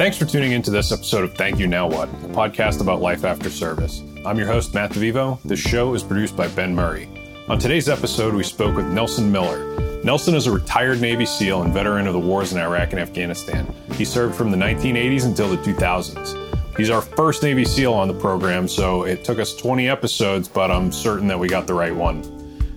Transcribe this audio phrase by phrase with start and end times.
[0.00, 3.22] Thanks for tuning into this episode of Thank You Now What, a podcast about life
[3.22, 4.02] after service.
[4.24, 5.38] I'm your host, Matt DeVivo.
[5.42, 7.06] This show is produced by Ben Murray.
[7.50, 10.02] On today's episode, we spoke with Nelson Miller.
[10.02, 13.70] Nelson is a retired Navy SEAL and veteran of the wars in Iraq and Afghanistan.
[13.92, 16.78] He served from the 1980s until the 2000s.
[16.78, 20.70] He's our first Navy SEAL on the program, so it took us 20 episodes, but
[20.70, 22.24] I'm certain that we got the right one.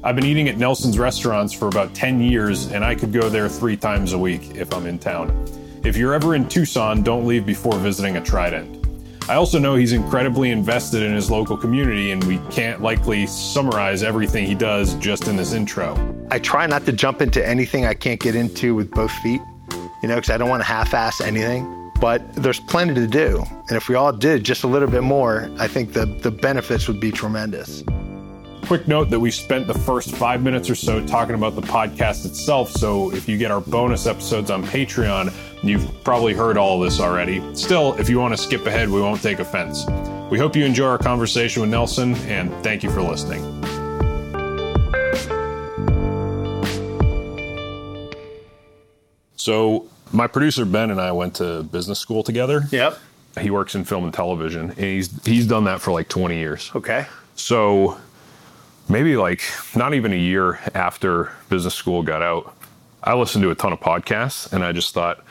[0.04, 3.48] I've been eating at Nelson's restaurants for about 10 years, and I could go there
[3.48, 5.63] three times a week if I'm in town.
[5.84, 8.88] If you're ever in Tucson, don't leave before visiting a Trident.
[9.28, 14.02] I also know he's incredibly invested in his local community, and we can't likely summarize
[14.02, 15.98] everything he does just in this intro.
[16.32, 19.42] I try not to jump into anything I can't get into with both feet,
[20.02, 21.92] you know, because I don't want to half ass anything.
[22.00, 23.44] But there's plenty to do.
[23.68, 26.88] And if we all did just a little bit more, I think the, the benefits
[26.88, 27.84] would be tremendous.
[28.68, 32.26] Quick note that we spent the first five minutes or so talking about the podcast
[32.26, 32.72] itself.
[32.72, 37.00] So if you get our bonus episodes on Patreon, you've probably heard all of this
[37.00, 37.42] already.
[37.56, 39.86] Still, if you want to skip ahead, we won't take offense.
[40.30, 43.42] We hope you enjoy our conversation with Nelson, and thank you for listening.
[49.36, 52.64] So, my producer Ben and I went to business school together.
[52.72, 53.00] Yep.
[53.40, 56.72] He works in film and television, and he's he's done that for like 20 years.
[56.76, 57.08] Okay.
[57.36, 57.98] So
[58.88, 59.42] maybe like
[59.76, 62.56] not even a year after business school got out,
[63.04, 65.24] I listened to a ton of podcasts and I just thought,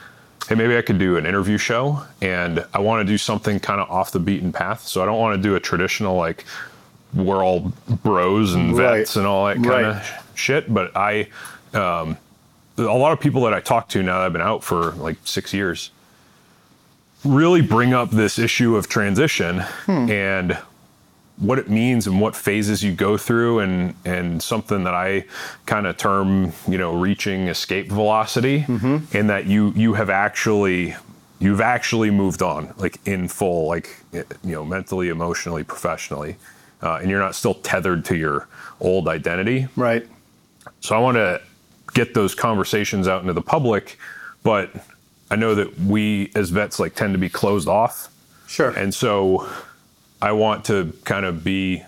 [0.48, 3.81] hey, maybe I could do an interview show and I want to do something kind
[3.81, 4.87] of off the beaten path.
[4.87, 6.45] So I don't want to do a traditional like
[7.15, 9.21] we're all bros and vets Right.
[9.21, 9.97] and all that kind Right.
[9.97, 10.73] of shit.
[10.73, 11.29] But I,
[11.75, 12.17] um,
[12.79, 15.17] a lot of people that I talk to now that I've been out for like
[15.25, 15.91] six years
[17.25, 20.11] really bring up this issue of transition Hmm.
[20.11, 20.59] and
[21.38, 25.25] what it means and what phases you go through and and something that I
[25.66, 29.16] kind of term you know reaching escape velocity Mm-hmm.
[29.16, 30.94] in that you you have actually
[31.41, 36.37] you've actually moved on like in full like you know mentally emotionally professionally
[36.82, 38.47] uh, and you're not still tethered to your
[38.81, 40.06] old identity Right.
[40.81, 41.41] so I want to
[41.94, 43.98] get those conversations out into the public,
[44.42, 44.71] but
[45.31, 48.09] I know that we as vets like tend to be closed off.
[48.47, 48.71] Sure.
[48.71, 49.47] And so
[50.22, 51.83] I want to kind of be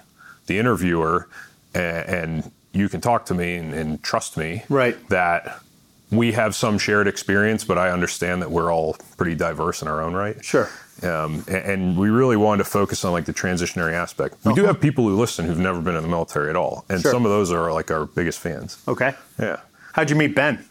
[0.47, 1.28] the interviewer
[1.75, 4.97] and, and you can talk to me and, and trust me Right.
[5.09, 5.61] that
[6.11, 10.03] we have some shared experience, but I understand that we're all pretty diverse in our
[10.03, 10.45] own right.
[10.45, 10.69] sure.
[11.03, 14.37] Um, a- and we really wanted to focus on like the transitionary aspect.
[14.45, 17.01] We do have people who listen who've never been in the military at all, and
[17.01, 17.11] Sure.
[17.12, 18.83] some of those are like our biggest fans.
[18.89, 19.15] Okay.
[19.39, 19.61] Yeah
[19.93, 20.65] How'd you meet Ben?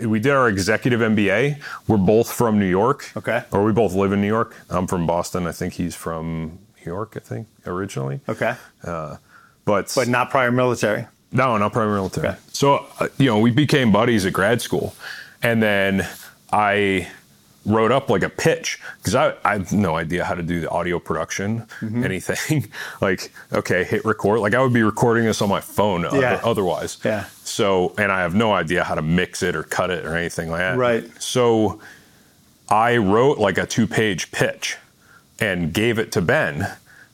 [0.00, 1.60] we did our executive MBA.
[1.86, 3.08] We're both from New York.
[3.16, 3.44] Okay.
[3.52, 4.56] Or we both live in New York.
[4.68, 5.46] I'm from Boston.
[5.46, 8.20] I think he's from New York, I think, originally.
[8.28, 8.54] Okay.
[8.84, 11.06] But, But not prior military.
[11.32, 12.28] no, not primarily military.
[12.28, 12.38] Okay.
[12.52, 14.94] So, uh, you know, we became buddies at grad school.
[15.42, 16.06] And then
[16.52, 17.08] I
[17.64, 20.70] wrote up like a pitch because I, I have no idea how to do the
[20.70, 22.04] audio production, Mm-hmm.
[22.04, 22.68] anything.
[23.00, 24.38] like, okay, hit record.
[24.38, 26.40] Like, I would be recording this on my phone Yeah.
[26.44, 26.98] otherwise.
[27.04, 27.24] Yeah.
[27.42, 30.48] So, and I have no idea how to mix it or cut it or anything
[30.48, 30.78] like that.
[30.78, 31.04] Right.
[31.20, 31.80] So,
[32.68, 34.76] I wrote like a two page pitch
[35.40, 36.66] and gave it to Ben.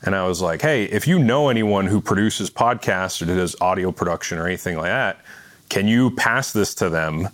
[0.05, 3.93] And I was like, hey, if you know anyone who produces podcasts or does audio
[3.93, 5.21] production or anything like that,
[5.69, 7.29] can you pass this to them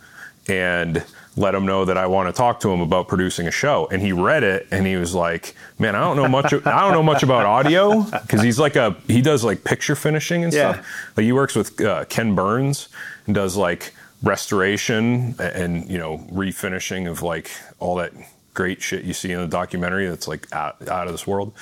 [0.48, 1.02] and
[1.36, 3.88] let them know that I want to talk to them about producing a show?
[3.90, 6.52] And he read it and he was like, man, I don't know much.
[6.52, 10.44] I don't know much about audio because he's like a he does like picture finishing
[10.44, 10.74] and Yeah.
[10.74, 10.86] stuff.
[11.16, 12.88] Like he works with uh, Ken Burns
[13.26, 18.12] and does like restoration and you know refinishing of like all that
[18.58, 21.52] great shit you see in the documentary that's like out, out of this world.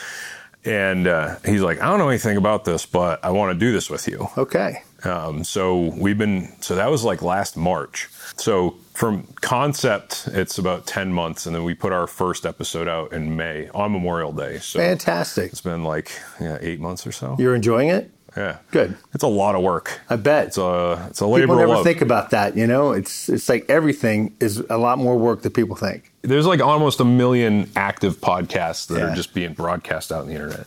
[0.64, 3.70] And uh, he's like, I don't know anything about this, but I want to do
[3.70, 4.28] this with you.
[4.38, 4.82] Okay.
[5.04, 8.08] Um, so we've been, so that was like last March.
[8.38, 11.44] So from concept, it's about 10 months.
[11.44, 14.58] And then we put our first episode out in May on Memorial Day.
[14.58, 15.52] So Fantastic.
[15.52, 17.36] it's been like yeah, eight months or so.
[17.38, 18.10] You're enjoying it?
[18.36, 18.58] Yeah.
[18.70, 18.96] Good.
[19.14, 19.98] It's a lot of work.
[20.10, 20.48] I bet.
[20.48, 21.84] It's a, it's a labor people never love.
[21.84, 22.92] think about that, you know?
[22.92, 26.12] It's it's like everything is a lot more work than people think.
[26.22, 29.12] there's like almost a million active podcasts that Yeah.
[29.12, 30.66] are just being broadcast out on the internet.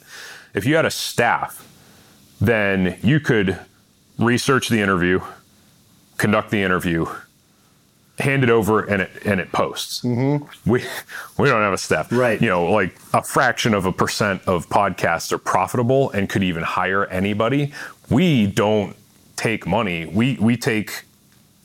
[0.56, 1.66] If you had a staff,
[2.42, 3.60] then you could
[4.18, 5.20] research the interview,
[6.18, 7.06] conduct the interview,
[8.20, 10.02] hand it over, and it and it posts.
[10.02, 10.70] Mm-hmm.
[10.70, 10.84] We
[11.38, 12.42] we don't have a staff, Right.
[12.42, 16.64] You know, like a fraction of a percent of podcasts are profitable and could even
[16.64, 17.74] hire anybody.
[18.10, 18.96] We don't
[19.36, 20.06] take money.
[20.06, 21.04] We we take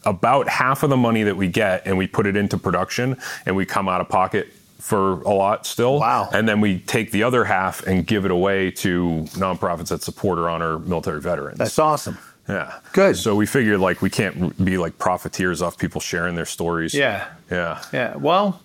[0.04, 3.16] about half of the money that we get and we put it into production
[3.46, 4.48] and we come out of pocket
[4.78, 5.98] for a lot still.
[5.98, 6.28] Wow.
[6.30, 10.38] And then we take the other half and give it away to nonprofits that support
[10.38, 11.56] or honor military veterans.
[11.56, 12.18] That's awesome.
[12.48, 12.78] Yeah.
[12.92, 13.16] Good.
[13.16, 16.94] So we figured like we can't be like profiteers off people sharing their stories.
[16.94, 17.26] Yeah.
[17.50, 17.82] Yeah.
[17.92, 18.16] Yeah.
[18.16, 18.60] Well,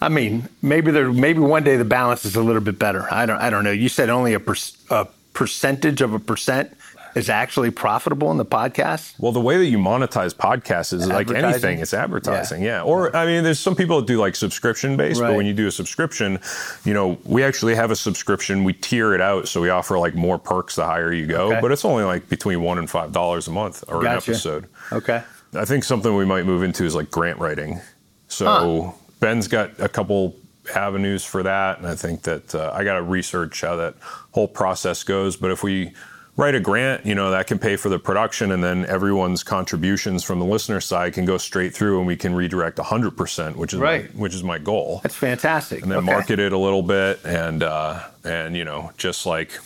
[0.00, 3.12] I mean, maybe there, maybe one day the balance is a little bit better.
[3.12, 3.72] I don't, I don't know.
[3.72, 4.54] You said only a, per,
[4.90, 6.76] a percentage of a percent
[7.14, 9.18] is actually profitable in the podcast.
[9.18, 12.62] Well, the way that you monetize podcasts is like anything, it's advertising.
[12.62, 12.78] Yeah.
[12.78, 12.82] yeah.
[12.82, 15.28] Or, I mean, there's some people that do like subscription based, right.
[15.28, 16.38] but when you do a subscription,
[16.84, 18.64] you know, we actually have a subscription.
[18.64, 19.48] We tier it out.
[19.48, 21.60] So we offer like more perks the higher you go, okay.
[21.60, 24.08] but it's only like between one and five dollars a month or gotcha.
[24.08, 24.68] an episode.
[24.92, 25.22] Okay.
[25.54, 27.80] I think something we might move into is like grant writing.
[28.28, 28.92] So huh.
[29.20, 30.36] Ben's got a couple
[30.74, 31.78] avenues for that.
[31.78, 33.94] And I think that uh, I got to research how that
[34.32, 35.36] whole process goes.
[35.36, 35.92] But if we,
[36.38, 40.22] write a grant, you know, that can pay for the production and then everyone's contributions
[40.22, 43.80] from the listener side can go straight through and we can redirect 100%, which is
[43.80, 44.14] right.
[44.14, 45.00] my, which is my goal.
[45.02, 45.82] That's fantastic.
[45.82, 46.06] And then okay.
[46.06, 49.58] market it a little bit and uh, and you know, just like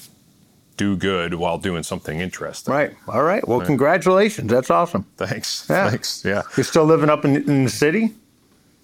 [0.79, 2.73] do good while doing something interesting.
[2.73, 2.97] Right.
[3.07, 3.47] All right.
[3.47, 3.67] Well, right.
[3.67, 4.51] congratulations.
[4.51, 5.05] That's awesome.
[5.19, 5.67] Thanks.
[5.69, 5.91] Yeah.
[5.91, 6.25] Thanks.
[6.25, 6.41] Yeah.
[6.57, 8.15] You're still living up in, in the city?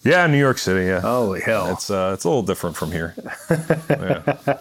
[0.02, 0.86] Yeah, New York City.
[0.86, 1.00] Yeah.
[1.00, 1.72] Holy hell!
[1.72, 3.14] It's uh, it's a little different from here.
[3.90, 4.58] yeah.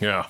[0.00, 0.26] yeah.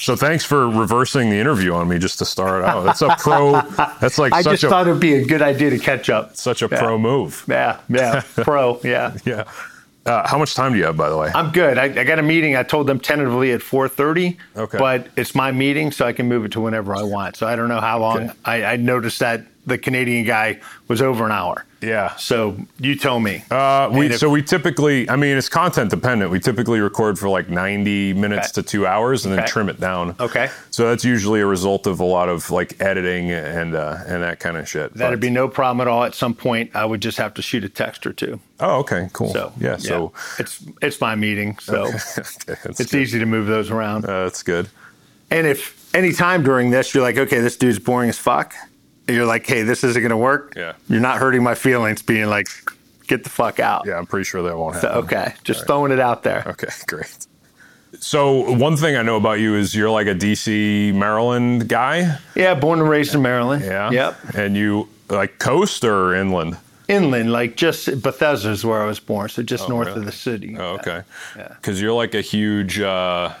[0.00, 2.84] So thanks for reversing the interview on me just to start out.
[2.84, 3.60] That's a pro.
[4.00, 6.36] That's like I just a, thought it'd be a good idea to catch up.
[6.36, 6.78] Such a yeah.
[6.78, 7.44] pro move.
[7.48, 8.80] Yeah, yeah, pro.
[8.82, 9.44] Yeah, yeah.
[10.06, 11.30] Uh, how much time do you have, by the way?
[11.34, 11.76] I'm good.
[11.76, 12.56] I, I got a meeting.
[12.56, 14.36] I told them tentatively at 4:30.
[14.56, 14.78] Okay.
[14.78, 17.36] But it's my meeting, so I can move it to whenever I want.
[17.36, 18.30] So I don't know how long.
[18.30, 18.38] Okay.
[18.44, 21.64] I, I noticed that the Canadian guy was over an hour.
[21.80, 22.16] Yeah.
[22.16, 23.44] So you tell me.
[23.50, 26.30] Uh, we if, so we typically, I mean, it's content dependent.
[26.30, 28.62] We typically record for like 90 minutes okay.
[28.62, 30.16] to two hours and then trim it down.
[30.18, 30.50] Okay.
[30.70, 34.40] So that's usually a result of a lot of like editing and uh, and that
[34.40, 34.94] kind of shit.
[34.94, 36.02] That'd but, be no problem at all.
[36.02, 38.40] At some point, I would just have to shoot a text or two.
[38.58, 39.32] Oh, okay, cool.
[39.32, 41.96] So yeah, so it's it's my meeting, so okay.
[42.64, 42.94] it's good.
[42.94, 44.04] easy to move those around.
[44.04, 44.68] Uh, that's good.
[45.30, 48.54] And if any time during this you're like, okay, this dude's boring as fuck
[49.08, 50.54] you're like, hey, this isn't going to work.
[50.56, 50.74] Yeah.
[50.88, 52.48] You're not hurting my feelings being like,
[53.06, 53.86] get the fuck out.
[53.86, 54.90] Yeah, I'm pretty sure that won't happen.
[54.90, 55.66] So, okay, just right.
[55.66, 56.44] throwing it out there.
[56.46, 57.26] Okay, great.
[58.00, 62.18] So one thing I know about you is you're like a DC, Maryland guy.
[62.34, 63.64] Yeah, born and raised in Maryland.
[63.64, 63.90] Yeah.
[63.90, 64.34] Yep.
[64.34, 66.58] And you like coast or inland?
[66.86, 70.00] Inland, like just Bethesda is where I was born, so just oh, north really?
[70.00, 70.56] of the city.
[70.58, 71.02] Oh, okay.
[71.36, 71.48] Yeah.
[71.48, 72.80] Because you're like a huge.
[72.80, 73.34] Uh,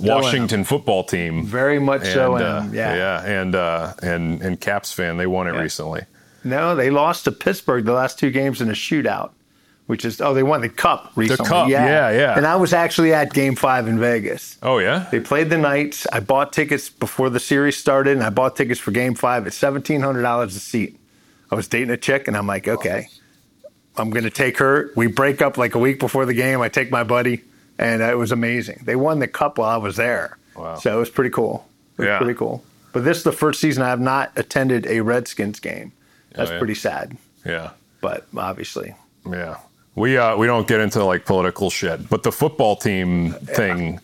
[0.00, 1.44] Washington football team.
[1.44, 2.36] Very much and, so.
[2.36, 5.16] Uh, yeah, yeah, and uh, and and Caps fan.
[5.16, 5.60] They won it yeah.
[5.60, 6.02] recently.
[6.44, 9.30] No, they lost to Pittsburgh the last two games in a shootout.
[9.86, 11.44] Which is oh they won the cup recently.
[11.44, 11.86] The cup, yeah.
[11.86, 12.36] yeah, yeah.
[12.36, 14.56] And I was actually at Game Five in Vegas.
[14.62, 15.08] Oh yeah.
[15.10, 16.06] They played the Knights.
[16.12, 19.52] I bought tickets before the series started, and I bought tickets for Game Five at
[19.52, 20.98] seventeen hundred dollars a seat.
[21.50, 23.08] I was dating a chick, and I'm like, okay,
[23.96, 24.90] I'm going to take her.
[24.96, 26.62] We break up like a week before the game.
[26.62, 27.42] I take my buddy
[27.82, 28.82] and it was amazing.
[28.84, 30.76] They won the cup while I was there, wow.
[30.76, 31.66] so it was pretty cool.
[31.98, 32.18] It was yeah.
[32.18, 32.64] pretty cool.
[32.92, 35.92] But this is the first season I have not attended a Redskins game.
[36.32, 36.58] That's oh, yeah.
[36.58, 37.16] pretty sad.
[37.44, 37.70] Yeah,
[38.00, 38.94] but obviously,
[39.28, 39.58] yeah.
[39.94, 43.94] We uh, we don't get into like political shit, but the football team thing.
[43.94, 43.98] Yeah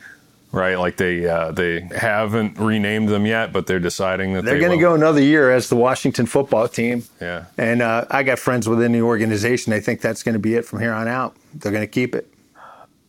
[0.52, 0.78] right?
[0.78, 4.78] Like they uh, they haven't renamed them yet, but they're deciding that they're they going
[4.78, 7.04] to go another year as the Washington football team.
[7.20, 9.70] Yeah, and uh, I got friends within the organization.
[9.70, 11.36] They think that's going to be it from here on out.
[11.54, 12.32] They're going to keep it.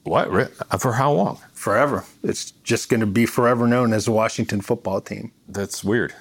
[0.03, 0.51] What?
[0.79, 1.39] For how long?
[1.53, 2.05] Forever.
[2.23, 5.31] It's just going to be forever known as the Washington football team.
[5.47, 6.13] That's weird.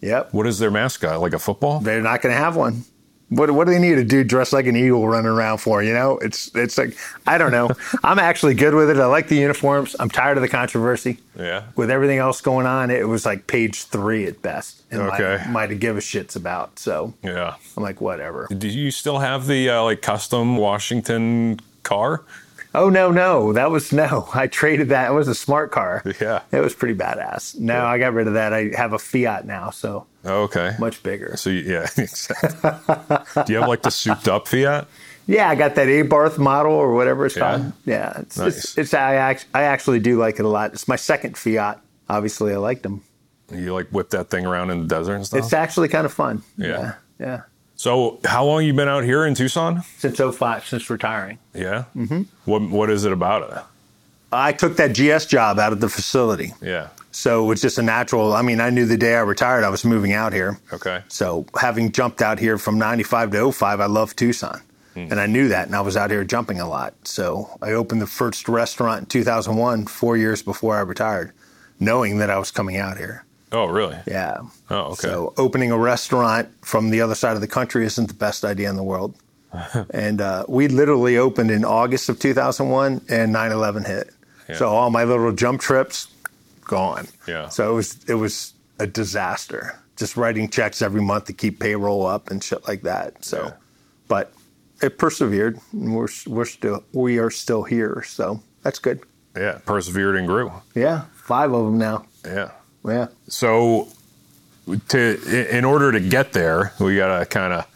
[0.00, 0.32] Yep.
[0.32, 1.20] What is their mascot?
[1.20, 1.80] Like a football?
[1.80, 2.84] They're not going to have one.
[3.28, 5.82] What, what do they need a dude dressed like an eagle running around for?
[5.82, 6.96] You know, it's it's like
[7.26, 7.70] I don't know.
[8.04, 8.98] I'm actually good with it.
[8.98, 9.96] I like the uniforms.
[9.98, 11.18] I'm tired of the controversy.
[11.36, 11.64] Yeah.
[11.74, 14.84] With everything else going on, it was like page three at best.
[14.92, 15.42] okay.
[15.46, 16.78] My, my to give a shits about.
[16.78, 18.46] So yeah, I'm like whatever.
[18.56, 22.22] Do you still have the uh, like custom Washington car?
[22.76, 24.28] Oh no, no, that was no.
[24.34, 25.10] I traded that.
[25.10, 26.02] It was a smart car.
[26.20, 27.58] Yeah, it was pretty badass.
[27.58, 27.86] No, yeah.
[27.86, 28.52] I got rid of that.
[28.52, 31.36] I have a Fiat now, so oh, okay, much bigger.
[31.36, 34.86] So yeah, Do you have like the souped up Fiat?
[35.26, 37.58] Yeah, I got that Abarth model or whatever it's yeah.
[37.58, 37.72] called.
[37.84, 38.56] Yeah, it's, nice.
[38.58, 40.72] it's, it's I, I actually do like it a lot.
[40.72, 41.80] It's my second Fiat.
[42.08, 43.02] Obviously, I liked them.
[43.50, 45.38] You like whip that thing around in the desert and stuff.
[45.38, 46.42] It's actually kind of fun.
[46.58, 46.94] Yeah, yeah.
[47.18, 47.42] yeah.
[47.76, 49.82] So, how long you been out here in Tucson?
[49.98, 51.38] Since 05, since retiring.
[51.54, 51.84] Yeah.
[51.94, 52.22] Mm-hmm.
[52.46, 53.62] What What is it about it?
[54.32, 56.52] I took that GS job out of the facility.
[56.60, 56.88] Yeah.
[57.12, 58.34] So it was just a natural.
[58.34, 60.58] I mean, I knew the day I retired, I was moving out here.
[60.72, 61.02] Okay.
[61.08, 64.60] So having jumped out here from 95 to 05, I love Tucson.
[64.94, 65.12] Mm-hmm.
[65.12, 66.94] And I knew that, and I was out here jumping a lot.
[67.04, 71.32] So I opened the first restaurant in 2001, four years before I retired,
[71.78, 73.25] knowing that I was coming out here.
[73.52, 73.96] Oh, really?
[74.06, 74.38] Yeah.
[74.70, 74.94] Oh, okay.
[74.94, 78.68] So opening a restaurant from the other side of the country isn't the best idea
[78.68, 79.14] in the world.
[79.90, 84.10] and uh, we literally opened in August of 2001, and 9/11 hit.
[84.48, 84.56] Yeah.
[84.56, 86.08] So all my little jump trips
[86.64, 87.08] gone.
[87.26, 87.48] Yeah.
[87.48, 89.78] So it was it was a disaster.
[89.96, 93.24] Just writing checks every month to keep payroll up and shit like that.
[93.24, 93.52] So, yeah.
[94.08, 94.32] but
[94.82, 95.58] it persevered.
[95.72, 99.00] And we're we're still we are still here, so that's good.
[99.34, 100.52] Yeah, persevered and grew.
[100.74, 102.06] Yeah, five of them now.
[102.24, 102.50] Yeah.
[102.86, 103.08] Yeah.
[103.28, 103.88] So,
[104.88, 107.66] to in order to get there, we got to kind of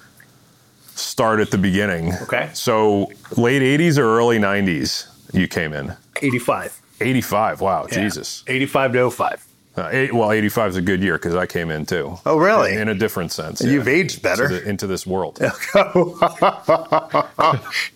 [0.94, 2.12] start at the beginning.
[2.22, 2.50] Okay.
[2.54, 5.94] So, late '80s or early '90s, you came in.
[6.22, 6.78] 85.
[7.00, 7.60] 85.
[7.62, 8.02] Wow, Yeah.
[8.02, 8.44] Jesus.
[8.46, 9.46] 85 to 05.
[9.76, 12.18] Uh, eight, well, 85 is a good year because I came in too.
[12.26, 12.74] Oh, really?
[12.74, 13.62] In a different sense.
[13.62, 14.44] You've aged better.
[14.44, 15.36] Into, the- into this world.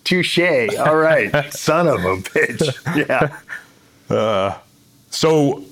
[0.03, 0.39] Touche.
[0.79, 1.31] All right.
[1.53, 3.07] Son of a bitch.
[3.07, 4.57] Yeah.
[5.11, 5.65] So, well,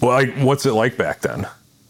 [0.00, 1.46] like, what's it like back then?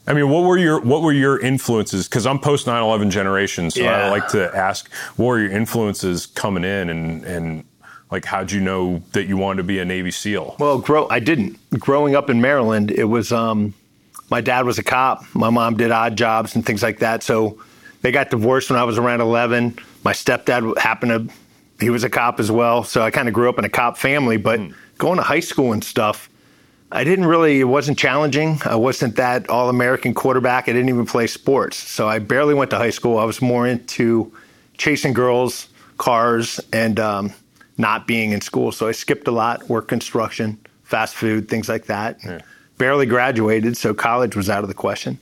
[0.07, 2.09] I mean, what were your what were your influences?
[2.09, 6.65] Because I'm post 9/11 generation, so I like to ask, what were your influences coming
[6.65, 7.65] in, and and
[8.11, 10.57] like, how'd you know that you wanted to be a Navy SEAL?
[10.59, 11.07] Well, grow.
[11.11, 11.59] I didn't.
[11.79, 13.33] Growing up in Maryland, it was.
[13.33, 13.75] Um,
[14.31, 15.25] my dad was a cop.
[15.35, 17.23] My mom did odd jobs and things like that.
[17.23, 17.59] So
[18.03, 19.79] they got divorced when I was around 11.
[20.05, 21.35] My stepdad happened to.
[21.85, 22.83] He was a cop as well.
[22.85, 24.37] So I kind of grew up in a cop family.
[24.37, 24.61] But
[24.99, 26.29] going to high school and stuff,
[26.90, 27.61] I didn't really.
[27.61, 28.61] It wasn't challenging.
[28.64, 30.68] I wasn't that all American quarterback.
[30.68, 31.76] I didn't even play sports.
[31.76, 33.18] So I barely went to high school.
[33.18, 34.33] I was more into
[34.78, 35.68] chasing girls,
[35.99, 37.33] cars, and um,
[37.76, 38.73] not being in school.
[38.73, 42.18] So I skipped a lot, work construction, fast food, things like that.
[42.78, 45.18] Barely graduated, so college was out of the question.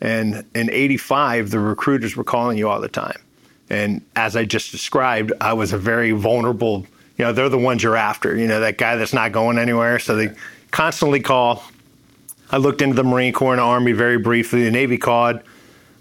[0.00, 3.20] And in 85, the recruiters were calling you all the time.
[3.68, 6.86] And as I just described, I was a very vulnerable,
[7.18, 9.98] you know, they're the ones you're after, you know, that guy that's not going anywhere.
[9.98, 10.34] So they
[10.72, 11.62] constantly call.
[12.50, 14.64] I looked into the Marine Corps and Army very briefly.
[14.64, 15.40] The Navy called,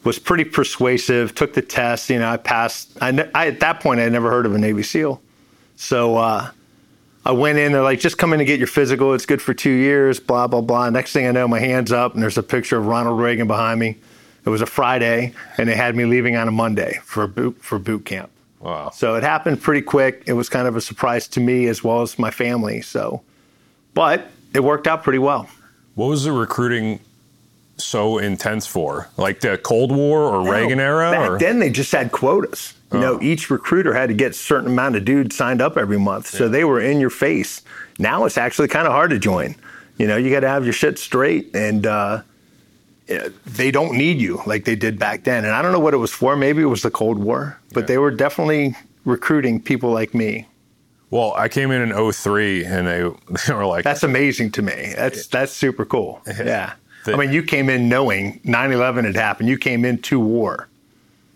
[0.04, 2.10] was pretty persuasive, took the test.
[2.10, 2.98] You know, I passed.
[3.00, 5.22] I, I, at that point, I had never heard of a Navy SEAL.
[5.76, 6.50] So uh,
[7.26, 9.14] I went in, they're like, just come in and get your physical.
[9.14, 10.90] It's good for two years, blah, blah, blah.
[10.90, 13.80] Next thing I know, my hand's up, and there's a picture of Ronald Reagan behind
[13.80, 13.98] me.
[14.44, 17.78] It was a Friday, and they had me leaving on a Monday for boot, for
[17.78, 18.32] boot camp.
[18.60, 18.90] Wow.
[18.90, 20.24] So it happened pretty quick.
[20.26, 22.82] It was kind of a surprise to me as well as my family.
[22.82, 23.22] So,
[23.94, 25.50] but it worked out pretty well.
[25.96, 27.00] What was the recruiting
[27.78, 29.10] so intense for?
[29.18, 31.12] Like the Cold War or Reagan era?
[31.12, 31.40] Back or?
[31.40, 32.74] then, they just had quotas.
[32.94, 33.22] You know, Oh.
[33.22, 36.28] each recruiter had to get a certain amount of dudes signed up every month.
[36.28, 37.62] So they were in your face.
[38.00, 39.56] Now it's actually kind of hard to join.
[39.98, 42.22] You know, you got to have your shit straight, and uh,
[43.46, 45.46] they don't need you like they did back then.
[45.46, 46.36] And I don't know what it was for.
[46.36, 50.48] Maybe it was the Cold War, but they were definitely recruiting people like me.
[51.12, 53.02] Well, I came in in 03 and they,
[53.48, 54.94] they were like, That's amazing to me.
[54.96, 56.22] That's that's super cool.
[56.28, 56.74] Yeah.
[57.06, 59.50] The- I mean, you came in knowing 9/11 had happened.
[59.50, 60.68] You came into war.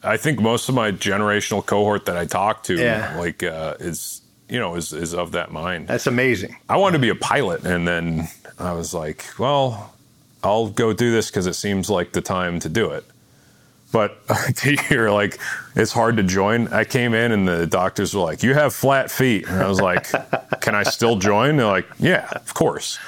[0.04, 3.18] I think most of my generational cohort that I talked to, Yeah.
[3.18, 5.88] like, uh, is, you know, is, is of that mind.
[5.88, 6.56] That's amazing.
[6.70, 7.66] I wanted to be a pilot.
[7.66, 8.28] And then
[8.60, 9.96] I was like, well,
[10.44, 13.04] I'll go do this because it seems like the time to do it.
[13.96, 15.40] But to hear like
[15.74, 16.68] it's hard to join.
[16.68, 19.80] I came in and the doctors were like, "You have flat feet," and I was
[19.80, 20.08] like,
[20.60, 23.00] "Can I still join?" They're like, "Yeah, of course."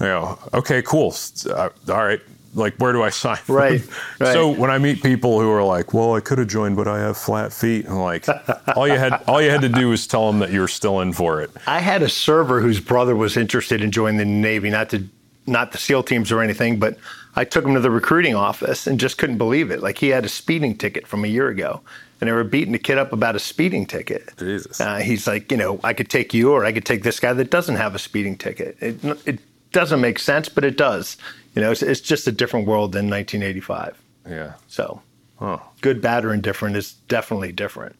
[0.00, 1.14] I go, "Okay, cool.
[1.46, 2.20] Uh, all right."
[2.54, 3.38] Like, where do I sign?
[3.46, 3.82] Right,
[4.18, 4.32] right.
[4.32, 7.00] So when I meet people who are like, "Well, I could have joined, but I
[7.00, 8.26] have flat feet," I'm like,
[8.74, 11.00] all you had all you had to do was tell them that you were still
[11.00, 11.50] in for it.
[11.66, 15.04] I had a server whose brother was interested in joining the Navy, not to
[15.46, 16.96] not the SEAL teams or anything, but
[17.34, 19.82] I took him to the recruiting office and just couldn't believe it.
[19.82, 21.80] Like he had a speeding ticket from a year ago,
[22.20, 24.32] and they were beating the kid up about a speeding ticket.
[24.38, 24.80] Jesus.
[24.80, 27.32] Uh, he's like, you know, I could take you, or I could take this guy
[27.32, 28.76] that doesn't have a speeding ticket.
[28.80, 29.38] It it
[29.72, 31.16] doesn't make sense, but it does.
[31.54, 33.98] You know, it's, it's just a different world than 1985.
[34.28, 34.52] Yeah.
[34.68, 35.00] So,
[35.38, 35.58] Huh.
[35.80, 37.96] good, bad, or indifferent is definitely different.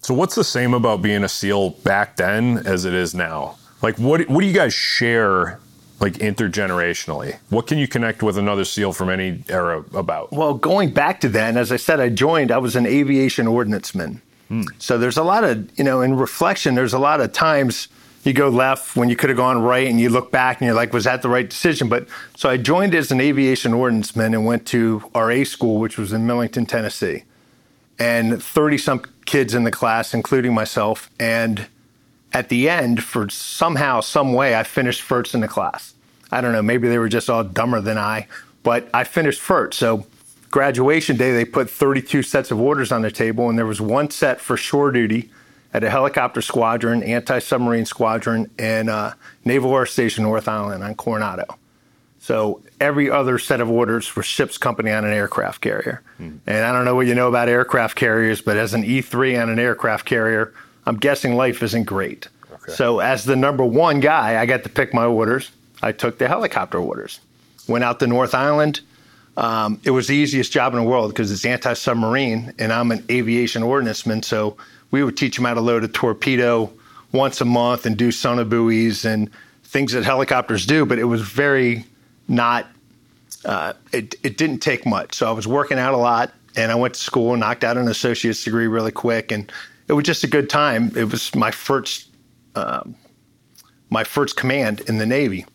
[0.00, 3.56] So what's the same about being a SEAL back then as it is now?
[3.82, 5.58] Like what what do you guys share
[6.00, 7.38] like intergenerationally?
[7.50, 10.32] What can you connect with another SEAL from any era about?
[10.32, 14.20] Well, going back to then, as I said, I joined, I was an aviation ordnanceman.
[14.48, 14.62] Hmm.
[14.78, 17.88] So there's a lot of, you know, in reflection, there's a lot of times
[18.24, 20.74] you go left when you could have gone right and you look back and you're
[20.74, 21.88] like, was that the right decision?
[21.88, 26.12] But so I joined as an aviation ordnanceman and went to RA school, which was
[26.12, 27.24] in Millington, Tennessee.
[27.98, 31.10] And 30 some kids in the class, including myself.
[31.18, 31.66] And
[32.32, 35.94] at the end, for somehow, some way, I finished first in the class.
[36.30, 38.26] I don't know, maybe they were just all dumber than I,
[38.62, 39.78] but I finished first.
[39.78, 40.06] So
[40.50, 44.10] graduation day, they put 32 sets of orders on the table, and there was one
[44.10, 45.30] set for shore duty
[45.72, 51.44] at a helicopter squadron, anti-submarine squadron, and uh, Naval Air Station North Island on Coronado.
[52.20, 56.02] So every other set of orders were ship's company on an aircraft carrier.
[56.46, 59.48] And I don't know what you know about aircraft carriers, but as an E3 on
[59.48, 60.52] an aircraft carrier,
[60.86, 62.28] I'm guessing life isn't great.
[62.68, 65.50] So as the number one guy, I got to pick my orders.
[65.82, 67.20] I took the helicopter orders.
[67.66, 68.80] Went out to North Island.
[69.36, 73.04] Um, it was the easiest job in the world because it's anti-submarine, and I'm an
[73.08, 74.24] aviation ordnanceman.
[74.24, 74.56] So
[74.90, 76.72] we would teach them how to load a torpedo
[77.12, 79.30] once a month and do sonobuoys and
[79.64, 80.84] things that helicopters do.
[80.84, 81.84] But it was very
[82.26, 82.66] not.
[83.44, 85.14] Uh, it it didn't take much.
[85.14, 87.76] So I was working out a lot, and I went to school and knocked out
[87.76, 89.52] an associate's degree really quick, and
[89.88, 90.92] it was just a good time.
[90.96, 92.08] It was my first.
[92.54, 92.96] Um,
[93.90, 95.46] my first command in the Navy.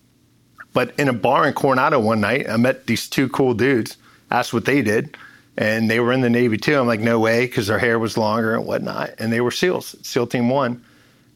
[0.73, 3.97] But in a bar in Coronado one night, I met these two cool dudes,
[4.31, 5.15] asked what they did,
[5.55, 6.77] and they were in the Navy too.
[6.77, 9.11] I'm like, no way, because their hair was longer and whatnot.
[9.19, 10.83] And they were SEALs, SEAL Team One.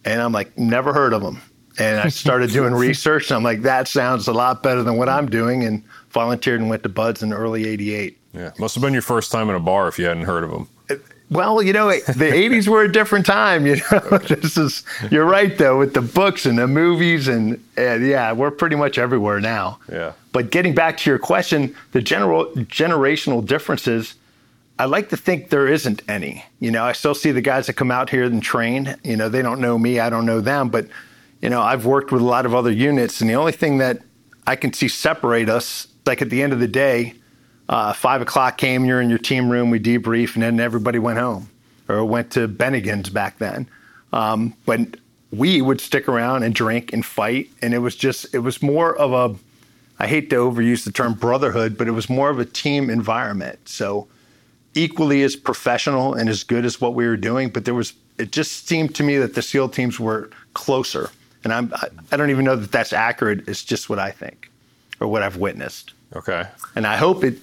[0.06, 1.42] And I'm like, never heard of them.
[1.80, 5.10] And I started doing research, and I'm like, that sounds a lot better than what
[5.10, 8.18] I'm doing, and volunteered and went to BUD/S in early '88.
[8.34, 10.50] Yeah, must have been your first time in a bar if you hadn't heard of
[10.50, 10.68] them.
[11.30, 13.66] Well, you know, the 80s were a different time.
[13.66, 17.28] You know, this is, you're right, though, with the books and the movies.
[17.28, 19.80] And, and, yeah, we're pretty much everywhere now.
[19.92, 20.14] Yeah.
[20.32, 24.16] But getting back to your question, the general generational differences,
[24.80, 26.46] I like to think there isn't any.
[26.60, 28.96] You know, I still see the guys that come out here and train.
[29.04, 30.70] You know, they don't know me, I don't know them.
[30.70, 30.88] But,
[31.42, 33.20] you know, I've worked with a lot of other units.
[33.20, 34.02] And the only thing that
[34.46, 37.16] I can see separate us, like at the end of the day,
[37.70, 41.20] uh, five o'clock came, you're in your team room, we debrief, and then everybody went
[41.20, 41.50] home
[41.90, 43.70] or went to Bennigan's back then.
[44.14, 44.82] Um, but
[45.32, 48.96] we would stick around and drink and fight, and it was just it was more
[48.96, 49.38] of a
[50.00, 53.68] I hate to overuse the term brotherhood, but it was more of a team environment.
[53.68, 54.08] So
[54.76, 58.32] equally as professional and as good as what we were doing, but there was it
[58.32, 61.10] just seemed to me that the SEAL teams were closer,
[61.44, 61.74] and I'm
[62.12, 63.48] I don't even know that that's accurate.
[63.48, 64.50] It's just what I think
[65.00, 65.94] or what I've witnessed.
[66.16, 66.48] Okay.
[66.76, 67.38] And I hope it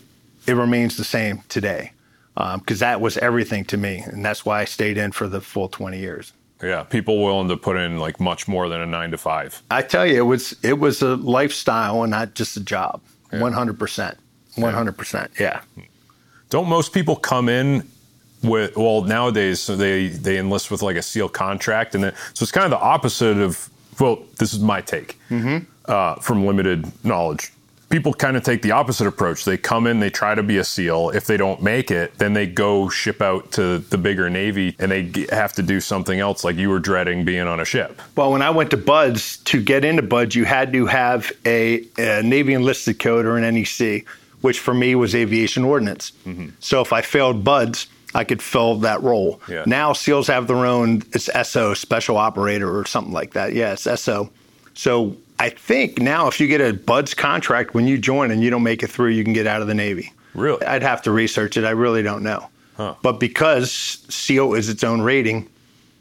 [0.46, 1.92] it remains the same today
[2.34, 5.40] because um, that was everything to me, and that's why I stayed in for the
[5.40, 6.32] full 20 years.
[6.62, 9.62] Yeah, people willing to put in like much more than a nine to five.
[9.70, 13.02] I tell you, it was it was a lifestyle and not just a job.
[13.30, 14.16] One hundred percent,
[14.54, 15.32] one hundred percent.
[15.38, 15.60] Yeah.
[16.50, 17.86] Don't most people come in
[18.44, 22.52] with well nowadays they they enlist with like a SEAL contract and then so it's
[22.52, 23.68] kind of the opposite of
[23.98, 25.64] well this is my take mm-hmm.
[25.86, 27.50] uh, from limited knowledge
[27.94, 29.44] people kind of take the opposite approach.
[29.44, 31.10] They come in, they try to be a SEAL.
[31.10, 34.90] If they don't make it, then they go ship out to the bigger Navy and
[34.90, 38.02] they have to do something else, like you were dreading being on a ship.
[38.16, 41.86] Well, when I went to BUD/S, to get into BUD/S, you had to have a,
[41.96, 44.04] a Navy enlisted code or an NEC,
[44.40, 46.10] which for me was aviation ordnance.
[46.26, 46.48] Mm-hmm.
[46.58, 49.40] So if I failed BUD/S, I could fill that role.
[49.48, 49.62] Yeah.
[49.68, 53.52] Now SEALs have their own, it's SO, special operator or something like that.
[53.52, 54.30] Yes, SO.
[54.74, 58.50] So I think now if you get a BUD/S contract when you join and you
[58.50, 60.12] don't make it through, you can get out of the Navy.
[60.34, 60.64] Really?
[60.64, 61.64] I'd have to research it.
[61.64, 62.48] I really don't know.
[62.76, 62.94] Huh.
[63.02, 65.48] But because SEAL is its own rating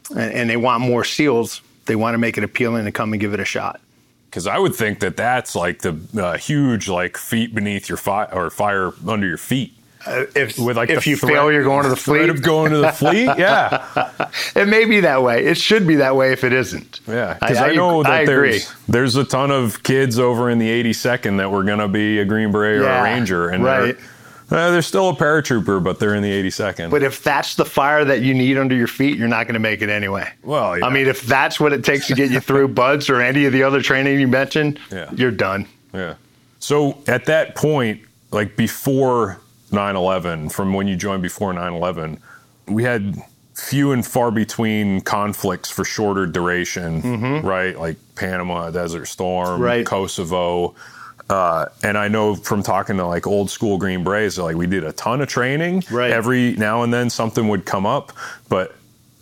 [0.09, 3.19] and, and they want more SEALs, they want to make it appealing to come and
[3.19, 3.79] give it a shot
[4.33, 8.27] because I would think that that's like the uh, huge like feet beneath your fire
[8.33, 9.75] or fire under your feet.
[10.05, 12.29] Uh, if with like if you threat, fail, you're going to the fleet.
[12.29, 14.09] Of going to the fleet, yeah.
[14.55, 15.45] it may be that way.
[15.45, 16.99] It should be that way if it isn't.
[17.07, 18.75] Yeah, because I, I, I, know that I there's agree.
[18.89, 22.25] there's a ton of kids over in the 82nd that were going to be a
[22.25, 23.95] Green Beret yeah, or a Ranger, and right.
[23.95, 24.05] They're,
[24.51, 26.91] uh, they're still a paratrooper, but they're in the 82nd.
[26.91, 29.59] But if that's the fire that you need under your feet, you're not going to
[29.59, 30.31] make it anyway.
[30.43, 30.85] Well, yeah.
[30.85, 33.53] I mean, if that's what it takes to get you through BUD/S or any of
[33.53, 35.09] the other training you mentioned, yeah.
[35.15, 35.65] you're done.
[35.93, 36.15] Yeah.
[36.59, 39.39] So at that point, like before
[39.73, 42.19] 9 11, from when you joined before 9 11,
[42.67, 43.21] we had
[43.55, 47.47] few and far between conflicts for shorter duration, mm-hmm.
[47.47, 47.77] right?
[47.77, 49.85] Like Panama, Desert Storm, right.
[49.85, 50.75] Kosovo.
[51.29, 54.83] Uh, and I know from talking to like old school Green Berets, like we did
[54.83, 55.83] a ton of training.
[55.89, 56.11] Right.
[56.11, 58.11] Every now and then something would come up,
[58.49, 58.75] but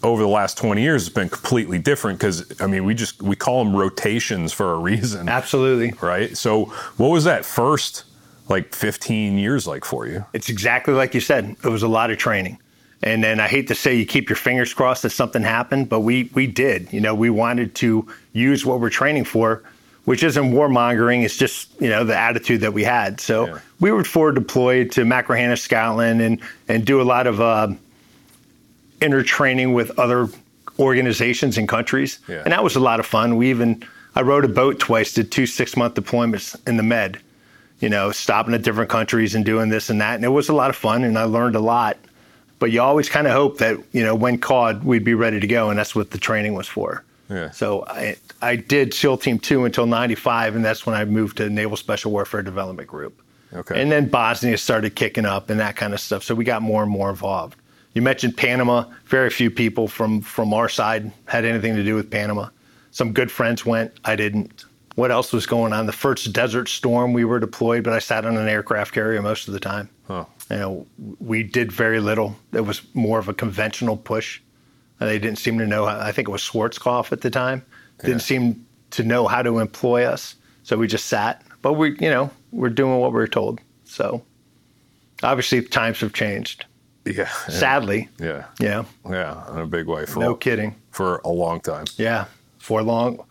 [0.04, 3.36] over the last 20 years it's been completely different because i mean we just we
[3.36, 6.66] call them rotations for a reason absolutely right so
[6.98, 8.06] what was that first
[8.49, 10.25] like 15 years like for you?
[10.34, 11.56] It's exactly like you said.
[11.63, 12.60] It was a lot of training.
[13.04, 16.01] And then I hate to say you keep your fingers crossed that something happened, but
[16.01, 16.91] we we did.
[16.93, 19.63] You know, we wanted to use what we're training for,
[20.06, 21.23] which isn't warmongering.
[21.23, 23.19] It's just you know the attitude that we had.
[23.19, 23.60] So yeah.
[23.80, 27.69] we were forward deployed to Machrihanish, Scotland, and and do a lot of uh,
[29.01, 30.30] inter training with other
[30.77, 32.43] organizations and countries, yeah.
[32.43, 33.36] and that was a lot of fun.
[33.36, 33.84] We even
[34.15, 37.19] I rode a boat twice, did two six month deployments in the Med
[37.82, 40.15] you know, stopping at different countries and doing this and that.
[40.15, 41.98] And it was a lot of fun and I learned a lot.
[42.60, 45.48] But you always kind of hope that, you know, when called, we'd be ready to
[45.48, 45.72] go.
[45.72, 47.04] And that's what the training was for.
[47.28, 47.50] Yeah.
[47.50, 50.56] So I, I did SEAL Team 2 until 95.
[50.56, 53.20] And that's when I moved to Naval Special Warfare Development Group.
[53.52, 53.82] Okay.
[53.82, 56.24] And then Bosnia started kicking up and that kind of stuff.
[56.24, 57.58] So we got more and more involved.
[57.96, 58.86] You mentioned Panama.
[59.06, 62.50] Very few people from, from our side had anything to do with Panama.
[62.91, 63.91] Some good friends went.
[64.06, 64.65] I didn't.
[64.95, 65.86] What else was going on?
[65.86, 69.47] The first Desert Storm, we were deployed, but I sat on an aircraft carrier most
[69.47, 69.89] of the time.
[70.08, 70.25] Huh.
[70.49, 70.88] You know,
[71.19, 72.36] we did very little.
[72.54, 74.41] It was more of a conventional push.
[74.99, 75.86] They didn't seem to know.
[75.86, 77.65] I think it was Schwarzkopf at the time.
[77.99, 78.25] Didn't Yeah.
[78.25, 81.41] seem to know how to employ us, so we just sat.
[81.62, 83.60] But we, you know, we're doing what we're told.
[83.86, 84.21] So
[85.23, 86.65] obviously times have changed.
[87.06, 87.30] Yeah.
[87.49, 88.45] Sadly, Yeah.
[88.60, 89.51] yeah, Yeah.
[89.54, 90.75] In a big way for no kidding.
[90.91, 91.86] for a long time.
[91.97, 92.25] Yeah,
[92.60, 93.23] for long,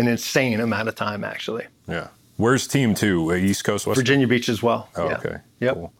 [0.00, 1.66] an insane amount of time actually.
[1.86, 2.08] Yeah.
[2.36, 3.30] Where's team two?
[3.30, 3.98] Uh, East Coast, West.
[3.98, 4.88] Virginia Beach as well.
[4.96, 5.16] Oh, yeah.
[5.18, 5.36] okay.
[5.60, 5.74] Yep.
[5.74, 5.92] Cool.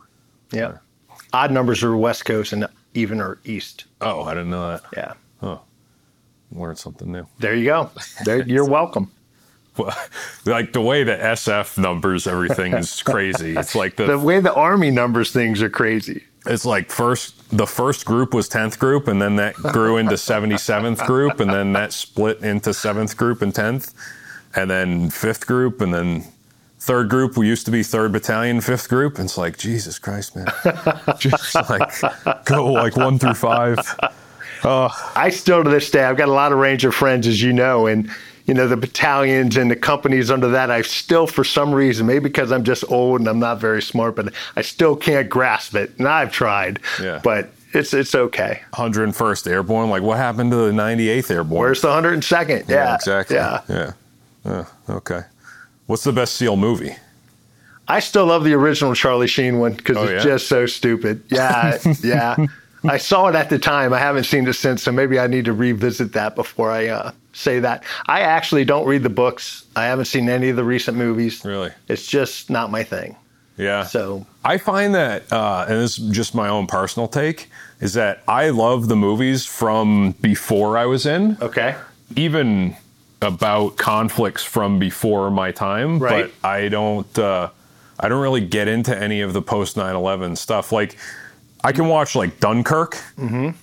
[0.53, 0.79] Yeah.
[1.33, 3.85] Odd numbers are West Coast and even are East.
[4.01, 4.83] Oh, I didn't know that.
[4.97, 5.13] Yeah.
[5.41, 5.59] Huh.
[6.53, 7.27] Learned something new.
[7.39, 7.91] There you go.
[8.25, 9.11] There, you're welcome.
[9.77, 9.97] Well,
[10.47, 13.57] like the way the SF numbers everything is crazy.
[13.57, 16.25] It's like the The way the Army numbers things are crazy.
[16.47, 21.07] It's like first the first group was 10th group and then that grew into 77th
[21.07, 23.93] group and then that split into 7th group and 10th
[24.55, 26.25] and then 5th group and then
[26.79, 29.17] third group we used to be 3rd battalion 5th group.
[29.17, 30.47] And it's like jesus christ man.
[31.19, 33.97] Just like go like 1 through 5
[34.63, 37.87] I still to this day, I've got a lot of Ranger friends, as you know,
[37.87, 38.11] and
[38.47, 40.71] you know the battalions and the companies under that.
[40.71, 44.17] I still, for some reason, maybe because I'm just old and I'm not very smart,
[44.17, 45.93] but I still can't grasp it.
[45.99, 47.21] And I've tried, Yeah.
[47.23, 48.63] but it's it's okay.
[48.75, 52.69] 101st airborne like what happened to the 98th airborne Where's the 102nd?
[52.69, 53.93] Yeah, exactly Yeah, yeah
[54.45, 54.65] Yeah.
[54.89, 55.21] okay
[55.87, 56.97] what's the best seal movie
[57.87, 60.33] I still love the original Charlie Sheen one because Oh, it's yeah?
[60.33, 61.23] just so stupid.
[61.29, 62.37] Yeah, yeah.
[62.85, 63.93] I saw it at the time.
[63.93, 67.11] I haven't seen it since, so maybe I need to revisit that before I uh,
[67.33, 67.85] say that.
[68.07, 69.65] I actually don't read the books.
[69.77, 71.45] I haven't seen any of the recent movies.
[71.45, 71.71] Really?
[71.89, 73.17] It's just not my thing.
[73.57, 77.49] yeah So I find that, uh, and this is just my own personal take,
[77.81, 81.77] is that I love the movies from before I was in, okay,
[82.17, 82.77] even
[83.23, 85.99] about conflicts from before my time.
[85.99, 86.31] Right.
[86.43, 87.51] But I don't, uh,
[87.99, 90.73] I don't really get into any of the post 9/11 stuff.
[90.73, 90.97] Like,
[91.63, 92.97] I can watch like Dunkirk,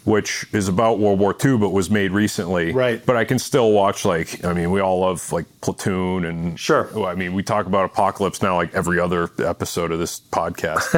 [0.06, 2.72] which is about World War II, but was made recently.
[2.72, 3.04] Right.
[3.06, 6.90] But I can still watch like, I mean, we all love like Platoon and Sure.
[6.94, 10.94] well, I mean, we talk about apocalypse now like every other episode of this podcast.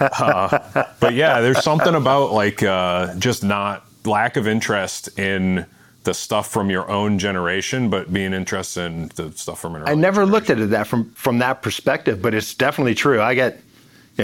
[0.20, 5.66] uh, but yeah, there's something about like uh, just not lack of interest in
[6.04, 9.94] the stuff from your own generation, but being interested in the stuff from an I
[9.94, 13.20] never looked at it that from from that perspective, but it's definitely true.
[13.20, 13.60] I get,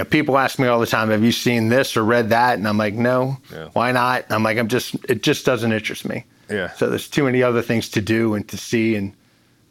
[0.00, 2.66] know, people ask me all the time, "Have you seen this or read that?" And
[2.66, 3.68] I'm like, "No, Yeah.
[3.72, 6.72] why not?" I'm like, "I'm just, it just doesn't interest me." Yeah.
[6.72, 9.12] So there's too many other things to do and to see and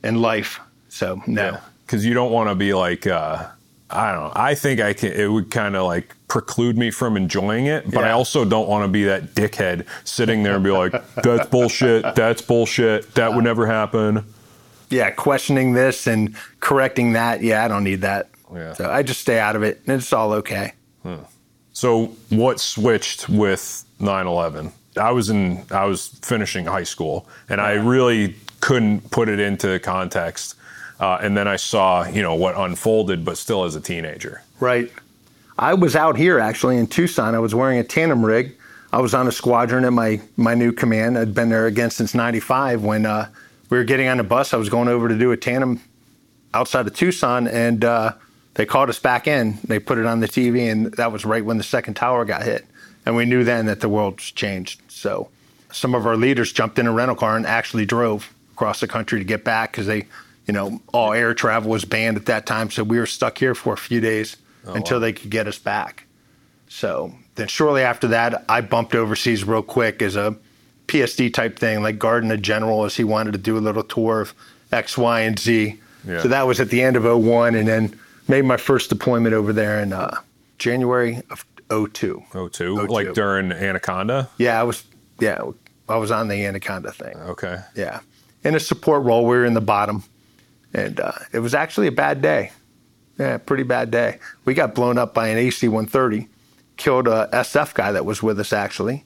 [0.03, 0.59] in life.
[0.89, 1.57] So no.
[1.85, 3.45] because you don't want to be like uh,
[3.89, 4.31] I don't know.
[4.35, 5.11] I think I can.
[5.11, 8.85] It would kind of like preclude me from enjoying it, but I also don't want
[8.85, 12.15] to be that dickhead sitting there and be like, "That's bullshit.
[12.15, 13.13] That's bullshit.
[13.15, 14.23] That would never happen."
[14.89, 17.41] Yeah, questioning this and correcting that.
[17.41, 18.29] Yeah, I don't need that.
[18.53, 18.73] Yeah.
[18.73, 20.73] So I just stay out of it, and it's all okay.
[21.73, 24.71] So what switched with 9/11?
[24.97, 29.79] I was in I was finishing high school and I really couldn't put it into
[29.79, 30.55] context.
[30.99, 34.43] Uh, and then I saw, you know, what unfolded, but still as a teenager.
[34.59, 34.91] Right.
[35.57, 37.33] I was out here actually in Tucson.
[37.33, 38.55] I was wearing a tandem rig.
[38.93, 41.17] I was on a squadron at my my new command.
[41.17, 43.29] I'd been there again since '95 when uh,
[43.69, 44.53] we were getting on the bus.
[44.53, 45.81] I was going over to do a tandem
[46.53, 48.13] outside of Tucson, and uh,
[48.55, 49.57] they called us back in.
[49.63, 52.43] They put it on the TV, and that was right when the second tower got
[52.43, 52.65] hit.
[53.05, 54.81] And we knew then that the world's changed.
[54.89, 55.29] So
[55.71, 59.19] some of our leaders jumped in a rental car and actually drove across the country
[59.19, 60.05] to get back because they,
[60.45, 62.69] you know, all air travel was banned at that time.
[62.69, 64.37] So we were stuck here for a few days
[64.67, 66.05] oh, until they could get us back.
[66.67, 70.35] So then shortly after that, I bumped overseas real quick as a
[70.87, 74.21] PSD type thing, like Garden of General, as he wanted to do a little tour
[74.21, 74.33] of
[74.71, 75.79] X, Y, and Z.
[76.05, 76.21] Yeah.
[76.21, 77.99] So that was at the end of 01 and then
[78.31, 80.17] made my first deployment over there in uh,
[80.57, 82.23] January of 02.
[82.33, 82.87] Oh, two, 02.
[82.87, 84.29] like during Anaconda.
[84.37, 84.85] Yeah, I was,
[85.19, 85.41] yeah,
[85.89, 87.17] I was on the Anaconda thing.
[87.17, 87.59] Okay.
[87.75, 87.99] Yeah.
[88.43, 90.03] In a support role, we were in the bottom.
[90.73, 92.51] And uh, it was actually a bad day.
[93.19, 94.19] Yeah, pretty bad day.
[94.45, 96.29] We got blown up by an AC 130,
[96.77, 99.03] killed a SF guy that was with us, actually.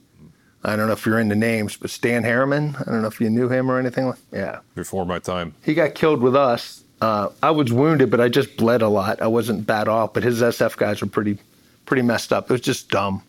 [0.64, 3.30] I don't know if you're into names, but Stan Harriman, I don't know if you
[3.30, 4.14] knew him or anything.
[4.32, 4.60] Yeah.
[4.76, 5.56] Before my time.
[5.64, 6.85] He got killed with us.
[7.02, 9.22] Uh, I was wounded, but I just bled a lot.
[9.22, 11.38] I wasn't bad off, but his SF guys were pretty,
[11.86, 12.46] pretty messed up.
[12.50, 13.22] It was just dumb.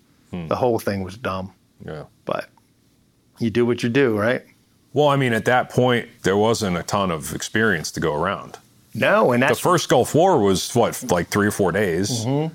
[0.48, 1.52] The whole thing was dumb.
[1.84, 2.04] Yeah.
[2.26, 2.50] But
[3.38, 4.42] you do what you do, right?
[4.92, 8.58] Well, I mean, at that point, there wasn't a ton of experience to go around.
[8.94, 12.24] No, and The first Gulf War was what, like three or four days.
[12.26, 12.54] Mm-hmm.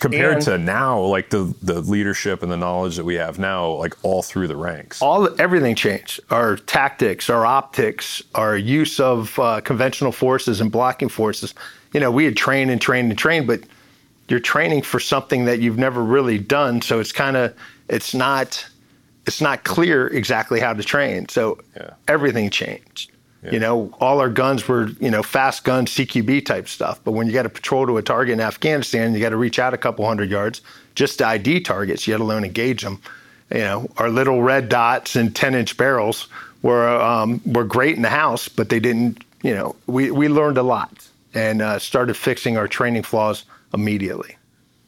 [0.00, 3.70] Compared And- to now, like the the leadership and the knowledge that we have now,
[3.72, 5.00] like all through the ranks.
[5.00, 6.20] all everything changed.
[6.30, 11.54] Our tactics, our optics, our use of uh, conventional forces and blocking forces.
[11.92, 13.60] You know, we had trained and trained and trained, but
[14.28, 16.82] you're training for something that you've never really done.
[16.82, 17.54] So it's kind of
[17.88, 18.66] it's not
[19.26, 21.28] it's not clear exactly how to train.
[21.28, 21.90] So Yeah.
[22.08, 23.12] everything changed.
[23.42, 23.52] Yeah.
[23.52, 27.00] You know, all our guns were you know fast gun CQB type stuff.
[27.04, 29.58] But when you got to patrol to a target in Afghanistan, you got to reach
[29.58, 30.60] out a couple hundred yards
[30.94, 33.00] just to ID targets, let alone engage them
[33.52, 36.28] you know, our little red dots and 10 inch barrels
[36.62, 40.58] were, um, were great in the house, but they didn't, you know, we, we learned
[40.58, 44.36] a lot and uh, started fixing our training flaws immediately.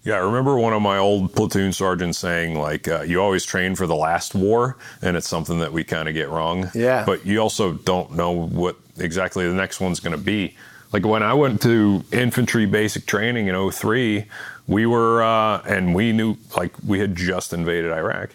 [0.04, 3.76] Yeah, I remember one of my old platoon sergeants saying, like, uh, you always train
[3.76, 6.70] for the last war, and it's something that we kind of get wrong.
[6.74, 7.04] Yeah.
[7.06, 10.56] But you also don't know what exactly the next one's going to be.
[10.92, 14.26] Like when I went to infantry basic training in 03,
[14.66, 18.30] we were, uh, and we knew, like, we had just invaded Iraq.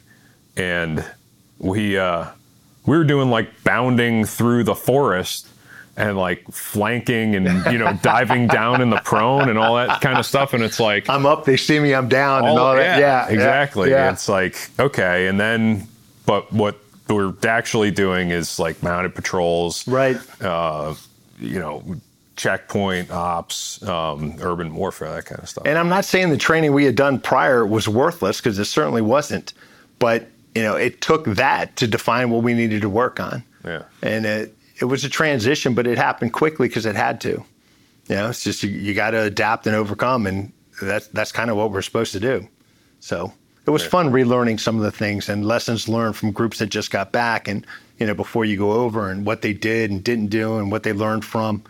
[0.56, 1.06] And
[1.60, 2.27] we, uh,
[2.86, 5.47] we were doing like bounding through the forest
[5.97, 10.19] and like flanking and, you know, diving down in the prone and all that kind
[10.19, 10.53] of stuff.
[10.53, 12.99] And it's like, I'm up, they see me, I'm down, and all that.
[12.99, 13.89] Yeah, yeah, exactly.
[13.89, 14.12] Yeah.
[14.12, 15.88] It's like okay, and then
[16.25, 16.79] but what
[17.10, 20.17] we're actually doing is like mounted patrols, right.
[20.41, 20.93] uh,
[21.39, 21.83] you know,
[22.36, 25.65] checkpoint ops, um, urban warfare, that kind of stuff.
[25.65, 29.01] And I'm not saying the training we had done prior was worthless because it certainly
[29.01, 29.53] wasn't,
[29.99, 33.43] but you know, it took that to define what we needed to work on.
[33.65, 37.43] yeah, and it it was a transition, but it happened quickly because it had to.
[38.09, 41.49] You know, it's just you, you got to adapt and overcome, and that's that's kind
[41.49, 42.47] of what we're supposed to do.
[42.99, 43.33] So
[43.65, 43.89] it was Yeah.
[43.89, 47.47] fun relearning some of the things and lessons learned from groups that just got back,
[47.47, 47.65] and
[47.99, 50.83] you know before you go over and what they did and didn't do and what
[50.83, 51.63] they learned from.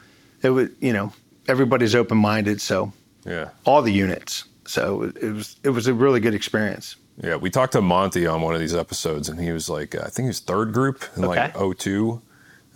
[0.43, 1.11] It was you know
[1.47, 2.93] everybody's open minded, so
[3.25, 4.43] yeah, all the units.
[4.65, 6.97] So it was it was a really good experience.
[7.23, 7.35] yeah.
[7.37, 10.25] We talked to Monty on one of these episodes, and he was like, I think
[10.25, 11.73] he was third group in like Okay.
[11.73, 12.21] 02,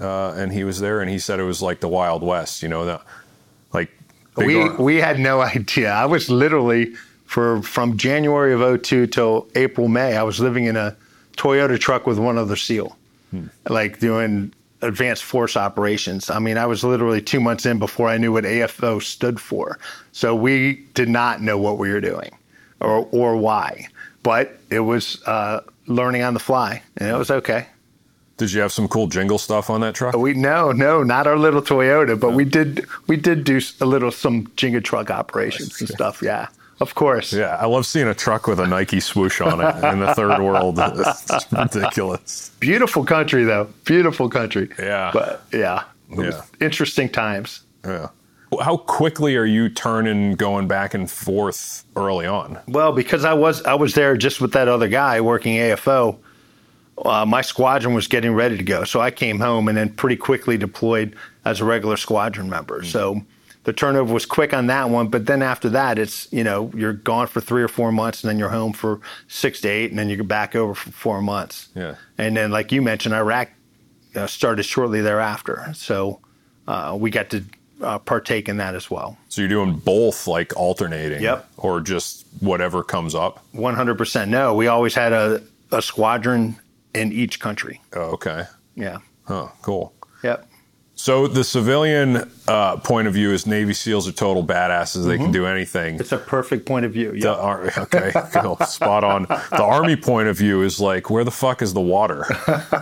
[0.01, 2.69] uh, and he was there, and he said it was like the Wild West, you
[2.69, 3.01] know, that
[3.73, 3.91] like
[4.35, 5.91] we we had no idea.
[5.91, 6.93] I was literally
[7.25, 10.17] for from January of 02 till April May.
[10.17, 10.95] I was living in a
[11.37, 12.95] Toyota truck with one other SEAL,
[13.69, 16.29] like doing advanced force operations.
[16.29, 19.79] I mean, I was literally two months in before I knew what AFO stood for.
[20.11, 22.31] So we did not know what we were doing,
[22.79, 23.87] or or why.
[24.23, 27.67] But it was uh, learning on the fly, and it was okay.
[28.41, 30.17] Did you have some cool jingle stuff on that truck?
[30.17, 34.10] We no, no, not our little Toyota, but we did we did do a little
[34.10, 36.23] some jingle truck operations and stuff.
[36.23, 36.47] Yeah,
[36.80, 37.32] of course.
[37.34, 40.41] Yeah, I love seeing a truck with a Nike swoosh on it in the third
[40.41, 40.80] world.
[41.30, 42.49] It's ridiculous.
[42.60, 43.69] Beautiful country though.
[43.86, 44.69] Beautiful country.
[44.80, 45.12] Yeah.
[45.13, 45.84] But yeah.
[46.10, 46.41] Yeah.
[46.60, 47.62] Interesting times.
[47.86, 48.08] Yeah.
[48.60, 52.58] How quickly are you turning, going back and forth early on?
[52.67, 56.17] Well, because I was I was there just with that other guy working AFO.
[57.03, 60.15] Uh, my squadron was getting ready to go, so I came home and then pretty
[60.17, 62.83] quickly deployed as a regular squadron member.
[62.83, 63.21] So
[63.63, 66.93] the turnover was quick on that one, but then after that, it's you know you're
[66.93, 69.99] gone for three or four months, and then you're home for six to eight, and
[69.99, 71.69] then you're back over for four months.
[71.75, 71.95] Yeah.
[72.17, 73.49] And then, like you mentioned, Iraq
[74.15, 76.19] uh, started shortly thereafter, so
[76.67, 77.43] uh, we got to
[77.81, 79.17] uh, partake in that as well.
[79.29, 81.47] So you're doing both, like alternating, Yep.
[81.57, 83.43] or just whatever comes up.
[83.53, 84.29] One hundred percent.
[84.29, 86.57] No, we always had a, a squadron
[86.93, 87.82] in each country.
[87.93, 88.45] Oh, okay.
[88.75, 88.99] Yeah.
[89.25, 89.49] Huh.
[89.62, 89.93] Cool.
[90.23, 90.47] Yep.
[90.93, 95.08] So the civilian uh, point of view is Navy SEAls are total badasses.
[95.08, 95.95] They can do anything.
[95.99, 97.12] It's a perfect point of view.
[97.13, 97.34] The Yeah.
[97.34, 99.23] ar- okay, cool, spot on.
[99.23, 102.25] The army point of view is like, where the fuck is the water,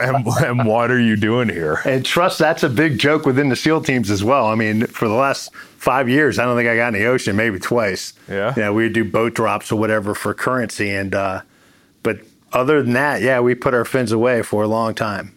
[0.00, 1.80] and, and what are you doing here?
[1.84, 4.46] And trust that's a big joke within the SEAL teams as well.
[4.46, 7.36] I mean, for the last five years, I don't think I got in the ocean,
[7.36, 8.14] maybe twice.
[8.30, 8.54] Yeah?
[8.56, 10.88] Yeah, we would do boat drops or whatever for currency.
[10.88, 11.42] And, uh,
[12.52, 15.34] other than that, yeah, we put our fins away for a long time.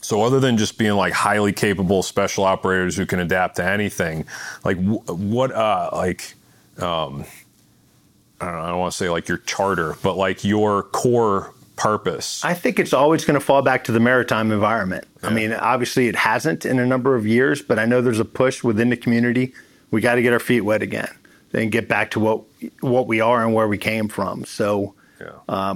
[0.00, 4.26] So other than just being like highly capable special operators who can adapt to anything,
[4.64, 6.34] like wh- what, uh, like,
[6.78, 7.24] um,
[8.40, 11.54] I don't know, I don't want to say like your charter, but like your core
[11.76, 12.44] purpose.
[12.44, 15.06] I think it's always going to fall back to the maritime environment.
[15.22, 18.24] I mean, obviously it hasn't in a number of years, but I know there's a
[18.24, 19.54] push within the community.
[19.92, 21.08] We got to get our feet wet again
[21.52, 22.42] and get back to what
[22.80, 24.44] what we are and where we came from.
[24.44, 25.72] So yeah.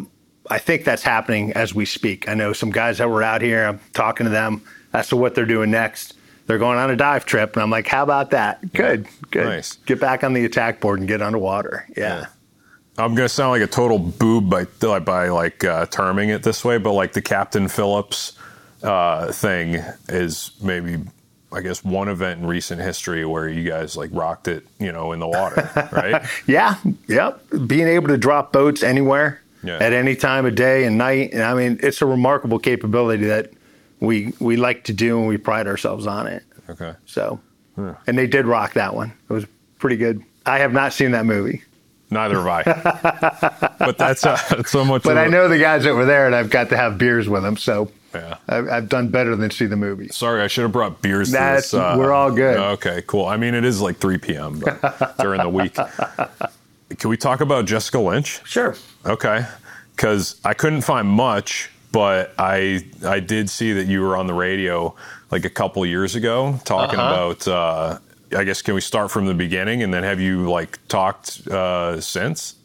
[0.50, 2.28] I think that's happening as we speak.
[2.28, 3.64] I know some guys that were out here.
[3.64, 6.14] I'm talking to them as to what they're doing next.
[6.46, 8.72] They're going on a dive trip, and I'm like, "How about that?
[8.72, 9.46] Good, good.
[9.46, 9.74] Nice.
[9.86, 12.26] Get back on the attack board and get underwater." Yeah.
[12.98, 14.64] I'm gonna sound like a total boob by
[15.00, 18.38] by like uh, terming it this way, but like the Captain Phillips
[18.82, 20.98] uh, thing is maybe
[21.52, 25.12] I guess one event in recent history where you guys like rocked it, you know,
[25.12, 26.24] in the water, right?
[26.46, 27.42] yeah, yep.
[27.66, 29.78] Being able to drop boats anywhere Yeah.
[29.78, 33.50] at any time of day and night, and I mean, it's a remarkable capability that
[34.00, 36.42] we we like to do, and we pride ourselves on it.
[36.68, 36.94] Okay.
[37.06, 37.40] So,
[37.76, 39.12] and they did rock that one.
[39.28, 39.46] It was
[39.78, 40.22] pretty good.
[40.44, 41.62] I have not seen that movie,
[42.10, 42.62] Neither have I.
[43.78, 45.02] but that's uh, that's so much.
[45.02, 47.42] but I know the guys that were there, and I've got to have beers with
[47.42, 47.56] them.
[47.56, 48.36] So, Yeah.
[48.48, 50.08] I've, I've done better than see the movie.
[50.08, 51.32] Sorry, I should have brought beers.
[51.32, 52.56] That's- this, uh, we're all good.
[52.56, 53.26] Okay, cool.
[53.26, 54.60] I mean, it is like 3 p.m.
[54.60, 55.76] But during the week.
[56.98, 58.40] Can we talk about Jessica Lynch?
[58.44, 58.74] Sure.
[59.04, 59.44] Okay,
[59.94, 64.34] because I couldn't find much, but I I did see that you were on the
[64.34, 64.94] radio
[65.30, 67.30] like a couple years ago talking Uh-huh.
[67.32, 67.48] about.
[67.48, 67.98] Uh,
[68.36, 72.00] I guess can we start from the beginning and then have you like talked uh,
[72.00, 72.56] since?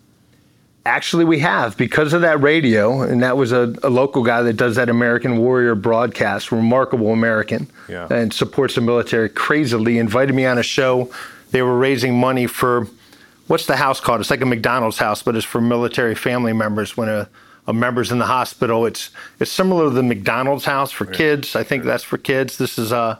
[0.88, 4.54] Actually, we have because of that radio, and that was a, a local guy that
[4.54, 8.08] does that American Warrior broadcast, remarkable American, Yeah.
[8.10, 10.00] and supports the military crazily.
[10.00, 11.12] Invited me on a show.
[11.52, 12.88] They were raising money for
[13.52, 14.22] what's the house called?
[14.22, 17.30] It's like a McDonald's house, but it's for military family members when a,
[17.68, 18.86] a member's in the hospital.
[18.86, 19.10] It's
[19.40, 21.56] it's similar to the McDonald's house for kids.
[21.56, 22.58] I think that's for kids.
[22.58, 23.18] This is uh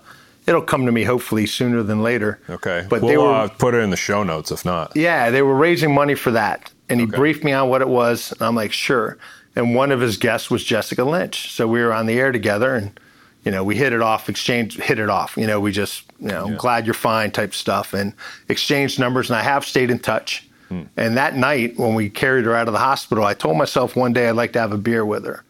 [0.48, 2.40] it'll come to me hopefully sooner than later.
[2.50, 4.96] Okay, but we'll they were uh, put it in the show notes if not.
[4.96, 6.72] yeah, they were raising money for that.
[6.90, 7.16] And he Okay.
[7.16, 8.32] briefed me on what it was.
[8.34, 9.18] And I'm like, sure.
[9.56, 11.52] And one of his guests was Jessica Lynch.
[11.52, 13.00] So we were on the air together and,
[13.46, 15.38] you know, we hit it off, exchange, hit it off.
[15.38, 16.56] You know, we just, you know, Yeah.
[16.56, 18.14] glad you're fine type stuff and
[18.48, 19.30] exchanged numbers.
[19.30, 20.48] And I have stayed in touch.
[20.70, 20.84] Hmm.
[20.96, 24.14] And that night when we carried her out of the hospital, I told myself one
[24.14, 25.44] day I'd like to have a beer with her.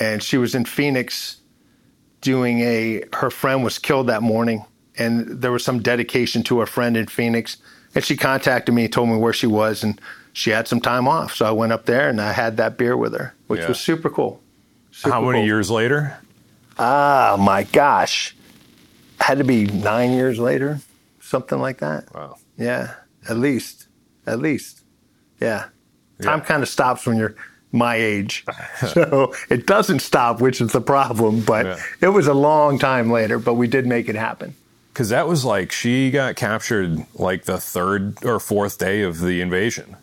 [0.00, 1.36] And she was in Phoenix
[2.20, 4.64] doing a, her friend was killed that morning.
[4.96, 7.58] And there was some dedication to her friend in Phoenix.
[7.94, 10.00] And she contacted me, told me where she was, and
[10.32, 11.34] she had some time off.
[11.34, 13.68] So I went up there and I had that beer with her, which Yeah.
[13.68, 14.40] was super cool.
[14.90, 15.46] Super How many cool.
[15.46, 16.16] years later?
[16.78, 18.34] Oh my gosh.
[19.20, 20.80] Had to be nine years later,
[21.20, 22.12] something like that.
[22.14, 22.36] Wow.
[22.56, 22.94] Yeah,
[23.28, 23.86] at least.
[24.26, 24.82] At least.
[25.40, 25.66] Yeah.
[26.22, 27.34] Time kind of stops when you're
[27.72, 28.44] my age.
[28.92, 31.40] so it doesn't stop, which is the problem.
[31.40, 31.78] But Yeah.
[32.00, 34.54] it was a long time later, but we did make it happen.
[34.92, 39.40] Because that was like she got captured like the third or fourth day of the
[39.40, 39.96] invasion,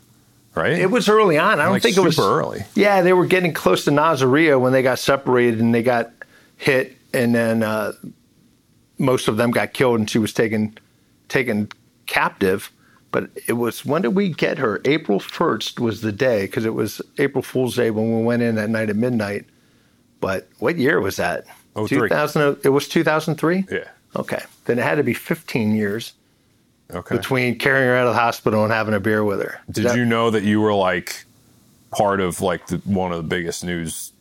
[0.56, 0.71] right?
[0.73, 1.60] It was early on.
[1.60, 2.63] I don't Like think it was early.
[2.75, 6.12] Yeah, they were getting close to Nasiriyah when they got separated and they got
[6.56, 7.91] hit, and then uh,
[8.97, 10.77] most of them got killed, and she was taken
[11.29, 11.69] taken
[12.05, 12.71] captive.
[13.12, 14.81] But it was when did we get her?
[14.86, 18.55] April first was the day because it was April Fool's Day when we went in
[18.55, 19.45] that night at midnight.
[20.19, 21.45] But what year was that?
[21.75, 22.10] Oh, three.
[22.10, 22.58] 2000.
[22.63, 23.65] It was 2003.
[23.71, 23.88] Yeah.
[24.15, 26.13] Okay, then it had to be 15 years
[26.93, 27.17] Okay.
[27.17, 29.60] between carrying her out of the hospital and having a beer with her.
[29.69, 31.25] Did That- you know that you were like
[31.91, 34.12] part of like the, one of the biggest news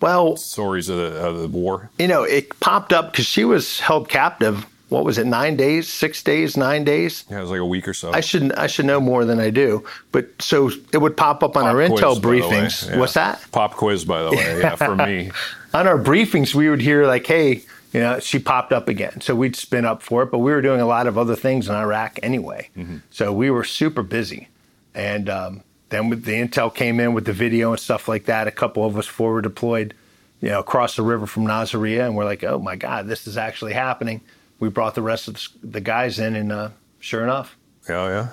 [0.00, 1.90] Well, stories of the, of the war?
[1.98, 4.64] you know, it popped up because she was held captive.
[4.90, 5.26] What was it?
[5.26, 7.24] Nine days, six days, nine days.
[7.30, 8.10] Yeah, it was like a week or so.
[8.10, 9.84] I should I should know more than I do.
[10.12, 12.40] But so it would pop up on Pop our quiz, intel by the way.
[12.40, 12.88] briefings.
[12.88, 12.98] Yeah.
[12.98, 13.44] What's that?
[13.52, 14.36] Pop quiz, by the way.
[14.60, 15.30] Yeah, for me.
[15.74, 19.34] On our briefings, we would hear like, "Hey, you know, she popped up again." So
[19.34, 20.30] we'd spin up for it.
[20.30, 22.70] But we were doing a lot of other things in Iraq anyway.
[23.10, 24.48] So we were super busy.
[24.94, 28.46] And um, then with the intel came in with the video and stuff like that.
[28.46, 29.94] A couple of us forward deployed,
[30.40, 33.36] you know, across the river from Nasiriyah, and we're like, "Oh my God, this is
[33.36, 34.20] actually happening."
[34.60, 36.70] We brought the rest of the guys in, and uh,
[37.00, 37.56] sure enough,
[37.88, 38.28] Yeah, yeah.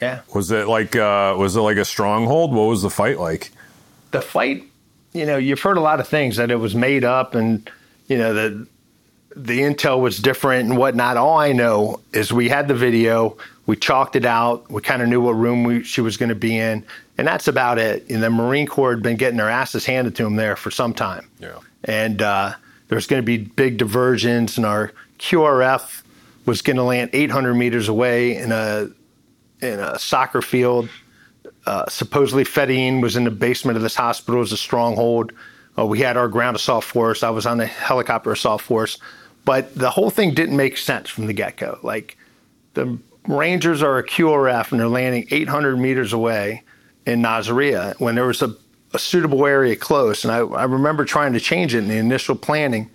[0.00, 2.54] yeah, Was it like uh, was it like a stronghold?
[2.54, 3.50] What was the fight like?
[4.12, 4.64] the fight,
[5.12, 7.70] you know, you've heard a lot of things that it was made up and,
[8.08, 8.66] you know, the
[9.36, 11.16] the intel was different and whatnot.
[11.16, 13.36] All I know is we had the video,
[13.70, 16.34] we chalked it out, we kind of knew what room we, she was going to
[16.34, 16.84] be in,
[17.16, 18.08] and that's about it.
[18.10, 20.92] And the Marine Corps had been getting their asses handed to them there for some
[20.92, 21.30] time.
[21.38, 21.58] Yeah.
[21.84, 22.54] And uh,
[22.88, 26.02] there's going to be big diversions, and our QRF
[26.46, 28.88] was going to land 800 meters away in a
[29.62, 30.88] in a soccer field
[31.66, 35.32] uh, supposedly Fedayeen was in the basement of this hospital as a stronghold.
[35.78, 37.22] Uh, we had our ground assault force.
[37.22, 38.98] I was on the helicopter assault force,
[39.44, 41.78] but the whole thing didn't make sense from the get go.
[41.82, 42.16] Like
[42.74, 46.62] the Rangers are a QRF and they're landing 800 meters away
[47.06, 48.54] in Nasiriyah when there was a,
[48.92, 50.24] a suitable area close.
[50.24, 52.90] And I, I remember trying to change it in the initial planning.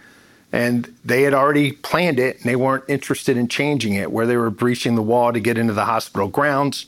[0.51, 4.38] And they had already planned it and they weren't interested in changing it, where they
[4.38, 6.85] were breaching the wall to get into the hospital grounds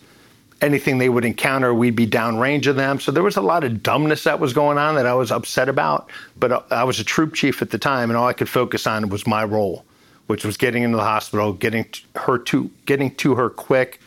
[0.62, 2.99] anything they would encounter, we'd be downrange of them.
[2.99, 5.70] So there was a lot of dumbness that was going on that I was upset
[5.70, 6.09] about.
[6.38, 8.88] But uh, I was a troop chief at the time, and all I could focus
[8.88, 9.86] on was my role,
[10.28, 13.99] which was getting into the hospital, getting her to getting to her quick,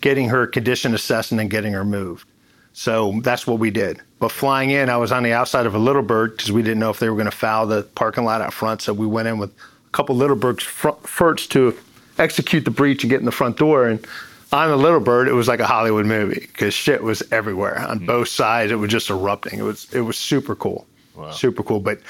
[0.00, 2.26] getting her condition assessed, and then getting her moved.
[2.74, 4.00] So that's what we did.
[4.18, 6.78] But flying in, I was on the outside of a little bird because we didn't
[6.78, 8.80] know if they were going to foul the parking lot out front.
[8.80, 11.76] So we went in with a couple little birds first to
[12.18, 13.88] execute the breach and get in the front door.
[13.88, 14.06] And
[14.52, 17.98] on the little bird, it was like a Hollywood movie because shit was everywhere on
[17.98, 18.06] mm-hmm.
[18.06, 18.72] both sides.
[18.72, 19.58] It was just erupting.
[19.58, 21.30] It was it was super cool, wow.
[21.30, 21.80] super cool.
[21.80, 22.00] But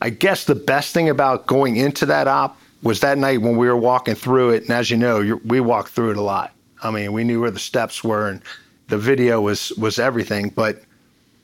[0.00, 3.66] I guess the best thing about going into that op was that night when we
[3.66, 4.62] were walking through it.
[4.64, 6.52] And as you know, we walked through it a lot.
[6.82, 8.42] I mean, we knew where the steps were, and
[8.88, 10.50] the video was was everything.
[10.50, 10.82] But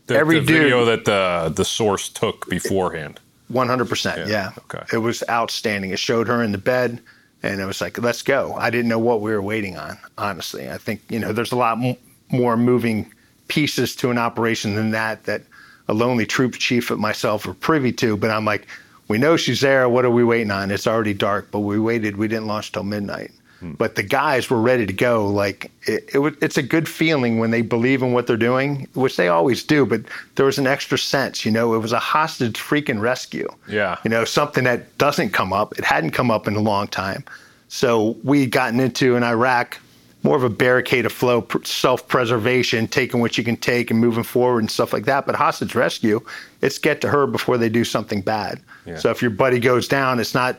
[0.07, 3.21] the, every the video that the the source took beforehand.
[3.49, 4.29] One hundred percent.
[4.29, 4.51] Yeah.
[4.59, 4.85] Okay.
[4.93, 5.91] It was outstanding.
[5.91, 7.01] It showed her in the bed,
[7.43, 8.55] and it was like, let's go.
[8.55, 9.97] I didn't know what we were waiting on.
[10.19, 11.97] Honestly, I think you know, there's a lot m-
[12.31, 13.13] more moving
[13.47, 15.43] pieces to an operation than that that
[15.87, 18.17] a lonely troop chief and myself were privy to.
[18.17, 18.67] But I'm like,
[19.09, 19.89] we know she's there.
[19.89, 20.71] What are we waiting on?
[20.71, 22.17] It's already dark, but we waited.
[22.17, 23.33] We didn't launch till midnight.
[23.61, 23.73] Hmm.
[23.73, 25.27] But the guys were ready to go.
[25.27, 29.17] Like it, it, it's a good feeling when they believe in what they're doing, which
[29.17, 29.85] they always do.
[29.85, 30.03] But
[30.37, 31.75] there was an extra sense, you know.
[31.75, 33.49] It was a hostage freaking rescue.
[33.67, 35.77] Yeah, you know, something that doesn't come up.
[35.79, 37.25] It hadn't come up in a long time.
[37.69, 39.79] So we had gotten into in Iraq
[40.23, 44.61] more of a barricade of flow, self-preservation, taking what you can take and moving forward
[44.61, 45.27] and stuff like that.
[45.27, 46.21] But hostage rescue,
[46.61, 48.61] it's get to her before they do something bad.
[48.85, 48.97] Yeah.
[48.97, 50.59] So if your buddy goes down, it's not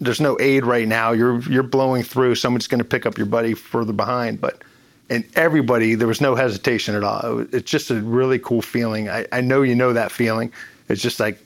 [0.00, 1.12] there's no aid right now.
[1.12, 2.36] You're you're blowing through.
[2.36, 4.62] Someone's going to pick up your buddy further behind, but
[5.10, 7.44] and everybody there was no hesitation at all.
[7.52, 9.08] It's just a really cool feeling.
[9.08, 10.52] I, I know you know that feeling.
[10.88, 11.38] It's just like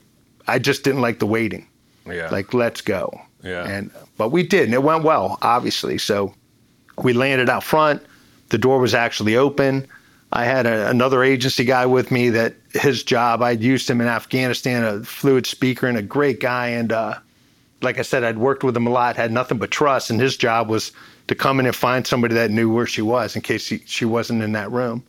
[0.46, 1.66] I just didn't like the waiting.
[2.06, 2.28] Yeah.
[2.30, 3.20] Like let's go.
[3.42, 3.66] Yeah.
[3.66, 5.98] And but we did, and it went well, obviously.
[5.98, 6.34] So
[7.02, 8.02] we landed out front.
[8.50, 9.86] The door was actually open.
[10.32, 14.08] I had a, another agency guy with me that his job, I'd used him in
[14.08, 16.68] Afghanistan, a fluid speaker and a great guy.
[16.68, 17.18] And uh,
[17.82, 20.10] like I said, I'd worked with him a lot, had nothing but trust.
[20.10, 20.92] And his job was
[21.28, 24.04] to come in and find somebody that knew where she was in case she, she
[24.04, 25.04] wasn't in that room.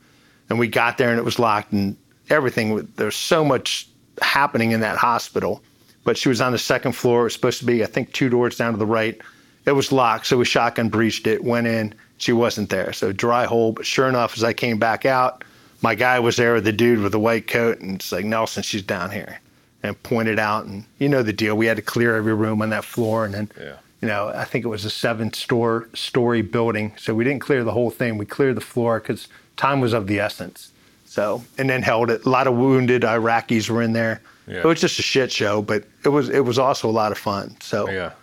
[0.50, 1.98] And we got there and it was locked and
[2.30, 2.88] everything.
[2.96, 3.90] There's so much
[4.22, 5.62] happening in that hospital.
[6.04, 7.22] But she was on the second floor.
[7.22, 9.20] It was supposed to be, I think, two doors down to the right.
[9.66, 11.94] It was locked, so we shotgun breached it, went in.
[12.18, 12.94] She wasn't there.
[12.94, 13.72] So dry hole.
[13.72, 15.44] But sure enough, as I came back out,
[15.82, 18.64] my guy was there, with the dude with the white coat, and it's like, Nelson,
[18.64, 19.40] she's down here.
[19.84, 21.56] And pointed out, and you know the deal.
[21.56, 23.76] We had to clear every room on that floor, and then, yeah.
[24.02, 27.64] you know, I think it was a seven store story building, so we didn't clear
[27.64, 28.18] the whole thing.
[28.18, 30.72] We cleared the floor because time was of the essence.
[31.06, 32.26] So, and then held it.
[32.26, 34.22] A lot of wounded Iraqis were in there.
[34.48, 34.58] Yeah.
[34.58, 37.18] It was just a shit show, but it was it was also a lot of
[37.18, 37.56] fun.
[37.62, 38.14] So, yeah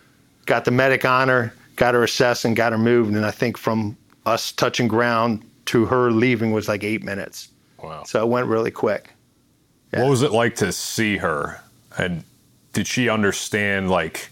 [0.46, 3.14] got the medic on her, got her assessed, and got her moved.
[3.14, 7.48] And I think from us touching ground to her leaving was like eight minutes.
[7.82, 8.04] Wow.
[8.04, 9.10] So it went really quick.
[9.92, 10.02] Yeah.
[10.02, 11.60] What was it like to see her?
[11.98, 12.24] And
[12.72, 14.30] did she understand like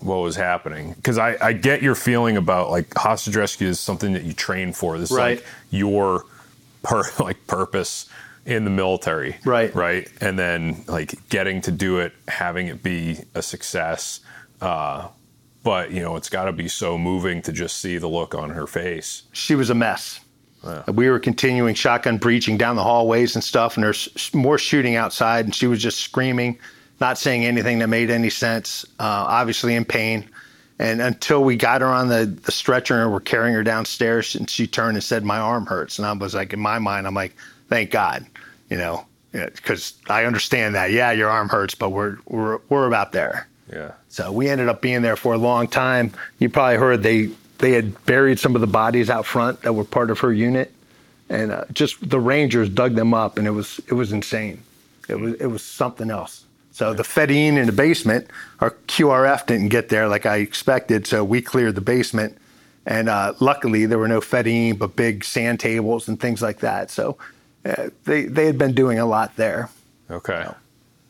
[0.00, 0.94] what was happening?
[0.94, 4.72] Because I, I get your feeling about like hostage rescue is something that you train
[4.72, 4.98] for.
[4.98, 5.38] This right.
[5.38, 6.24] is like your
[6.82, 8.08] per, like purpose
[8.44, 9.36] in the military.
[9.44, 9.72] Right.
[9.74, 10.10] Right.
[10.20, 14.20] And then like getting to do it, having it be a success
[14.62, 15.08] uh,
[15.62, 18.50] but you know, it's got to be so moving to just see the look on
[18.50, 19.24] her face.
[19.32, 20.20] She was a mess.
[20.64, 20.84] Yeah.
[20.90, 25.44] We were continuing shotgun breaching down the hallways and stuff, and there's more shooting outside,
[25.44, 26.58] and she was just screaming,
[27.00, 28.84] not saying anything that made any sense.
[29.00, 30.28] Uh, obviously in pain.
[30.78, 34.48] And until we got her on the, the stretcher and we're carrying her downstairs, and
[34.48, 37.14] she turned and said, "My arm hurts," and I was like, in my mind, I'm
[37.14, 37.36] like,
[37.68, 38.26] "Thank God,"
[38.70, 40.90] you know, because I understand that.
[40.90, 43.46] Yeah, your arm hurts, but we're we're we're about there.
[43.72, 43.92] Yeah.
[44.08, 46.12] So we ended up being there for a long time.
[46.38, 49.84] You probably heard they they had buried some of the bodies out front that were
[49.84, 50.72] part of her unit,
[51.28, 54.62] and uh, just the Rangers dug them up, and it was it was insane.
[55.08, 56.44] It was it was something else.
[56.72, 58.28] So the Fedayeen in the basement,
[58.60, 62.36] our QRF didn't get there like I expected, so we cleared the basement,
[62.86, 66.90] and uh, luckily there were no Fedayeen, but big sand tables and things like that.
[66.90, 67.16] So
[67.64, 69.70] uh, they they had been doing a lot there.
[70.10, 70.46] Okay.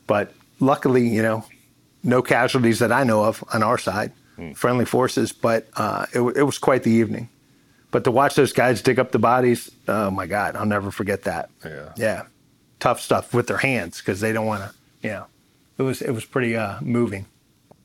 [0.07, 1.43] but luckily, you know,
[2.03, 4.55] no casualties that I know of on our side, mm.
[4.55, 7.29] friendly forces, but uh, it, it, was quite the evening.
[7.91, 11.23] But to watch those guys dig up the bodies, oh my God, I'll never forget
[11.23, 11.49] that.
[11.63, 11.93] Yeah.
[11.95, 12.23] Yeah.
[12.79, 15.25] Tough stuff with their hands because they don't want to, you know,
[15.77, 17.25] it was, it was pretty uh, moving.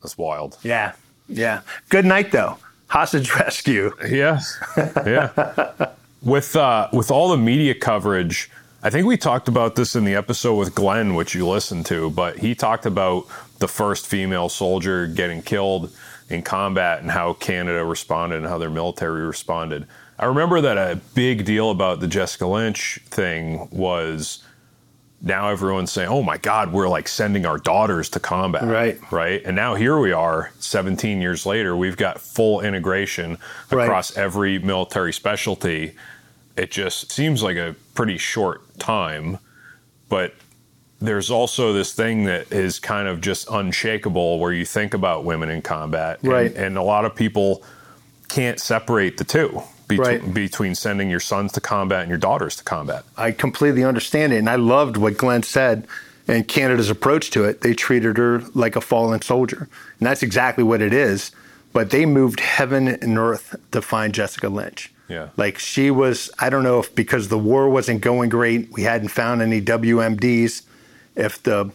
[0.03, 0.59] That's wild.
[0.63, 0.93] Yeah.
[1.29, 1.61] Yeah.
[1.89, 2.59] Good night, though.
[2.89, 3.93] Hostage rescue.
[4.09, 4.41] Yeah.
[4.77, 5.91] Yeah.
[6.23, 8.51] with, uh, with all the media coverage,
[8.81, 12.11] I think we talked about this in the episode with Glenn, which you listened to,
[12.11, 13.27] but he talked about
[13.59, 15.91] the first female soldier getting killed
[16.29, 19.87] in combat and how Canada responded and how their military responded.
[20.17, 24.45] I remember that a big deal about the Jessica Lynch thing was
[25.21, 29.01] now everyone's saying, "Oh my God, we're like sending our daughters to combat." Right.
[29.11, 29.43] Right.
[29.45, 33.39] And now here we are, 17 years later, we've got full integration
[33.71, 34.25] across right.
[34.25, 35.95] every military specialty.
[36.59, 39.39] It just seems like a pretty short time,
[40.09, 40.35] but
[41.01, 45.49] there's also this thing that is kind of just unshakable where you think about women
[45.51, 46.19] in combat.
[46.23, 46.55] And, Right.
[46.55, 47.63] And a lot of people
[48.29, 50.35] can't separate the two between, Right.
[50.35, 53.05] between sending your sons to combat and your daughters to combat.
[53.17, 54.39] I completely understand it.
[54.39, 55.87] And I loved what Glenn said
[56.27, 57.61] and Canada's approach to it.
[57.61, 59.69] They treated her like a fallen soldier.
[60.01, 61.31] And that's exactly what it is.
[61.73, 64.93] But they moved heaven and earth to find Jessica Lynch.
[65.09, 65.29] Yeah.
[65.37, 69.09] Like she was, I don't know if because the war wasn't going great, we hadn't
[69.09, 70.63] found any WMDs,
[71.17, 71.73] if the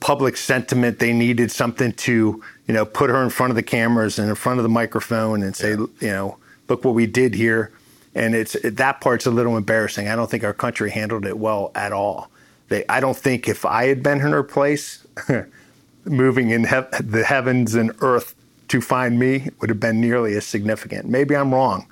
[0.00, 4.18] public sentiment they needed something to, you know, put her in front of the cameras
[4.18, 6.38] and in front of the microphone and say, you know,
[6.68, 7.72] look what we did here.
[8.14, 10.08] And it's that part's a little embarrassing.
[10.08, 12.30] I don't think our country handled it well at all.
[12.68, 15.06] They, I don't think if I had been in her place,
[16.06, 18.34] moving in hev the heavens and earth
[18.68, 21.08] to find me would have been nearly as significant.
[21.08, 21.86] Maybe I'm wrong,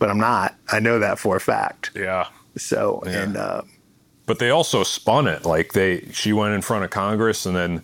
[0.00, 0.56] but I'm not.
[0.72, 1.92] I know that for a fact.
[1.94, 2.26] Yeah.
[2.56, 3.22] So, Yeah.
[3.22, 3.62] and uh,
[4.26, 5.44] But they also spun it.
[5.44, 7.82] Like they, she went in front of Congress, and then,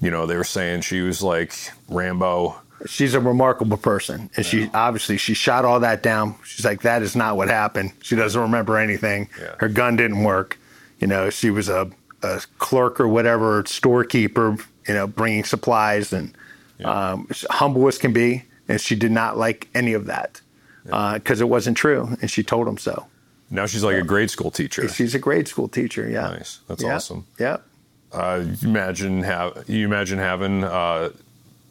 [0.00, 1.52] you know, they were saying she was like
[1.88, 2.54] Rambo.
[2.86, 6.36] she's a remarkable person, and she obviously she shot all that down.
[6.44, 7.92] She's like, that is not what happened.
[8.02, 9.28] She doesn't remember anything.
[9.40, 9.54] Yeah.
[9.58, 10.58] Her gun didn't work.
[11.00, 11.90] You know, she was a,
[12.22, 14.56] a clerk or whatever, storekeeper.
[14.86, 16.36] You know, bringing supplies and
[16.84, 20.42] um, humble as can be, and she did not like any of that
[20.84, 23.06] because it wasn't true, and she told him so.
[23.50, 24.88] Now she's like a grade school teacher.
[24.88, 26.08] She's a grade school teacher.
[26.08, 26.28] Yeah.
[26.30, 26.60] Nice.
[26.68, 26.94] That's Yeah.
[26.96, 27.26] awesome.
[27.38, 27.58] Yeah.
[28.12, 31.10] Uh, you imagine have you imagine having uh,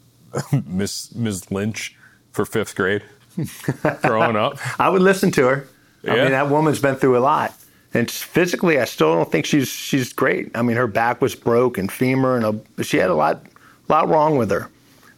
[0.66, 1.50] Miss Ms.
[1.50, 1.96] Lynch
[2.32, 3.02] for fifth grade
[4.02, 4.58] growing up?
[4.80, 5.66] I would listen to her.
[6.06, 7.54] I mean, that woman's been through a lot,
[7.94, 10.50] and physically, I still don't think she's she's great.
[10.54, 13.42] I mean, her back was broke and femur, and a, she had a lot
[13.88, 14.68] lot wrong with her.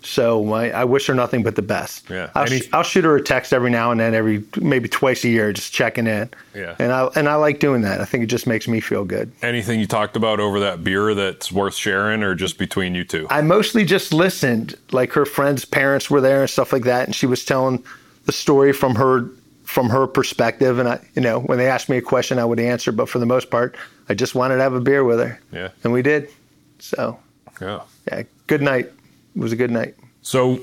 [0.06, 2.08] So I, I wish her nothing but the best.
[2.08, 2.30] Yeah.
[2.34, 5.28] I'll, sh- I'll shoot her a text every now and then, every maybe twice a
[5.28, 6.30] year, just checking in.
[6.54, 6.76] Yeah.
[6.78, 8.00] And I and I like doing that.
[8.00, 9.32] I think it just makes me feel good.
[9.42, 13.26] Anything you talked about over that beer that's worth sharing, or just between you two?
[13.30, 14.76] I mostly just listened.
[14.92, 17.82] Like her friends' parents were there and stuff like that, and she was telling
[18.26, 19.28] the story from her
[19.64, 20.78] from her perspective.
[20.78, 22.92] And I, you know, when they asked me a question, I would answer.
[22.92, 23.76] But for the most part,
[24.08, 25.40] I just wanted to have a beer with her.
[25.50, 25.70] Yeah.
[25.82, 26.30] And we did.
[26.78, 27.18] So
[27.60, 27.80] Yeah.
[28.06, 28.92] yeah, good night.
[29.36, 29.94] It was a good night.
[30.22, 30.58] So,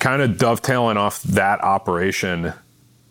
[0.00, 2.52] kind of dovetailing off that operation,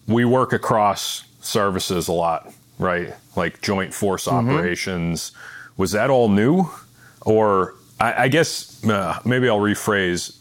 [0.08, 3.14] we work across services a lot, right?
[3.36, 5.32] Like joint force operations.
[5.78, 6.70] Was that all new?
[7.22, 10.38] Or I, I guess uh, maybe I'll rephrase.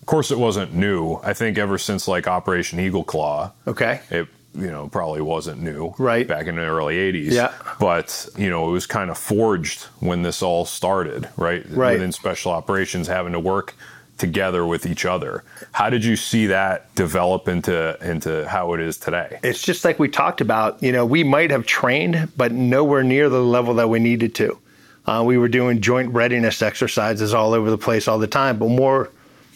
[0.00, 1.16] Of course, it wasn't new.
[1.22, 4.00] I think ever since like Operation Eagle Claw, Okay.
[4.10, 6.26] it you know probably wasn't new Right.
[6.26, 7.52] back in the early 80s Yeah.
[7.78, 11.92] but you know it was kind of forged when this all started right Right.
[11.94, 13.74] within special operations having to work
[14.18, 18.98] together with each other how did you see that develop into into how it is
[18.98, 20.82] today It's just like we talked about.
[20.82, 24.58] You know, we might have trained, but nowhere near the level that we needed to.
[25.06, 28.68] Uh, we were doing joint readiness exercises all over the place all the time, but
[28.68, 29.10] more.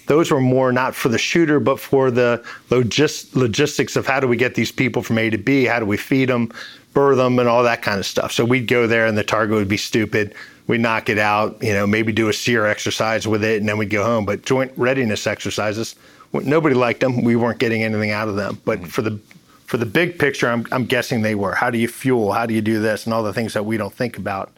[0.06, 4.28] Those were more not for the shooter, but for the logis- logistics of how do
[4.28, 5.64] we get these people from A to B?
[5.64, 6.52] How do we feed them,
[6.92, 8.32] birth them, and all that kind of stuff.
[8.32, 10.34] So we'd go there, and the target would be stupid.
[10.66, 13.76] We'd knock it out, you know, maybe do a SERE exercise with it, and then
[13.76, 14.24] we'd go home.
[14.24, 15.94] But joint readiness exercises,
[16.32, 17.22] nobody liked them.
[17.22, 18.60] We weren't getting anything out of them.
[18.64, 19.18] But for the
[19.66, 21.54] for the big picture, I'm, I'm guessing they were.
[21.54, 22.32] How do you fuel?
[22.32, 23.06] How do you do this?
[23.06, 24.52] And all the things that we don't think about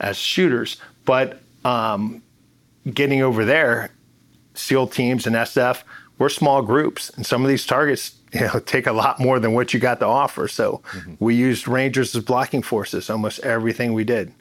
[0.00, 0.78] as shooters.
[1.04, 2.22] But um,
[2.92, 3.90] getting over there,
[4.58, 5.82] SEAL teams and SF,
[6.18, 9.52] we're small groups, and some of these targets, you know, take a lot more than
[9.52, 10.48] what you got to offer.
[10.48, 10.82] So
[11.20, 14.32] we used Rangers as blocking forces almost everything we did.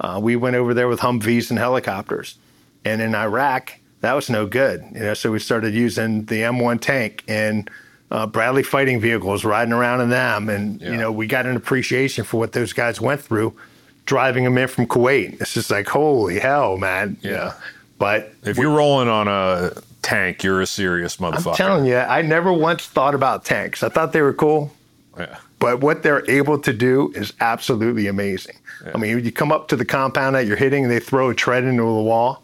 [0.00, 2.38] Uh, we went over there with Humvees and helicopters,
[2.84, 4.84] and in Iraq, that was no good.
[4.94, 7.68] You know, so we started using the M1 tank and
[8.10, 10.92] uh, Bradley fighting vehicles, riding around in them, and Yeah.
[10.92, 13.54] you know, we got an appreciation for what those guys went through,
[14.06, 15.40] driving them in from Kuwait.
[15.42, 17.16] It's just like, holy hell, man.
[17.22, 17.36] You Yeah.
[17.36, 17.52] know,
[17.98, 19.72] But if you're rolling on a
[20.08, 23.82] tank you're a serious motherfucker I'm telling you, I never once thought about tanks.
[23.82, 24.72] I thought they were cool,
[25.18, 25.38] yeah.
[25.58, 28.56] but what they're able to do is absolutely amazing.
[28.94, 31.34] I mean, you come up to the compound that you're hitting, and they throw a
[31.34, 32.42] tread into the wall,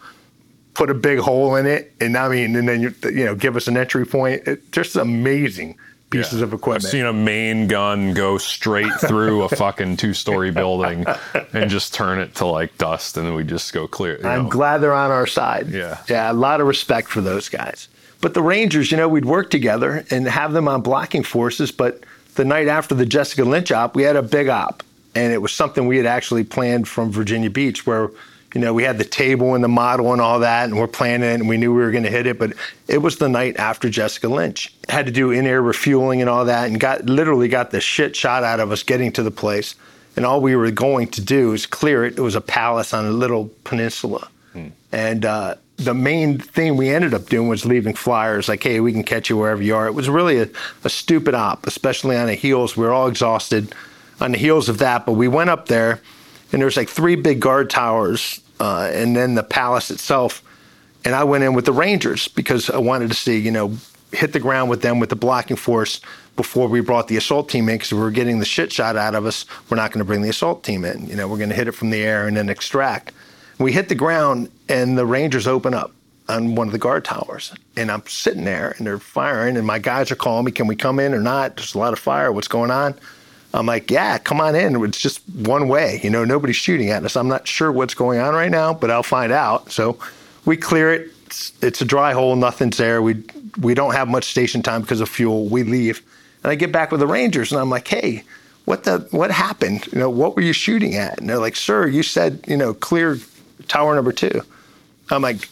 [0.75, 3.57] put a big hole in it, and I mean, and then you you know give
[3.57, 4.47] us an entry point.
[4.47, 5.79] It, just amazing
[6.15, 6.45] pieces Yeah.
[6.45, 6.85] of equipment.
[6.85, 11.05] I've seen a main gun go straight through a fucking two story building
[11.53, 14.19] and just turn it to like dust, and then we just go clear.
[14.23, 14.49] you I'm know.
[14.51, 15.69] glad they're on our side.
[15.69, 15.99] Yeah.
[16.09, 17.89] Yeah, a lot of respect for those guys.
[18.21, 21.71] But the Rangers, you know, we'd work together and have them on blocking forces.
[21.71, 22.05] But
[22.37, 24.83] the night after the Jessica Lynch op, we had a big op.
[25.15, 28.11] And it was something we had actually planned from Virginia Beach where,
[28.55, 31.29] you know, we had the table and the model and all that, and we're planning
[31.29, 32.39] it and we knew we were going to hit it.
[32.39, 32.53] But
[32.87, 34.73] it was the night after Jessica Lynch.
[34.89, 38.15] Had to do in air refueling and all that and got literally got the shit
[38.15, 39.75] shot out of us getting to the place.
[40.17, 42.17] and all we were going to do is clear it.
[42.17, 44.69] It was a palace on a little peninsula, hmm.
[44.93, 48.93] and uh, the main thing we ended up doing was leaving flyers like, "Hey, we
[48.93, 50.49] can catch you wherever you are." It was really a,
[50.85, 52.77] a stupid op, especially on the heels.
[52.77, 53.75] We were all exhausted
[54.21, 56.01] on the heels of that, but we went up there,
[56.53, 60.43] and there's like three big guard towers, uh, and then the palace itself.
[61.05, 63.77] And I went in with the Rangers because I wanted to see, you know,
[64.13, 66.01] hit the ground with them with the blocking force
[66.37, 69.15] before we brought the assault team in because we were getting the shit shot out
[69.15, 69.45] of us.
[69.69, 71.07] We're not going to bring the assault team in.
[71.07, 73.13] You know, we're going to hit it from the air and then extract.
[73.59, 75.93] We hit the ground and the Rangers open up
[76.29, 77.55] on one of the guard towers.
[77.77, 80.77] And I'm sitting there and they're firing and my guys are calling me, can we
[80.77, 81.57] come in or not?
[81.57, 82.33] There's a lot of fire.
[82.33, 82.95] What's going on?
[83.55, 84.83] I'm like, yeah, come on in.
[84.85, 86.01] It's just one way.
[86.03, 87.17] You know, nobody's shooting at us.
[87.17, 89.71] I'm not sure what's going on right now, but I'll find out.
[89.71, 89.99] So
[90.45, 91.11] we clear it.
[91.27, 92.35] It's, it's a dry hole.
[92.35, 93.01] Nothing's there.
[93.01, 93.23] We
[93.61, 95.47] we don't have much station time because of fuel.
[95.47, 96.03] We leave,
[96.43, 98.25] and I get back with the Rangers, and I'm like, hey,
[98.65, 99.87] what the what happened?
[99.93, 101.21] You know, what were you shooting at?
[101.21, 103.19] And they're like, sir, you said you know clear
[103.69, 104.43] tower number two.
[105.11, 105.49] I'm like,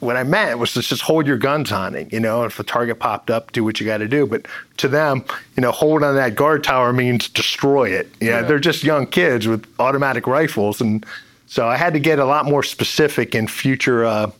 [0.00, 2.12] what I meant was to just hold your guns on it.
[2.12, 4.26] You know, if a target popped up, do what you got to do.
[4.26, 4.46] But
[4.78, 5.24] to them,
[5.56, 8.08] you know, hold on that guard tower means destroy it.
[8.20, 11.04] Yeah, yeah, they're just young kids with automatic rifles, and
[11.46, 14.04] so I had to get a lot more specific in future.
[14.04, 14.30] Uh,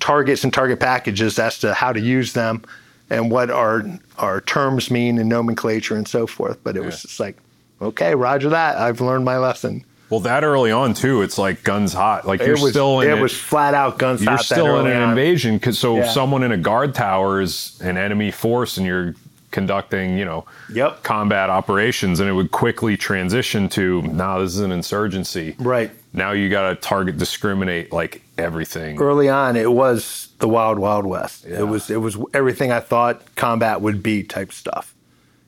[0.00, 2.62] targets and target packages as to how to use them
[3.10, 3.84] and what our
[4.18, 6.58] our terms mean in nomenclature and so forth.
[6.62, 6.86] But it yeah.
[6.86, 7.36] was just like,
[7.80, 8.76] okay, Roger that.
[8.76, 9.84] I've learned my lesson.
[10.10, 12.26] Well, that early on too, it's like guns hot.
[12.26, 13.22] Like you're was, still in it, it.
[13.22, 14.50] was flat out guns you're hot.
[14.50, 15.10] You're still in an on.
[15.10, 16.08] invasion because so yeah.
[16.08, 19.14] someone in a guard tower is an enemy force, and you're
[19.54, 21.02] conducting, you know, yep.
[21.04, 25.54] combat operations, and it would quickly transition to, now nah, this is an insurgency.
[25.58, 25.92] Right.
[26.12, 29.00] Now you got to target discriminate like everything.
[29.00, 31.46] Early on, it was the wild, wild west.
[31.48, 31.60] Yeah.
[31.60, 34.92] It was it was everything I thought combat would be type stuff.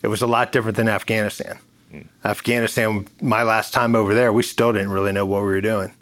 [0.02, 1.58] It was a lot different than Afghanistan.
[2.24, 5.92] Afghanistan, my last time over there, we still didn't really know what we were doing.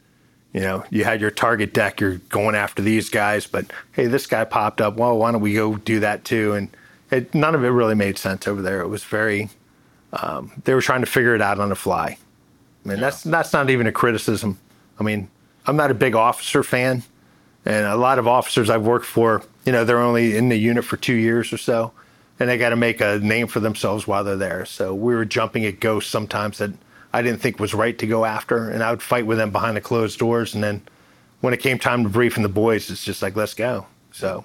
[0.52, 4.26] You know, you had your target deck, you're going after these guys, but hey, this
[4.26, 4.96] guy popped up.
[4.96, 6.54] Well, why don't we go do that too?
[6.54, 6.68] And
[7.10, 8.80] it, none of it really made sense over there.
[8.80, 9.50] It was very,
[10.12, 12.16] um, they were trying to figure it out on the fly.
[12.84, 13.04] I mean, yeah.
[13.04, 14.58] that's that's not even a criticism.
[15.00, 15.28] I mean,
[15.66, 17.02] I'm not a big officer fan,
[17.64, 20.84] and a lot of officers I've worked for, you know, they're only in the unit
[20.84, 21.92] for two years or so,
[22.38, 24.64] and they got to make a name for themselves while they're there.
[24.64, 26.72] So we were jumping at ghosts sometimes that
[27.12, 29.76] I didn't think was right to go after, and I would fight with them behind
[29.76, 30.82] the closed doors, and then
[31.40, 33.86] when it came time to briefing the boys, it's just like, let's go.
[34.12, 34.44] So.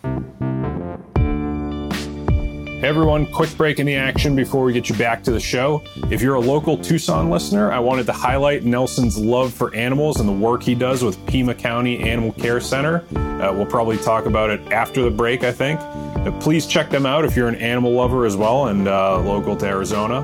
[2.79, 5.83] Hey everyone, quick break in the action before we get you back to the show.
[6.09, 10.29] If you're a local Tucson listener, I wanted to highlight Nelson's love for animals and
[10.29, 13.03] the work he does with Pima County Animal Care Center.
[13.13, 15.77] Uh, we'll probably talk about it after the break, I think.
[15.81, 19.19] But uh, please check them out if you're an animal lover as well and uh,
[19.23, 20.21] local to Arizona.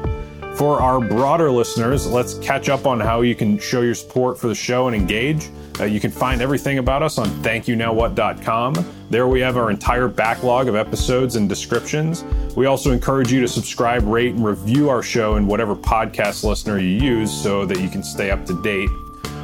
[0.58, 4.48] For our broader listeners, let's catch up on how you can show your support for
[4.48, 5.50] the show and engage.
[5.78, 8.74] Uh, you can find everything about us on thankyounowwhat.com.
[9.10, 12.24] There we have our entire backlog of episodes and descriptions.
[12.56, 16.80] We also encourage you to subscribe, rate, and review our show in whatever podcast listener
[16.80, 18.90] you use so that you can stay up to date.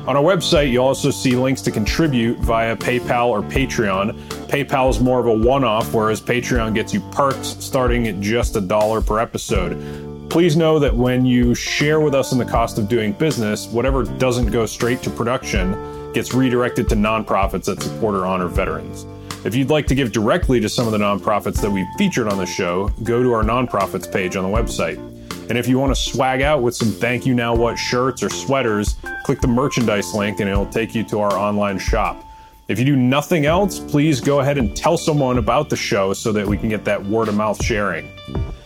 [0.08, 4.18] On our website, you'll also see links to contribute via PayPal or Patreon.
[4.48, 8.56] PayPal is more of a one off, whereas Patreon gets you perks starting at just
[8.56, 10.11] a dollar per episode.
[10.32, 14.04] Please know that when you share with us in the cost of doing business, whatever
[14.06, 15.74] doesn't go straight to production
[16.14, 19.06] gets redirected to nonprofits that support or honor veterans.
[19.44, 22.38] If you'd like to give directly to some of the nonprofits that we've featured on
[22.38, 25.00] the show, go to our nonprofits page on the website.
[25.50, 28.30] And if you want to swag out with some thank you now what shirts or
[28.30, 32.24] sweaters, click the merchandise link and it'll take you to our online shop.
[32.72, 36.32] If you do nothing else, please go ahead and tell someone about the show so
[36.32, 38.10] that we can get that word of mouth sharing.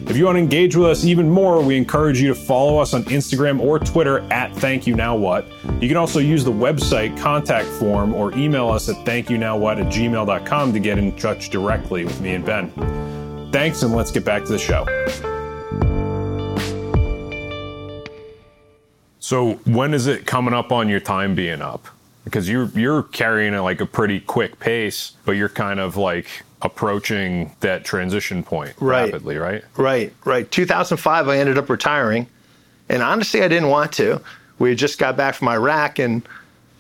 [0.02, 2.94] If you want to engage with us even more, we encourage you to follow us
[2.94, 5.48] on Instagram or Twitter at Thank You Now What.
[5.82, 10.74] You can also use the website contact form or email us at thankyouNowWhat at gmail.com
[10.74, 12.70] to get in touch directly with me and Ben.
[13.52, 14.86] Thanks, and let's get back to the show.
[19.18, 21.88] So, when is it coming up on your time being up?
[22.26, 26.28] Because you're you're carrying a, like a pretty quick pace, but you're kind of like
[26.62, 29.06] approaching that transition point right.
[29.06, 29.64] rapidly, right?
[29.78, 30.50] Right, right.
[30.50, 32.28] 2005, I ended up retiring,
[32.90, 34.22] and honestly, I didn't want to.
[34.58, 36.28] We had just got back from Iraq, and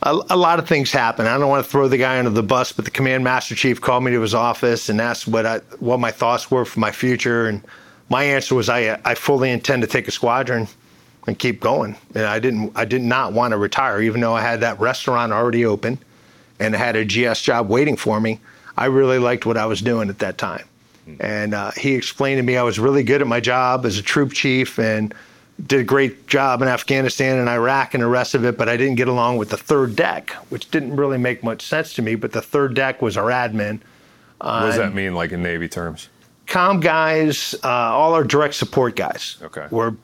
[0.01, 1.27] a, a, lot of things happened.
[1.27, 3.79] I don't want to throw the guy under the bus, but the command master chief
[3.79, 6.91] called me to his office and asked what I, what my thoughts were for my
[6.91, 7.61] future, and
[8.09, 10.67] my answer was I I fully intend to take a squadron
[11.27, 11.95] and keep going.
[12.13, 15.31] And I didn't I did not want to retire, even though I had that restaurant
[15.31, 15.97] already open,
[16.59, 18.39] and had a GS job waiting for me.
[18.77, 20.65] I really liked what I was doing at that time.
[21.19, 24.01] And uh, he explained to me I was really good at my job as a
[24.01, 25.13] troop chief and
[25.67, 28.75] did a great job in Afghanistan and Iraq and the rest of it, but I
[28.75, 32.15] didn't get along with the third deck, which didn't really make much sense to me.
[32.15, 33.81] But the third deck was our admin.
[34.39, 36.09] What does that mean, like in Navy terms?
[36.47, 39.67] Com guys, uh, all our direct support guys Okay.
[39.69, 39.95] were,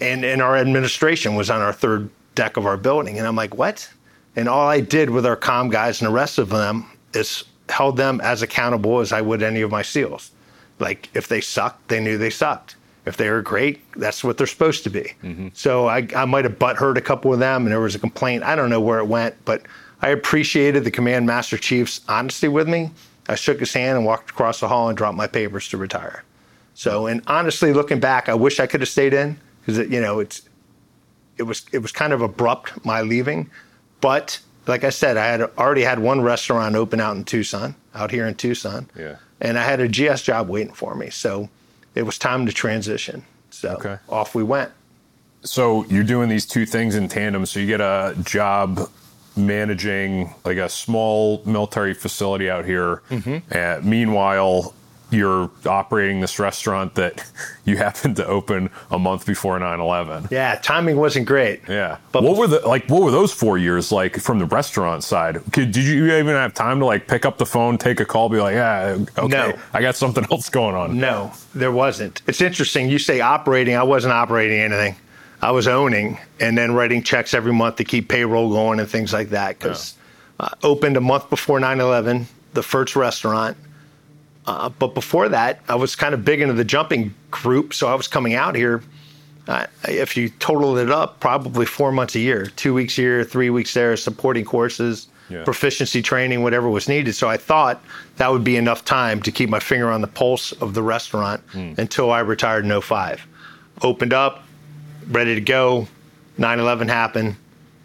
[0.00, 3.18] and, and our administration was on our third deck of our building.
[3.18, 3.90] And I'm like, what?
[4.36, 7.96] And all I did with our com guys and the rest of them is held
[7.96, 10.30] them as accountable as I would any of my SEALs.
[10.78, 12.76] Like if they sucked, they knew they sucked.
[13.06, 15.14] If they were great, that's what they're supposed to be.
[15.22, 15.48] Mm-hmm.
[15.54, 17.98] So I, I might have butt hurt a couple of them, and there was a
[17.98, 18.42] complaint.
[18.42, 19.62] I don't know where it went, but
[20.02, 22.90] I appreciated the command master chief's honesty with me.
[23.28, 26.22] I shook his hand and walked across the hall and dropped my papers to retire.
[26.74, 29.38] So, and honestly, looking back, I wish I could have stayed in
[29.68, 30.42] because you know it's
[31.36, 33.50] it was it was kind of abrupt my leaving,
[34.00, 38.10] but like I said, I had already had one restaurant open out in Tucson, out
[38.10, 39.16] here in Tucson, Yeah.
[39.40, 41.10] and I had a GS job waiting for me.
[41.10, 41.48] So
[41.94, 43.24] it was time to transition.
[43.50, 43.96] So Okay.
[44.08, 44.70] off we went.
[45.42, 47.46] So you're doing these two things in tandem.
[47.46, 48.90] So you get a job
[49.36, 53.02] managing like a small military facility out here.
[53.50, 54.74] Uh, meanwhile,
[55.10, 57.24] you're operating this restaurant that
[57.64, 60.30] you happened to open a month before 9/11.
[60.30, 61.62] Yeah, timing wasn't great.
[61.68, 61.98] Yeah.
[62.12, 62.86] But- what were the like?
[62.88, 65.40] What were those four years like from the restaurant side?
[65.52, 68.28] Could, did you even have time to like pick up the phone, take a call,
[68.28, 69.58] be like, yeah, okay, No.
[69.72, 70.98] I got something else going on.
[70.98, 72.22] No, there wasn't.
[72.26, 72.88] It's interesting.
[72.88, 73.76] You say operating.
[73.76, 74.96] I wasn't operating anything.
[75.40, 79.12] I was owning and then writing checks every month to keep payroll going and things
[79.12, 79.58] like that.
[79.58, 79.94] Because
[80.40, 83.56] uh, opened a month before 9/11, the first restaurant.
[84.48, 87.94] Uh, but before that, I was kind of big into the jumping group, so I
[87.94, 88.82] was coming out here.
[89.46, 93.50] Uh, if you totaled it up, probably four months a year, two weeks here, three
[93.50, 95.44] weeks there, supporting courses, Yeah.
[95.44, 97.14] proficiency training, whatever was needed.
[97.14, 97.82] So I thought
[98.16, 101.42] that would be enough time to keep my finger on the pulse of the restaurant
[101.76, 103.26] until I retired in 05.
[103.82, 104.44] Opened up,
[105.10, 105.88] ready to go.
[106.38, 107.36] 9 11 happened,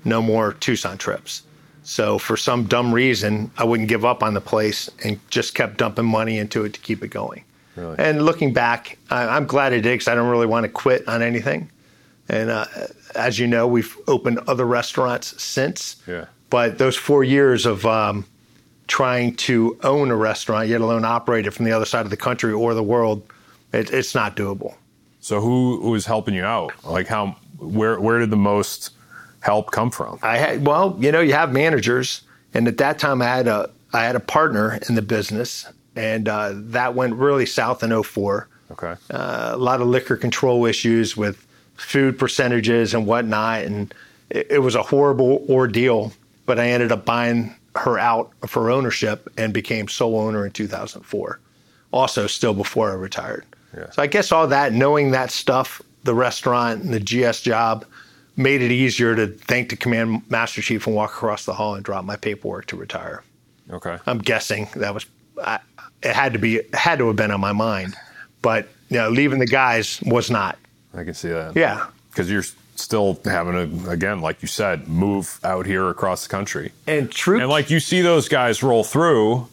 [0.05, 1.41] no more Tucson trips.
[1.84, 5.77] So for some dumb reason, I wouldn't give up on the place and just kept
[5.77, 7.43] dumping money into it to keep it going.
[7.75, 7.95] Really?
[7.99, 11.07] And looking back, I, I'm glad I did because I don't really want to quit
[11.07, 11.69] on anything.
[12.29, 12.65] And uh,
[13.15, 16.01] as you know, we've opened other restaurants since.
[16.07, 16.25] Yeah.
[16.49, 18.25] But those four years of um,
[18.88, 22.17] trying to own a restaurant, yet alone operate it from the other side of the
[22.17, 23.23] country or the world,
[23.73, 24.75] it, it's not doable.
[25.19, 26.73] So who was helping you out?
[26.86, 27.36] Like how?
[27.57, 27.99] Where?
[27.99, 28.91] Where did the most
[29.44, 30.18] help come from?
[30.24, 32.22] I had well, you know, you have managers,
[32.54, 36.28] and at that time I had a I had a partner in the business, and
[36.28, 38.48] uh, that went really south in 04.
[38.72, 38.96] Okay.
[39.12, 43.94] Uh, a lot of liquor control issues with food percentages and whatnot, and
[44.30, 46.14] it, it was a horrible ordeal.
[46.46, 51.39] But I ended up buying her out for ownership and became sole owner in 2004.
[51.91, 53.46] Also, still before I retired.
[53.76, 53.89] Yeah.
[53.91, 57.86] So I guess all that, knowing that stuff, the restaurant and the GS job,
[58.36, 61.84] made it easier to thank the command master chief and walk across the hall and
[61.86, 63.23] drop my paperwork to retire.
[63.69, 63.97] Okay.
[64.07, 65.05] I'm guessing that was
[65.43, 65.59] I,
[66.01, 67.95] it had to be it had to have been on my mind,
[68.41, 70.57] but you know, leaving the guys was not.
[70.93, 71.55] I can see that.
[71.55, 72.43] Yeah, Because you're
[72.75, 73.53] still having
[73.84, 76.71] to, again, like you said, move out here across the country.
[76.88, 77.39] and true.
[77.39, 79.47] And like you see those guys roll through,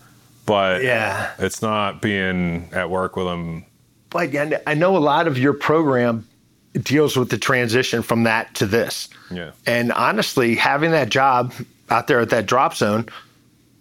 [0.47, 3.65] but yeah, it's not being at work with them.
[4.11, 6.27] but yeah, I know a lot of your program
[6.75, 9.09] deals with the transition from that to this.
[9.31, 9.53] Yeah.
[9.67, 11.53] And honestly, having that job
[11.89, 13.07] out there at that drop zone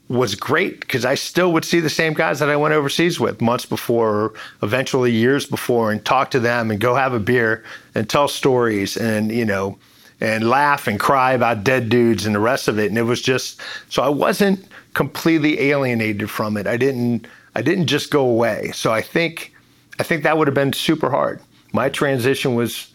[0.08, 3.42] was great because I still would see the same guys that I went overseas with
[3.42, 4.34] months before, or
[4.64, 7.64] eventually years before, and talk to them and go have a beer
[7.94, 9.78] and tell stories and, you know,
[10.20, 12.88] and laugh and cry about dead dudes and the rest of it.
[12.88, 14.66] And it was just so I wasn't
[14.96, 16.66] completely alienated from it.
[16.66, 18.72] I didn't I didn't just go away.
[18.74, 19.54] So I think
[20.00, 21.40] I think that would have been super hard.
[21.74, 22.92] My transition was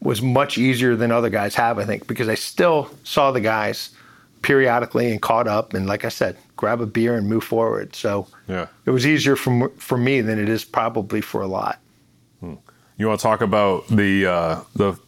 [0.00, 3.90] was much easier than other guys have, I think, because I still saw the guys
[4.42, 5.74] periodically and caught up.
[5.74, 7.96] And like I said, grab a beer and move forward.
[7.96, 8.66] So Yeah.
[8.86, 11.80] it was easier for, for me than it is probably for a lot.
[12.40, 14.98] You want to talk about the uh, the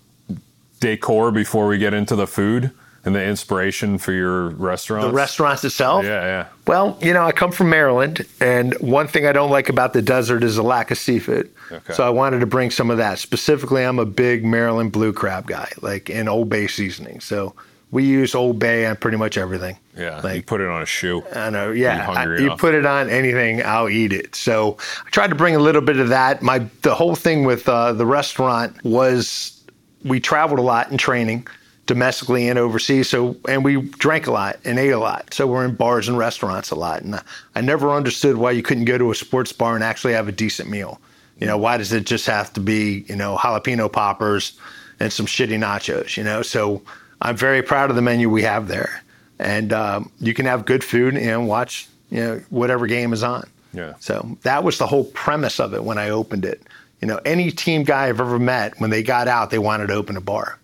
[0.81, 2.71] decor before we get into the food
[3.05, 5.07] and the inspiration for your restaurant?
[5.09, 6.05] The restaurants itself?
[6.05, 6.47] Yeah, yeah.
[6.67, 10.03] Well, you know, I come from Maryland, and one thing I don't like about the
[10.03, 11.51] desert is the lack of seafood.
[11.73, 11.93] Okay.
[11.95, 13.19] So I wanted to bring some of that.
[13.19, 17.21] Specifically, I'm a big Maryland blue crab guy, like in Old Bay seasoning.
[17.21, 17.55] So
[17.93, 19.77] we use Old Bay on pretty much everything.
[19.97, 20.21] Yeah.
[20.23, 21.23] like, you put it on a shoe.
[21.35, 22.11] I know, yeah.
[22.11, 24.35] You I- you put it on anything, I'll eat it.
[24.35, 24.77] So
[25.07, 26.41] I tried to bring a little bit of that.
[26.43, 29.61] My the whole thing with uh, the restaurant was
[30.05, 31.47] we traveled a lot in training,
[31.91, 33.09] domestically and overseas.
[33.09, 35.35] So and we drank a lot and ate a lot.
[35.35, 37.03] So we're in bars and restaurants a lot.
[37.03, 37.23] And I,
[37.57, 40.33] I never understood why you couldn't go to a sports bar and actually have a
[40.33, 41.01] decent meal.
[41.39, 44.59] You know, why does it just have to be you know jalapeno poppers?
[45.01, 46.43] and some shitty nachos, you know.
[46.43, 46.83] So
[47.21, 49.03] I'm very proud of the menu we have there,
[49.39, 53.49] and um, you can have good food and watch you know whatever game is on.
[53.73, 53.95] Yeah.
[53.99, 56.63] So that was the whole premise of it when I opened it.
[57.01, 59.95] You know, any team guy I've ever met, when they got out, they wanted to
[59.95, 60.59] open a bar.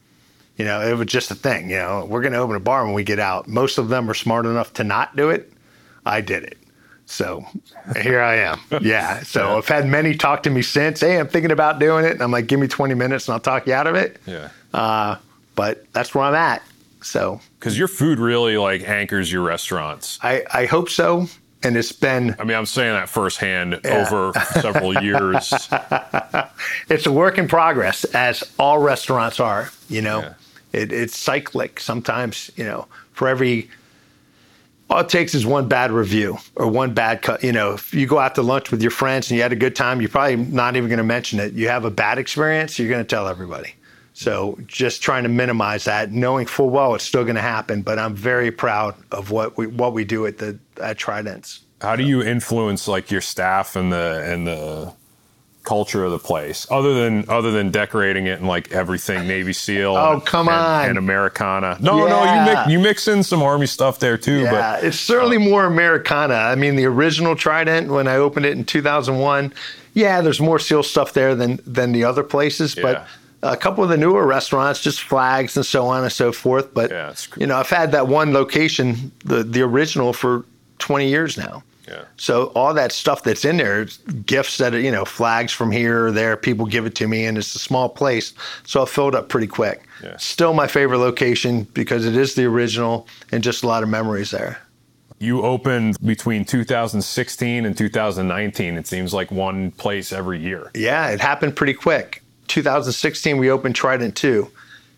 [0.56, 1.70] You know, it was just a thing.
[1.70, 3.46] You know, we're going to open a bar when we get out.
[3.46, 5.52] Most of them are smart enough to not do it.
[6.04, 6.58] I did it.
[7.04, 7.44] So
[7.94, 8.60] here I am.
[8.82, 9.22] Yeah.
[9.22, 9.56] So yeah.
[9.56, 11.00] I've had many talk to me since.
[11.00, 12.12] Hey, I'm thinking about doing it.
[12.12, 14.20] And I'm like, give me 20 minutes and I'll talk you out of it.
[14.26, 14.48] Yeah.
[14.74, 15.16] Uh,
[15.54, 16.62] but that's where I'm at.
[17.02, 20.18] So because your food really like anchors your restaurants.
[20.22, 21.28] I, I hope so
[21.62, 24.06] and it's been i mean i'm saying that firsthand yeah.
[24.06, 25.52] over several years
[26.88, 30.34] it's a work in progress as all restaurants are you know yeah.
[30.72, 33.70] It, it's cyclic sometimes you know for every
[34.88, 38.06] all it takes is one bad review or one bad cut you know if you
[38.06, 40.36] go out to lunch with your friends and you had a good time you're probably
[40.36, 43.28] not even going to mention it you have a bad experience you're going to tell
[43.28, 43.74] everybody
[44.16, 47.82] so just trying to minimize that, knowing full well it's still going to happen.
[47.82, 51.60] But I'm very proud of what we what we do at the at Tridents.
[51.82, 54.94] How do you influence like your staff and the and the
[55.66, 59.94] culture of the place, other than other than decorating it and like everything Navy SEAL?
[59.94, 61.76] Oh and, come on, and, Americana.
[61.80, 62.08] No, yeah.
[62.08, 64.42] no, you mix, you mix in some Army stuff there too.
[64.42, 66.34] Yeah, but it's certainly more Americana.
[66.34, 69.52] I mean, the original Trident when I opened it in 2001.
[69.92, 72.82] Yeah, there's more SEAL stuff there than than the other places, yeah.
[72.82, 73.06] but
[73.42, 76.72] a couple of the newer restaurants, just flags and so on and so forth.
[76.72, 80.44] But yeah, you know, I've had that one location, the the original, for
[80.78, 81.62] 20 years now.
[81.86, 82.04] Yeah.
[82.16, 83.86] So all that stuff that's in there,
[84.24, 87.24] gifts that are, you know, flags from here or there, people give it to me,
[87.24, 88.32] and it's a small place,
[88.64, 89.86] so I filled up pretty quick.
[90.02, 90.16] Yeah.
[90.16, 94.30] Still my favorite location because it is the original and just a lot of memories
[94.30, 94.58] there.
[95.18, 98.76] You opened between 2016 and 2019.
[98.76, 100.70] It seems like one place every year.
[100.74, 102.22] Yeah, it happened pretty quick.
[102.48, 104.50] 2016, we opened Trident 2.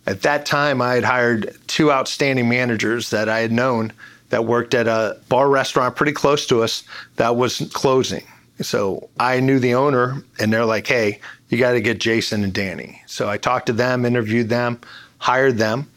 [0.06, 3.92] At that time, I had hired two outstanding managers that I had known
[4.30, 6.84] that worked at a bar restaurant pretty close to us
[7.16, 8.24] that was closing.
[8.60, 12.52] So I knew the owner, and they're like, hey, you got to get Jason and
[12.52, 13.02] Danny.
[13.06, 14.80] So I talked to them, interviewed them,
[15.18, 15.88] hired them,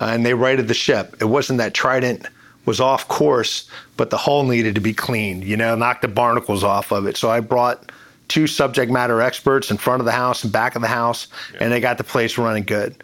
[0.00, 1.16] uh, and they righted the ship.
[1.20, 2.26] It wasn't that Trident
[2.64, 6.62] was off course, but the hull needed to be cleaned, you know, knock the barnacles
[6.64, 7.16] off of it.
[7.16, 7.90] So I brought
[8.28, 11.64] two subject matter experts in front of the house and back of the house, yeah.
[11.64, 13.02] and they got the place running good.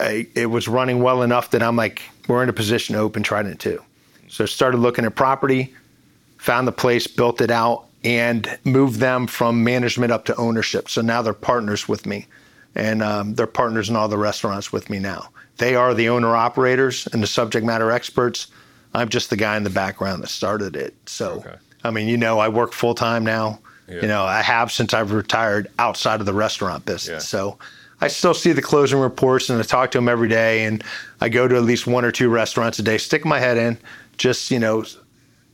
[0.00, 3.22] I, it was running well enough that I'm like, we're in a position to open
[3.22, 3.80] Trident 2.
[4.34, 5.72] So started looking at property,
[6.38, 10.90] found the place, built it out, and moved them from management up to ownership.
[10.90, 12.26] So now they're partners with me,
[12.74, 15.28] and um, they're partners in all the restaurants with me now.
[15.58, 18.48] They are the owner operators and the subject matter experts.
[18.92, 20.94] I'm just the guy in the background that started it.
[21.06, 21.54] So, okay.
[21.84, 23.60] I mean, you know, I work full time now.
[23.86, 24.00] Yeah.
[24.02, 27.08] You know, I have since I've retired outside of the restaurant business.
[27.08, 27.18] Yeah.
[27.20, 27.58] So
[28.00, 30.64] I still see the closing reports and I talk to them every day.
[30.64, 30.82] And
[31.20, 33.78] I go to at least one or two restaurants a day, stick my head in.
[34.16, 34.84] Just, you know,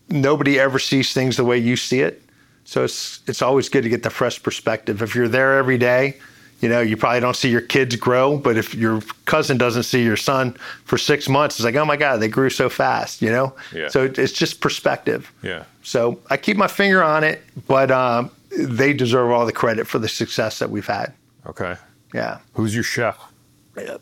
[0.08, 2.22] nobody ever sees things the way you see it.
[2.64, 5.02] So it's it's always good to get the fresh perspective.
[5.02, 6.16] If you're there every day,
[6.60, 10.04] you know, you probably don't see your kids grow, but if your cousin doesn't see
[10.04, 10.52] your son
[10.84, 13.54] for six months, it's like, oh my God, they grew so fast, you know?
[13.74, 13.88] Yeah.
[13.88, 15.32] So it's just perspective.
[15.42, 15.64] Yeah.
[15.82, 19.98] So I keep my finger on it, but um, they deserve all the credit for
[19.98, 21.14] the success that we've had.
[21.46, 21.76] Okay.
[22.12, 22.38] Yeah.
[22.54, 23.18] Who's your chef?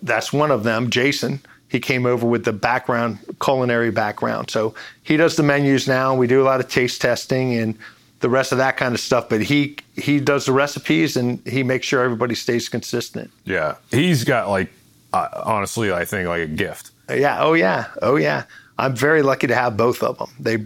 [0.02, 1.40] That's one of them, Jason.
[1.68, 4.50] He came over with the background, culinary background.
[4.50, 6.14] So he does the menus now.
[6.14, 7.76] We do a lot of taste testing and
[8.20, 9.28] the rest of that kind of stuff.
[9.28, 13.30] But he he does the recipes and he makes sure everybody stays consistent.
[13.44, 14.72] Yeah, he's got like
[15.12, 16.90] uh, honestly, I think like a gift.
[17.10, 17.38] Yeah.
[17.40, 17.86] Oh yeah.
[18.02, 18.44] Oh yeah.
[18.78, 20.30] I'm very lucky to have both of them.
[20.38, 20.58] They,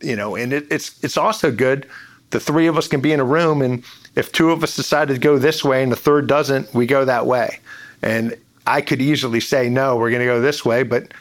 [0.00, 1.86] you know, and it, it's it's also good.
[2.30, 3.82] The three of us can be in a room, and
[4.14, 7.04] if two of us decide to go this way and the third doesn't, we go
[7.04, 7.60] that way.
[8.02, 8.36] And
[8.68, 11.12] I could easily say no, we're going to go this way, but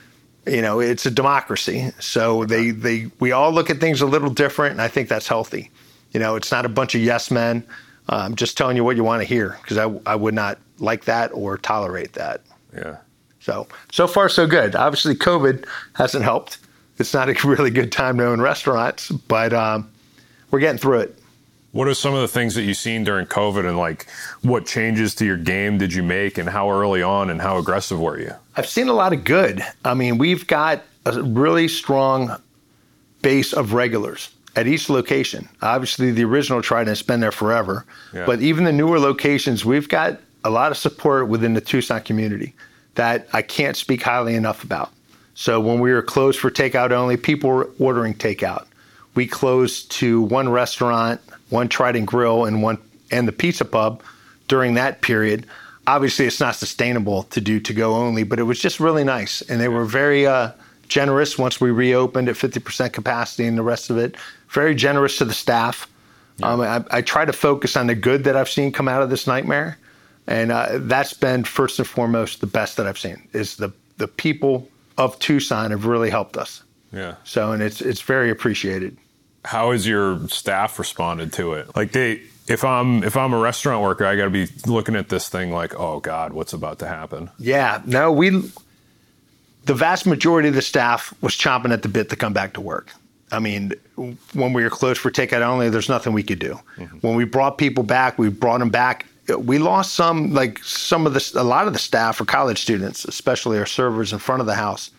[0.45, 1.91] you know, it's a democracy.
[1.99, 5.27] So they they we all look at things a little different, and I think that's
[5.27, 5.71] healthy.
[6.11, 7.65] You know, it's not a bunch of yes men
[8.09, 11.05] um, just telling you what you want to hear because I, I would not like
[11.05, 12.41] that or tolerate that.
[12.73, 12.97] Yeah.
[13.39, 14.75] So, so far, so good.
[14.75, 16.59] Obviously, COVID hasn't helped.
[16.97, 19.89] It's not a really good time to own restaurants, but um,
[20.51, 21.16] we're getting through it.
[21.77, 24.07] What are some of the things that you've seen during COVID and like
[24.41, 27.99] what changes to your game did you make and how early on and how aggressive
[27.99, 28.31] were you?
[28.55, 29.61] I've seen a lot of good.
[29.85, 32.35] I mean, we've got a really strong
[33.21, 35.47] base of regulars at each location.
[35.61, 38.25] Obviously, the original Trident's been there forever, yeah.
[38.25, 42.55] but even the newer locations, we've got a lot of support within the Tucson community
[42.95, 44.91] that I can't speak highly enough about.
[45.35, 48.65] So when we were closed for takeout only, people were ordering takeout.
[49.13, 52.77] We closed to one restaurant, one Trident Grill, and one
[53.11, 54.01] and the Pizza Pub
[54.47, 55.45] during that period.
[55.85, 59.41] obviously it's not sustainable to do to go only, but it was just really nice.
[59.43, 60.51] And they were very uh,
[60.87, 64.15] generous once we reopened at 50% capacity and the rest of it.
[64.49, 65.89] Very generous to the staff.
[66.37, 66.51] Yeah.
[66.51, 69.09] Um, I, I, try to focus on the good that I've seen come out of
[69.09, 69.77] this nightmare.
[70.27, 74.07] And uh, that's been first and foremost the best that I've seen is the, the
[74.07, 74.67] people
[74.97, 76.63] of Tucson have really helped us.
[76.91, 77.15] Yeah.
[77.23, 78.97] So, and it's, it's very appreciated.
[79.47, 81.73] How has your staff responded to it?
[81.75, 85.07] Like they, if I'm if I'm a restaurant worker, I got to be looking at
[85.07, 87.29] this thing like, oh God, what's about to happen?
[87.39, 88.51] Yeah, no, we.
[89.63, 92.61] The vast majority of the staff was chomping at the bit to come back to
[92.61, 92.91] work.
[93.31, 96.59] I mean, when we were closed for takeout only, there's nothing we could do.
[96.77, 96.97] Mm-hmm.
[96.99, 99.05] When we brought people back, we brought them back.
[99.27, 103.03] We lost some, like some of the, a lot of the staff are college students,
[103.03, 104.91] especially our servers in front of the house.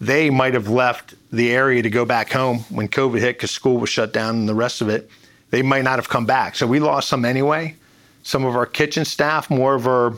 [0.00, 3.76] They might have left the area to go back home when COVID hit because school
[3.76, 5.10] was shut down and the rest of it
[5.50, 6.56] they might not have come back.
[6.56, 7.76] So we lost some anyway.
[8.22, 10.14] Some of our kitchen staff, more of our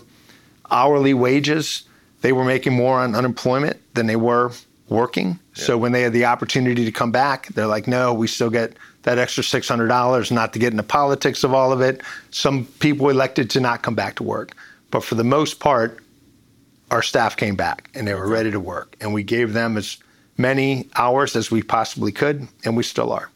[0.70, 1.85] hourly wages,
[2.20, 4.53] they were making more on unemployment than they were
[4.89, 5.39] working.
[5.57, 5.64] Yeah.
[5.64, 8.76] So when they had the opportunity to come back, they're like, no, we still get
[9.03, 12.03] that extra $600, not to get into politics of all of it.
[12.30, 14.55] Some people elected to not come back to work.
[14.91, 16.01] But for the most part,
[16.93, 18.95] our staff came back and they were ready to work.
[19.01, 19.97] And we gave them as
[20.36, 23.30] many hours as we possibly could, and we still are.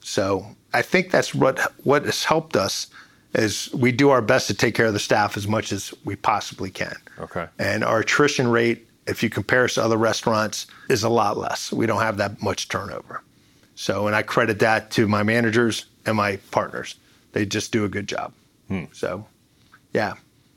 [0.00, 2.88] So I think that's what what has helped us
[3.34, 6.16] is we do our best to take care of the staff as much as we
[6.16, 6.96] possibly can.
[7.18, 7.46] Okay.
[7.58, 11.72] And our attrition rate, if you compare us to other restaurants, is a lot less.
[11.72, 13.22] We don't have that much turnover.
[13.74, 16.96] So, and I credit that to my managers and my partners.
[17.32, 18.32] They just do a good job.
[18.68, 18.84] Hmm.
[18.92, 19.26] So,
[19.92, 20.14] yeah,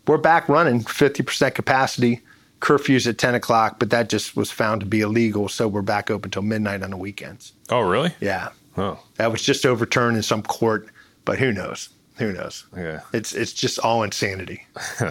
[0.08, 2.22] we're back running 50% capacity.
[2.62, 5.50] Curfews at 10 o'clock, but that just was found to be illegal.
[5.50, 7.54] So we're back open until midnight on the weekends.
[7.70, 8.14] Oh, really?
[8.22, 8.50] Yeah.
[8.78, 9.00] Oh.
[9.16, 10.88] That was just overturned in some court,
[11.26, 11.90] but who knows?
[12.18, 12.66] Who knows?
[12.76, 13.02] Yeah.
[13.14, 14.68] It's it's just all insanity.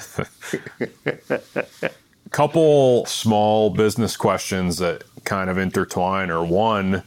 [2.31, 7.03] Couple small business questions that kind of intertwine or one,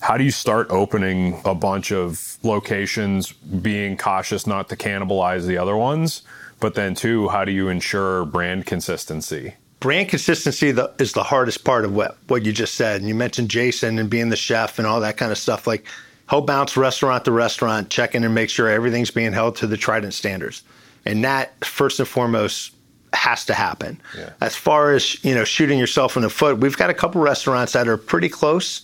[0.00, 5.56] how do you start opening a bunch of locations being cautious not to cannibalize the
[5.56, 6.22] other ones?
[6.60, 9.54] But then two, how do you ensure brand consistency?
[9.80, 10.68] Brand consistency
[10.98, 13.00] is the hardest part of what, what you just said.
[13.00, 15.66] And you mentioned Jason and being the chef and all that kind of stuff.
[15.66, 15.86] Like
[16.30, 19.76] he'll bounce restaurant to restaurant, check in and make sure everything's being held to the
[19.76, 20.62] Trident standards.
[21.04, 22.74] And that first and foremost
[23.12, 24.00] has to happen.
[24.16, 24.30] Yeah.
[24.40, 27.72] As far as, you know, shooting yourself in the foot, we've got a couple restaurants
[27.72, 28.82] that are pretty close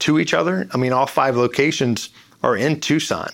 [0.00, 0.68] to each other.
[0.72, 2.08] I mean, all five locations
[2.42, 3.30] are in Tucson.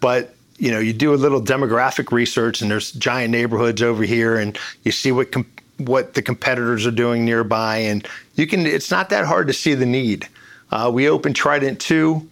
[0.00, 4.36] But you know, you do a little demographic research, and there's giant neighborhoods over here,
[4.36, 8.66] and you see what com- what the competitors are doing nearby, and you can.
[8.66, 10.28] It's not that hard to see the need.
[10.70, 12.28] Uh, we opened Trident two.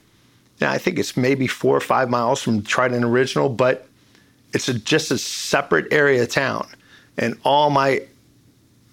[0.61, 3.88] I think it's maybe four or five miles from Trident Original, but
[4.53, 6.68] it's a, just a separate area of town.
[7.18, 8.03] And all my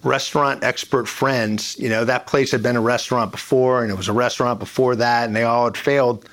[0.04, 4.08] restaurant expert friends, you know, that place had been a restaurant before, and it was
[4.08, 6.28] a restaurant before that, and they all had failed.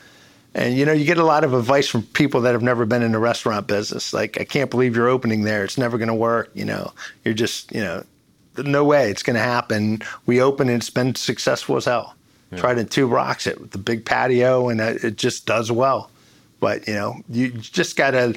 [0.56, 3.02] And you know, you get a lot of advice from people that have never been
[3.02, 4.14] in the restaurant business.
[4.14, 5.62] Like, I can't believe you're opening there.
[5.64, 6.50] It's never going to work.
[6.54, 6.94] You know,
[7.24, 8.04] you're just, you know,
[8.56, 10.00] no way it's going to happen.
[10.24, 12.14] We open and it's been successful as hell.
[12.50, 12.58] Yeah.
[12.58, 16.10] Trident two rocks it with the big patio, and uh, it just does well.
[16.58, 18.34] But you know, you just got to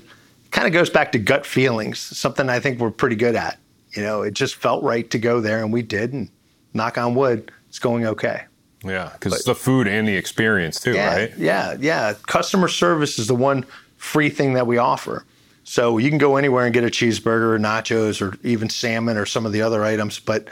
[0.51, 1.99] kind of goes back to gut feelings.
[1.99, 3.59] Something I think we're pretty good at.
[3.91, 6.11] You know, it just felt right to go there, and we did.
[6.11, 6.29] And
[6.73, 8.43] knock on wood, it's going okay.
[8.83, 11.37] Yeah, because it's the food and the experience too, yeah, right?
[11.37, 12.13] Yeah, yeah.
[12.27, 13.65] Customer service is the one
[13.97, 15.25] free thing that we offer.
[15.63, 19.25] So you can go anywhere and get a cheeseburger or nachos or even salmon or
[19.25, 20.47] some of the other items, but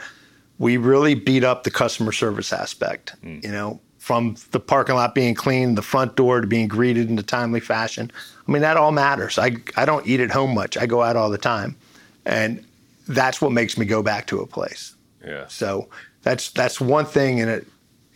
[0.58, 3.14] we really beat up the customer service aspect.
[3.24, 3.42] Mm.
[3.42, 7.18] You know, from the parking lot being clean, the front door to being greeted in
[7.18, 8.12] a timely fashion.
[8.46, 9.38] I mean, that all matters.
[9.38, 10.76] I I don't eat at home much.
[10.76, 11.76] I go out all the time,
[12.24, 12.64] and
[13.08, 14.94] that's what makes me go back to a place.
[15.26, 15.46] Yeah.
[15.48, 15.88] So
[16.22, 17.66] that's that's one thing, and it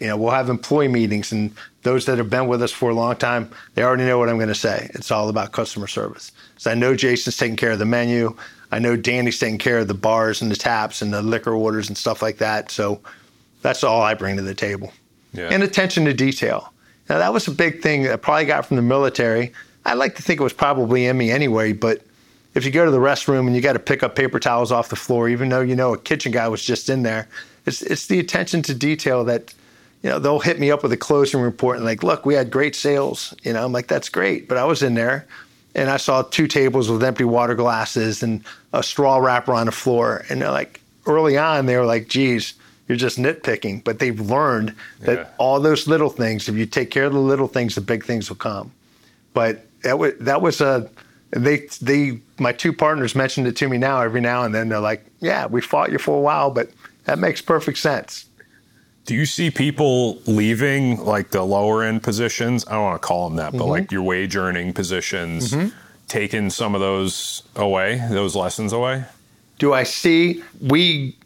[0.03, 2.95] you know, we'll have employee meetings, and those that have been with us for a
[2.95, 4.91] long time, they already know what I'm going to say.
[4.95, 6.33] It's all about customer service.
[6.57, 8.37] So I know Jason's taking care of the menu.
[8.73, 11.87] I know Danny's taking care of the bars and the taps and the liquor orders
[11.87, 12.73] and stuff like that.
[12.73, 13.01] So
[13.61, 14.93] that's all I bring to the table.
[15.33, 15.51] Yeah.
[15.51, 16.73] And attention to detail.
[17.09, 19.53] Now, that was a big thing that I probably got from the military.
[19.87, 22.03] I like to think it was probably in me anyway, but
[22.55, 24.89] if you go to the restroom and you got to pick up paper towels off
[24.89, 27.29] the floor, even though you know a kitchen guy was just in there,
[27.67, 29.55] it's, it's the attention to detail that
[30.03, 32.51] you know, they'll hit me up with a closing report and like, look, we had
[32.51, 33.35] great sales.
[33.43, 34.49] You know, I'm like, that's great.
[34.49, 35.27] But I was in there
[35.75, 38.43] and I saw two tables with empty water glasses and
[38.73, 40.25] a straw wrapper on the floor.
[40.29, 42.55] And they're like, early on, they were like, geez,
[42.89, 43.85] you're just nitpicking.
[43.85, 45.29] But they've learned that yeah.
[45.39, 48.29] all those little things, if you take care of the little things, the big things
[48.29, 48.73] will come.
[49.35, 50.91] But that was, that was a,
[51.31, 54.69] they, they, my two partners mentioned it to me now every now and then.
[54.69, 56.71] They're like, "Yeah, we fought you for a while, but
[57.05, 58.27] that makes perfect sense."
[59.05, 62.65] Do you see people leaving like the lower end positions?
[62.67, 63.69] I don't want to call them that, but mm-hmm.
[63.69, 65.77] like your wage earning positions, mm-hmm.
[66.07, 69.05] taking some of those away, those lessons away?
[69.59, 71.17] Do I see we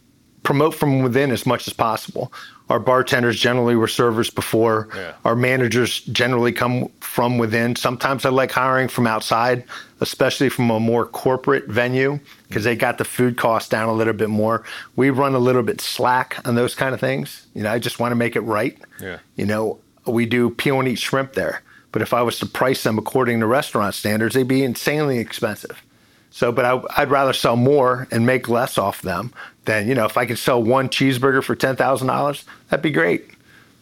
[0.42, 2.32] promote from within as much as possible?
[2.70, 4.88] Our bartenders generally were servers before.
[4.94, 5.12] Yeah.
[5.24, 7.76] Our managers generally come from within.
[7.76, 9.64] Sometimes I like hiring from outside,
[10.00, 12.18] especially from a more corporate venue
[12.48, 14.64] because they got the food costs down a little bit more.
[14.94, 17.46] We run a little bit slack on those kind of things.
[17.54, 18.78] You know, I just want to make it right.
[19.00, 19.18] Yeah.
[19.36, 21.62] You know, we do peel and eat shrimp there.
[21.92, 25.82] But if I was to price them according to restaurant standards, they'd be insanely expensive.
[26.30, 29.32] So, but I, would rather sell more and make less off them
[29.64, 33.30] than, you know, if I could sell one cheeseburger for $10,000, that'd be great.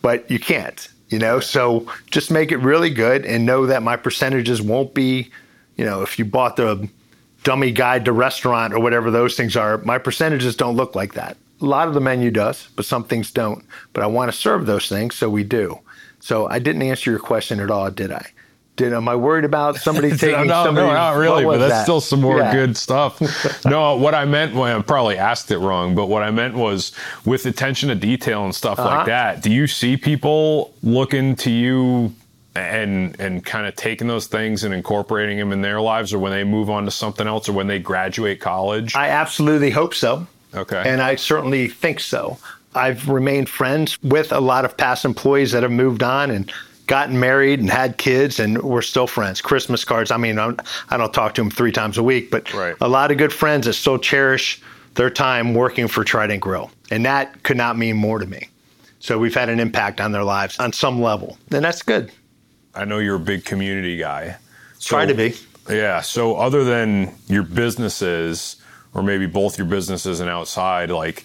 [0.02, 3.96] But you can't, you know, so just make it really good and know that my
[3.96, 5.30] percentages won't be,
[5.76, 6.88] you know, if you bought the
[7.44, 11.36] dummy guide to restaurant or whatever those things are, my percentages don't look like that.
[11.60, 13.64] A lot of the menu does, but some things don't.
[13.92, 15.78] But I want to serve those things, so we do.
[16.18, 18.26] So I didn't answer your question at all, did I?
[18.76, 20.48] Did am I worried about somebody taking?
[20.48, 21.44] no, somebody, no, not really.
[21.44, 21.82] But that's that?
[21.84, 22.52] still some more yeah.
[22.52, 23.20] good stuff.
[23.64, 26.92] no, what I meant, well, I probably asked it wrong, but what I meant was
[27.24, 28.96] with attention to detail and stuff uh-huh.
[28.96, 29.42] like that.
[29.42, 32.12] Do you see people looking to you
[32.54, 36.32] and and kind of taking those things and incorporating them in their lives, or when
[36.32, 38.94] they move on to something else, or when they graduate college?
[38.94, 40.26] I absolutely hope so.
[40.54, 42.38] Okay, and I certainly think so.
[42.74, 46.52] I've remained friends with a lot of past employees that have moved on and
[46.86, 49.40] gotten married and had kids, and we're still friends.
[49.40, 50.10] Christmas cards.
[50.10, 50.56] I mean, I'm,
[50.90, 52.76] I do not talk to them three times a week, but right.
[52.80, 54.60] a lot of good friends that still cherish
[54.94, 58.48] their time working for Trident Grill, and that could not mean more to me.
[59.00, 62.12] So we've had an impact on their lives on some level, and that's good.
[62.74, 64.36] I know you're a big community guy.
[64.78, 65.34] So, Try to be.
[65.68, 66.00] Yeah.
[66.00, 68.56] So other than your businesses,
[68.92, 71.24] or maybe both your businesses and outside, like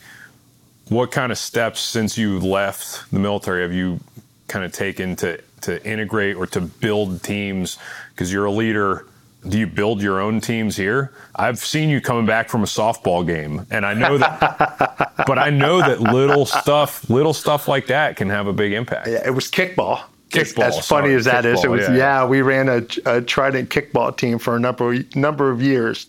[0.89, 3.99] what kind of steps since you left the military have you
[4.47, 7.77] kind of taken to to integrate or to build teams
[8.11, 9.05] because you're a leader
[9.47, 13.25] do you build your own teams here i've seen you coming back from a softball
[13.25, 18.15] game and i know that but i know that little stuff little stuff like that
[18.15, 21.43] can have a big impact yeah, it was kickball Kickball, as funny sorry, as that
[21.43, 24.59] kickball, is, it was yeah, yeah we ran a, a, Trident kickball team for a
[24.59, 26.05] number of, number of years,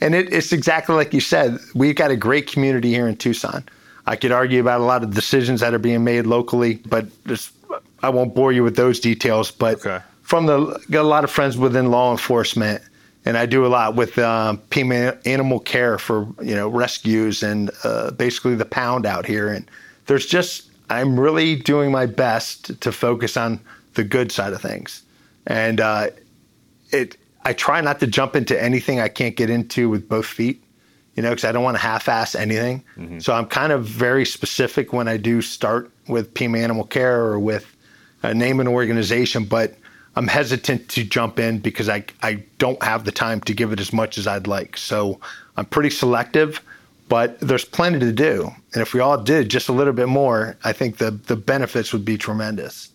[0.00, 1.58] and it, it's exactly like you said.
[1.74, 3.64] We've got a great community here in Tucson.
[4.06, 7.06] I could argue about a lot of decisions that are being made locally, but
[8.02, 10.04] I won't bore you with those details, but okay.
[10.22, 12.82] from the got a lot of friends within law enforcement,
[13.24, 18.10] and I do a lot with um, Animal Care for you know rescues and uh,
[18.12, 19.48] basically the pound out here.
[19.48, 19.68] And
[20.06, 23.60] there's just I'm really doing my best to focus on
[23.94, 25.02] the good side of things,
[25.46, 26.08] and uh,
[26.90, 30.64] it I try not to jump into anything I can't get into with both feet
[31.14, 32.84] you know, because I don't want to half-ass anything.
[32.96, 33.20] Mm-hmm.
[33.20, 37.38] So I'm kind of very specific when I do start with Pima Animal Care or
[37.38, 37.74] with
[38.22, 39.76] a name an organization, but
[40.16, 43.80] I'm hesitant to jump in because I, I don't have the time to give it
[43.80, 44.76] as much as I'd like.
[44.76, 45.20] So
[45.56, 46.60] I'm pretty selective,
[47.08, 48.50] but there's plenty to do.
[48.72, 51.92] And if we all did just a little bit more, I think the, the benefits
[51.92, 52.90] would be tremendous.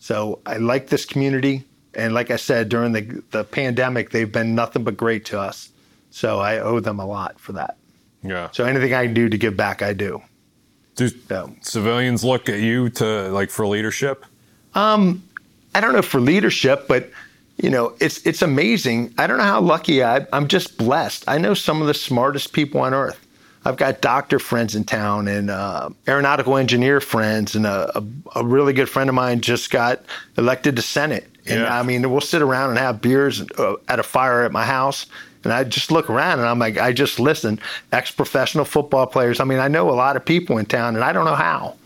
[0.00, 1.64] So I like this community.
[1.94, 5.70] And like I said, during the, the pandemic, they've been nothing but great to us.
[6.10, 7.76] So I owe them a lot for that.
[8.22, 8.48] Yeah.
[8.52, 10.22] So anything I can do to give back, I do.
[10.96, 11.54] Do so.
[11.60, 14.24] civilians look at you to like for leadership?
[14.74, 15.22] Um,
[15.74, 17.10] I don't know for leadership, but
[17.56, 19.14] you know, it's it's amazing.
[19.18, 20.48] I don't know how lucky I, I'm.
[20.48, 21.24] Just blessed.
[21.28, 23.23] I know some of the smartest people on earth.
[23.64, 28.04] I've got doctor friends in town and uh, aeronautical engineer friends, and a, a,
[28.36, 30.02] a, really good friend of mine just got
[30.36, 31.26] elected to Senate.
[31.46, 31.78] And yeah.
[31.78, 35.06] I mean, we'll sit around and have beers uh, at a fire at my house.
[35.44, 37.60] And I just look around and I'm like, I just listen.
[37.92, 39.40] Ex professional football players.
[39.40, 41.76] I mean, I know a lot of people in town, and I don't know how.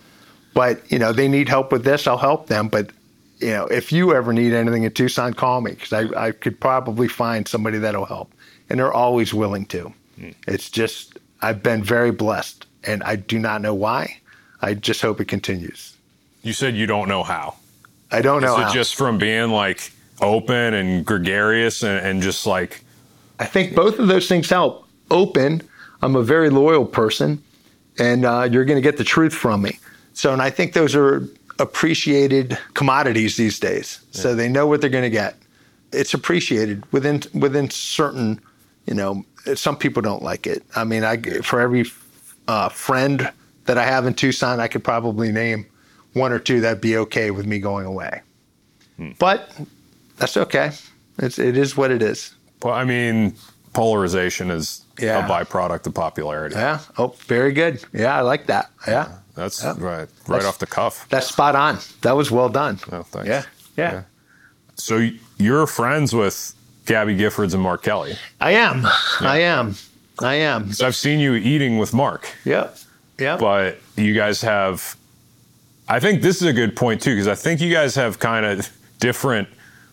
[0.55, 2.07] But you know, they need help with this.
[2.07, 2.69] I'll help them.
[2.69, 2.91] But
[3.39, 6.59] you know, if you ever need anything in Tucson, call me because I, I could
[6.59, 8.33] probably find somebody that'll help,
[8.69, 9.93] and they're always willing to.
[10.19, 10.35] Mm.
[10.47, 14.19] It's just I've been very blessed, and I do not know why.
[14.61, 15.97] I just hope it continues.
[16.43, 17.57] You said you don't know how.
[18.11, 18.55] I don't know.
[18.55, 18.73] Is it how.
[18.73, 22.83] just from being like open and gregarious and, and just like?
[23.39, 24.89] I think both of those things help.
[25.11, 25.63] Open.
[26.03, 27.43] I'm a very loyal person,
[27.99, 29.79] and uh, you're going to get the truth from me.
[30.15, 31.29] So, and I think those are
[31.59, 34.01] appreciated commodities these days.
[34.13, 34.21] Yeah.
[34.21, 35.37] So they know what they're going to get.
[35.93, 38.41] It's appreciated within within certain,
[38.87, 39.25] you know.
[39.57, 40.63] Some people don't like it.
[40.77, 41.87] I mean, I for every
[42.47, 43.31] uh, friend
[43.67, 45.67] that I have in Tucson, I could probably name
[46.15, 48.23] one or two that'd be okay with me going away.
[48.97, 49.11] Hmm.
[49.19, 49.51] But
[50.17, 50.73] that's okay.
[51.19, 52.35] It's it is what it is.
[52.63, 53.35] Well, I mean,
[53.73, 55.25] polarization is Yeah.
[55.25, 56.57] a byproduct of popularity.
[56.57, 56.81] Yeah.
[56.97, 57.85] Oh, very good.
[57.93, 58.71] Yeah, I like that.
[58.87, 59.09] Yeah.
[59.35, 59.75] That's Yeah.
[59.79, 61.07] right, right That's- off the cuff.
[61.11, 61.79] That's spot on.
[62.03, 62.81] That was well done.
[62.91, 63.29] Oh, thanks.
[63.29, 63.43] Yeah.
[63.77, 63.93] Yeah.
[63.93, 64.03] Yeah.
[64.75, 65.09] So
[65.39, 66.55] you're friends with
[66.89, 68.17] Gabby Giffords and Mark Kelly.
[68.41, 68.87] I am.
[69.21, 69.75] I am.
[70.21, 70.73] I am.
[70.73, 72.77] So I've seen you eating with Mark, Yep.
[73.19, 73.39] Yep.
[73.41, 74.97] but you guys have.
[75.87, 78.45] I think this is a good point too, because I think you guys have kind
[78.47, 78.69] of
[79.01, 79.49] different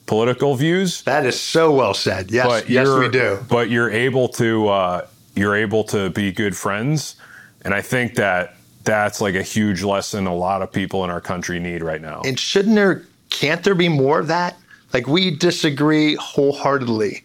[0.06, 1.02] political views.
[1.04, 2.32] that is so well said.
[2.32, 2.48] Yes.
[2.48, 3.40] but yes, we do.
[3.50, 7.18] But you're able to uh, you're able to be good friends,
[7.64, 8.56] and I think that
[8.86, 12.22] that's like a huge lesson a lot of people in our country need right now.
[12.24, 14.56] And shouldn't there, can't there be more of that?
[14.94, 17.24] Like we disagree wholeheartedly.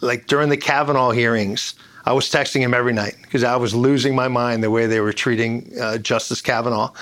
[0.00, 1.74] Like during the Kavanaugh hearings,
[2.04, 5.00] I was texting him every night because I was losing my mind the way they
[5.00, 6.92] were treating uh, Justice Kavanaugh.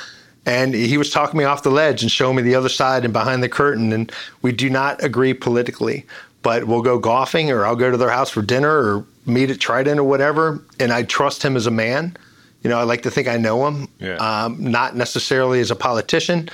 [0.47, 3.13] And he was talking me off the ledge and showing me the other side and
[3.13, 3.93] behind the curtain.
[3.93, 4.13] And
[4.43, 6.05] we do not agree politically,
[6.43, 9.59] but we'll go golfing or I'll go to their house for dinner or meet at
[9.59, 10.63] Trident or whatever.
[10.79, 12.17] And I trust him as a man.
[12.63, 14.17] You know, I like to think I know him, Yeah.
[14.17, 16.49] um, not necessarily as a politician,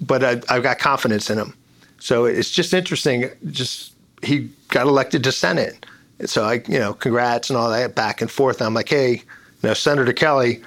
[0.00, 1.54] but I, I've got confidence in him.
[2.02, 3.30] So it's just interesting.
[3.52, 3.92] Just
[4.22, 5.86] he got elected to Senate,
[6.26, 8.58] so I, you know, congrats and all that back and forth.
[8.60, 9.22] And I'm like, hey, you
[9.68, 10.62] know, Senator Kelly,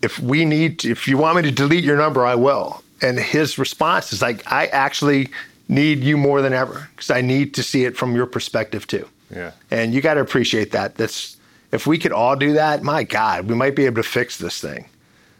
[0.00, 2.82] if we need, to, if you want me to delete your number, I will.
[3.02, 5.28] And his response is like, I actually
[5.68, 9.06] need you more than ever because I need to see it from your perspective too.
[9.30, 9.50] yeah.
[9.70, 10.94] And you got to appreciate that.
[10.94, 11.36] That's
[11.72, 14.60] if we could all do that, my God, we might be able to fix this
[14.62, 14.86] thing.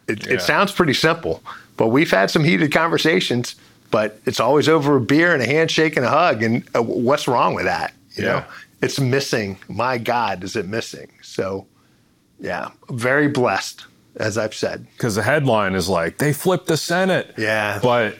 [0.06, 0.34] It, Yeah.
[0.34, 1.42] it sounds pretty simple,
[1.78, 3.54] but we've had some heated conversations.
[3.90, 6.42] But it's always over a beer and a handshake and a hug.
[6.42, 7.94] And uh, what's wrong with that?
[8.14, 8.30] You Yeah.
[8.32, 8.44] know,
[8.82, 9.58] it's missing.
[9.68, 11.08] My God, is it missing?
[11.22, 11.66] So,
[12.40, 13.84] yeah, very blessed,
[14.16, 14.86] as I've said.
[14.92, 17.34] because the headline is like they flipped the Senate.
[17.38, 17.78] Yeah.
[17.82, 18.16] But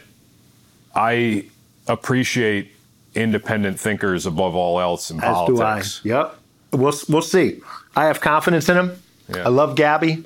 [0.95, 1.45] I
[1.87, 2.71] appreciate
[3.15, 5.59] independent thinkers above all else in As do I.
[5.59, 6.01] politics.
[6.03, 6.35] Yep.
[6.73, 7.61] We'll we'll see.
[7.95, 9.01] I have confidence in them.
[9.33, 9.45] Yeah.
[9.45, 10.23] I love Gabby.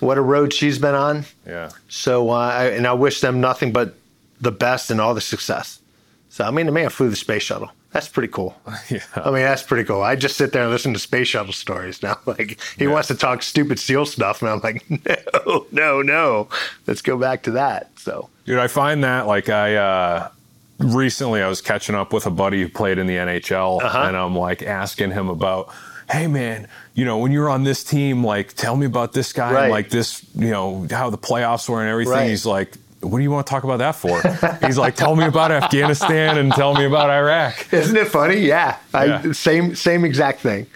[0.00, 1.24] What a road she's been on.
[1.46, 1.70] Yeah.
[1.88, 3.94] So, uh, I, and I wish them nothing but
[4.40, 5.80] the best and all the success.
[6.28, 7.70] So, I mean, the man flew the space shuttle.
[7.92, 8.54] That's pretty cool.
[8.88, 9.00] Yeah.
[9.16, 10.00] I mean, that's pretty cool.
[10.02, 12.18] I just sit there and listen to space shuttle stories now.
[12.26, 12.92] Like, he Yeah.
[12.92, 14.84] wants to talk stupid SEAL stuff, and I'm like,
[15.46, 16.48] no, no, no.
[16.86, 17.90] Let's go back to that.
[17.98, 20.28] So, Dude, I find that like I uh
[20.78, 23.98] recently I was catching up with a buddy who played in the NHL Uh-huh.
[24.06, 25.68] and I'm like asking him about,
[26.10, 29.52] hey man, you know, when you're on this team, like tell me about this guy
[29.52, 29.62] Right.
[29.64, 32.12] and like this, you know, how the playoffs were and everything.
[32.14, 32.30] Right.
[32.30, 34.20] He's like, what do you want to talk about that for?
[34.66, 37.72] He's like, tell me about Afghanistan and tell me about Iraq.
[37.72, 38.40] isn't it funny?
[38.40, 38.76] Yeah.
[38.92, 40.66] I, Same, same exact thing.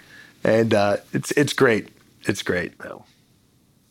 [0.43, 1.89] And uh, it's, it's great.
[2.23, 2.73] It's great.
[2.81, 3.05] So,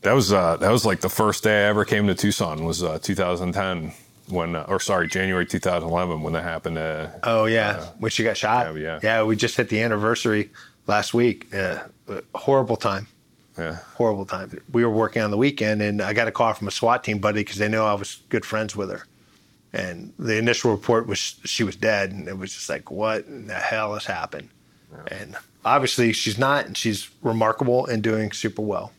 [0.01, 2.83] That was uh, that was like the first day I ever came to Tucson was
[2.83, 3.93] uh, 2010
[4.27, 6.77] when, uh, or sorry, January 2011 when that happened.
[6.77, 8.75] Uh, Oh yeah, when she got shot.
[8.77, 9.23] yeah, yeah.
[9.23, 10.49] we just hit the anniversary
[10.87, 11.47] last week.
[11.53, 11.83] Yeah,
[12.33, 13.07] horrible time.
[13.57, 14.51] Yeah, Horrible time.
[14.71, 17.19] We were working on the weekend, and I got a call from a SWAT team
[17.19, 19.05] buddy because they know I was good friends with her.
[19.71, 23.47] And the initial report was she was dead, and it was just like, what in
[23.47, 24.49] the hell has happened?
[25.07, 28.93] And obviously, she's not, and she's remarkable and doing super well.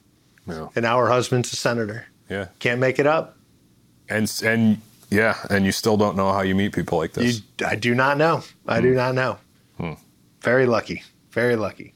[0.46, 2.06] yeah, And now her husband's a senator.
[2.28, 2.48] yeah.
[2.58, 3.36] Can't make it up.
[4.08, 4.80] And and
[5.10, 7.42] yeah, and you still don't know how you meet people like this.
[7.58, 8.42] You, I do not know.
[8.66, 8.96] I do hmm.
[8.96, 9.38] not know.
[9.78, 9.92] Hmm.
[10.40, 11.02] Very lucky.
[11.30, 11.92] Very lucky.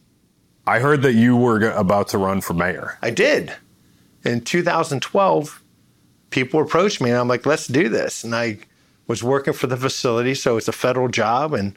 [0.70, 2.96] I heard that you were about to run for mayor.
[3.02, 3.52] I did.
[4.24, 5.60] In 2012,
[6.30, 8.22] people approached me and I'm like, let's do this.
[8.22, 8.58] And I
[9.08, 11.54] was working for the facility, so it's a federal job.
[11.54, 11.76] And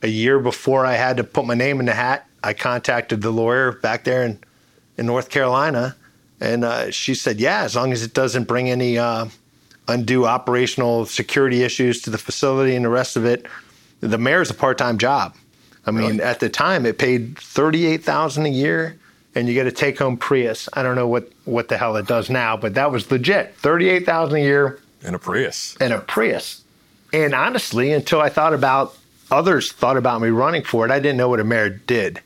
[0.00, 3.30] a year before I had to put my name in the hat, I contacted the
[3.30, 4.38] lawyer back there in,
[4.96, 5.94] in North Carolina.
[6.40, 9.26] And uh, she said, yeah, as long as it doesn't bring any uh,
[9.86, 13.44] undue operational security issues to the facility and the rest of it,
[14.00, 15.36] the mayor's a part time job.
[15.96, 16.22] I mean, Really?
[16.22, 18.96] at the time, it paid thirty-eight thousand a year,
[19.34, 20.68] and you get a take-home Prius.
[20.72, 23.54] I don't know what what the hell it does now, but that was legit.
[23.56, 25.76] Thirty-eight thousand a year and a Prius.
[25.80, 26.62] and a Prius.
[27.12, 28.96] And honestly, until I thought about
[29.30, 32.20] others thought about me running for it, I didn't know what a mayor did.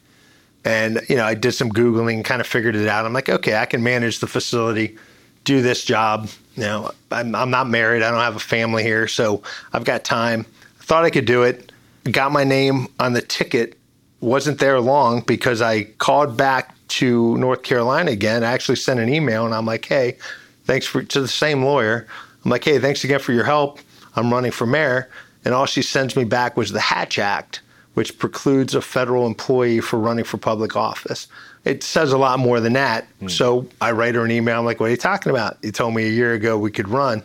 [0.64, 3.04] And you know, I did some googling, kind of figured it out.
[3.04, 4.96] I'm like, okay, I can manage the facility,
[5.44, 6.28] do this job.
[6.56, 8.02] You know, I'm, I'm not married.
[8.02, 9.42] I don't have a family here, so
[9.72, 10.46] I've got time.
[10.80, 11.70] I thought I could do it.
[12.10, 13.78] Got my name on the ticket.
[14.20, 18.44] Wasn't there long because I called back to North Carolina again.
[18.44, 20.16] I actually sent an email and I'm like, hey,
[20.64, 22.06] thanks for to the same lawyer.
[22.44, 23.80] I'm like, hey, thanks again for your help.
[24.16, 25.08] I'm running for mayor.
[25.44, 27.60] And all she sends me back was the Hatch Act,
[27.94, 31.26] which precludes a federal employee for running for public office.
[31.64, 33.06] It says a lot more than that.
[33.20, 33.28] Hmm.
[33.28, 34.58] So I write her an email.
[34.58, 35.58] I'm like, what are you talking about?
[35.62, 37.22] You told me a year ago we could run.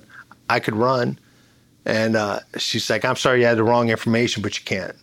[0.49, 1.19] I could run.
[1.85, 4.95] And uh, she's like, I'm sorry you had the wrong information, but you can't.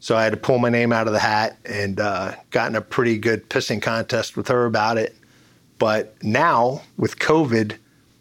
[0.00, 2.76] So I had to pull my name out of the hat and uh, got in
[2.76, 5.14] a pretty good pissing contest with her about it.
[5.78, 7.76] But now with COVID,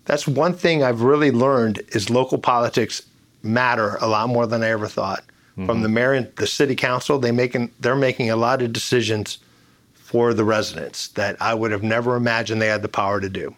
[0.06, 3.03] that's one thing I've really learned is local politics
[3.44, 5.24] matter a lot more than I ever thought.
[5.52, 5.66] Mm-hmm.
[5.66, 9.40] From the mayor and the city council, they making they're making a lot of decisions
[9.94, 13.56] for the residents that I would have never imagined they had the power to do,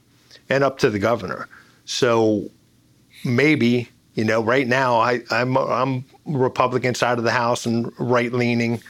[0.50, 1.48] and up to the governor.
[1.86, 2.50] So
[3.24, 8.32] maybe you know, right now I, I'm I'm Republican side of the house and right
[8.32, 8.82] leaning,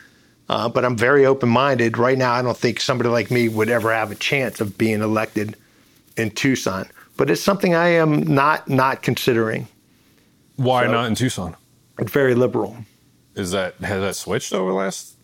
[0.50, 1.98] uh, but I'm very open minded.
[1.98, 5.02] Right now, I don't think somebody like me would ever have a chance of being
[5.02, 5.56] elected
[6.18, 6.90] in Tucson.
[7.18, 9.68] But it's something I am not not considering.
[10.56, 11.56] Why so, not in Tucson?
[12.00, 12.78] It's very liberal.
[13.36, 15.16] Is that has that switched over the last?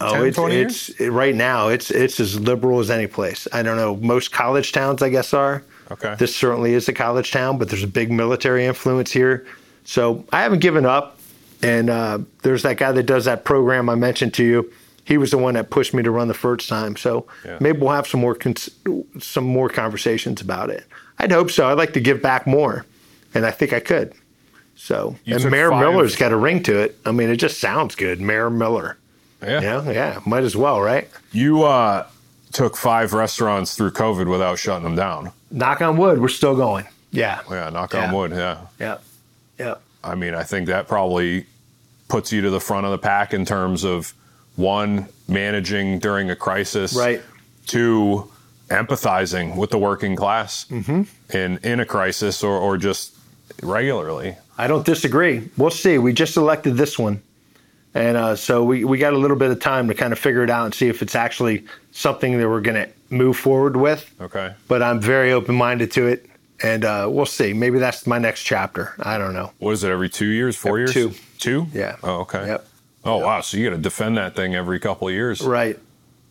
[0.00, 1.68] 10, oh, it's, it's it, right now.
[1.68, 3.48] It's it's as liberal as any place.
[3.52, 3.96] I don't know.
[3.96, 5.64] Most college towns, I guess, are.
[5.90, 6.14] Okay.
[6.18, 9.46] This certainly is a college town, but there's a big military influence here.
[9.84, 11.18] So I haven't given up.
[11.62, 14.72] And uh, there's that guy that does that program I mentioned to you.
[15.04, 16.96] He was the one that pushed me to run the first time.
[16.96, 17.58] So yeah.
[17.60, 18.70] maybe we'll have some more cons-
[19.18, 20.84] some more conversations about it.
[21.18, 21.68] I'd hope so.
[21.68, 22.86] I'd like to give back more,
[23.34, 24.14] and I think I could.
[24.74, 25.80] So you and Mayor five.
[25.80, 26.96] Miller's got a ring to it.
[27.04, 28.96] I mean, it just sounds good, Mayor Miller.
[29.42, 30.20] Yeah, yeah, yeah.
[30.24, 31.10] Might as well, right?
[31.32, 32.06] You uh,
[32.52, 35.32] took five restaurants through COVID without shutting them down.
[35.50, 36.86] Knock on wood, we're still going.
[37.10, 37.40] Yeah.
[37.50, 38.06] Yeah, knock yeah.
[38.06, 38.30] on wood.
[38.32, 38.66] Yeah.
[38.78, 38.98] Yeah.
[39.58, 39.74] Yeah.
[40.02, 41.46] I mean, I think that probably
[42.08, 44.14] puts you to the front of the pack in terms of
[44.56, 47.22] one managing during a crisis, right?
[47.66, 48.30] Two
[48.68, 51.02] empathizing with the working class mm-hmm.
[51.36, 53.14] in in a crisis or or just
[53.62, 54.36] regularly.
[54.58, 55.48] I don't disagree.
[55.56, 55.98] We'll see.
[55.98, 57.22] We just elected this one.
[57.94, 60.44] And uh, so we, we got a little bit of time to kind of figure
[60.44, 64.12] it out and see if it's actually something that we're going to move forward with.
[64.20, 64.54] Okay.
[64.68, 66.26] But I'm very open minded to it.
[66.62, 67.52] And uh, we'll see.
[67.54, 68.94] Maybe that's my next chapter.
[69.00, 69.52] I don't know.
[69.58, 70.92] What is it, every two years, four years?
[70.92, 71.12] Two.
[71.38, 71.66] Two?
[71.72, 71.96] Yeah.
[72.02, 72.46] Oh, okay.
[72.46, 72.66] Yep.
[73.04, 73.24] Oh, yep.
[73.24, 73.40] wow.
[73.40, 75.40] So you got to defend that thing every couple of years.
[75.40, 75.78] Right.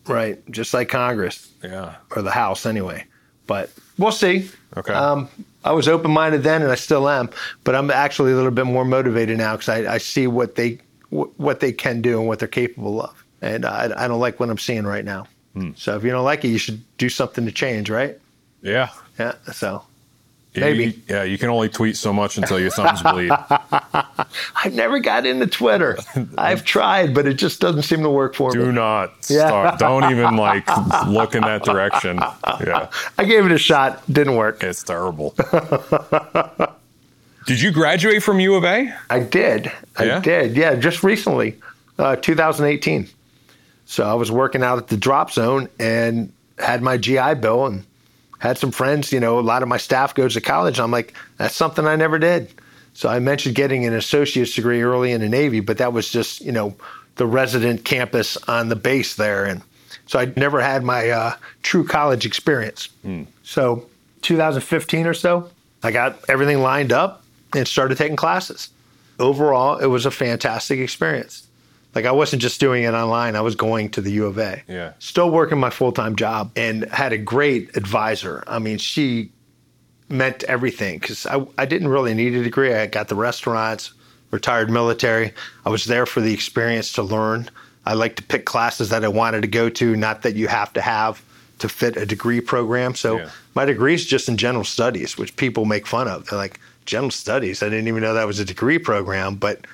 [0.06, 0.48] Right.
[0.50, 1.50] Just like Congress.
[1.64, 1.96] Yeah.
[2.14, 3.04] Or the House, anyway.
[3.48, 4.48] But we'll see.
[4.76, 4.92] Okay.
[4.92, 5.28] Um,
[5.64, 7.28] I was open minded then, and I still am.
[7.64, 10.78] But I'm actually a little bit more motivated now because I, I see what they
[11.08, 13.24] what they can do and what they're capable of.
[13.42, 15.26] And I, I don't like what I'm seeing right now.
[15.54, 15.70] Hmm.
[15.76, 18.18] So if you don't like it, you should do something to change, right?
[18.62, 18.90] Yeah.
[19.18, 19.34] Yeah.
[19.52, 19.84] So
[20.54, 20.84] maybe.
[20.84, 23.32] You, yeah, you can only tweet so much until your thumbs bleed.
[24.54, 25.98] I've never got into Twitter.
[26.38, 28.64] I've tried, but it just doesn't seem to work for do me.
[28.66, 29.78] Do not start.
[29.78, 30.66] Don't even like
[31.08, 32.18] look in that direction.
[32.64, 32.90] Yeah.
[33.18, 34.02] I gave it a shot.
[34.12, 34.62] Didn't work.
[34.62, 35.34] It's terrible.
[37.46, 38.94] Did you graduate from U of A?
[39.08, 39.72] I did.
[39.96, 40.20] I yeah?
[40.20, 40.56] did.
[40.56, 41.56] Yeah, just recently,
[41.98, 43.08] uh, 2018.
[43.90, 47.84] So I was working out at the drop zone and had my GI Bill and
[48.38, 49.12] had some friends.
[49.12, 50.78] You know, a lot of my staff goes to college.
[50.78, 52.52] I'm like, that's something I never did.
[52.94, 56.40] So I mentioned getting an associate's degree early in the Navy, but that was just
[56.40, 56.76] you know
[57.16, 59.60] the resident campus on the base there, and
[60.06, 61.34] so I never had my uh,
[61.64, 62.90] true college experience.
[63.04, 63.26] Mm.
[63.42, 63.86] So
[64.22, 65.50] 2015 or so,
[65.82, 67.24] I got everything lined up
[67.56, 68.68] and started taking classes.
[69.18, 71.48] Overall, it was a fantastic experience.
[71.94, 74.62] Like I wasn't just doing it online, I was going to the U of A.
[74.68, 74.92] Yeah.
[74.98, 78.44] Still working my full-time job and had a great advisor.
[78.46, 79.32] I mean, she
[80.08, 82.74] meant everything because I, I didn't really need a degree.
[82.74, 83.92] I got the restaurants,
[84.30, 85.32] retired military.
[85.64, 87.50] I was there for the experience to learn.
[87.86, 90.72] I like to pick classes that I wanted to go to, not that you have
[90.74, 91.24] to have
[91.58, 92.94] to fit a degree program.
[92.94, 93.30] So yeah.
[93.54, 96.26] my degree is just in general studies, which people make fun of.
[96.26, 97.62] They're like, general studies.
[97.62, 99.66] I didn't even know that was a degree program, but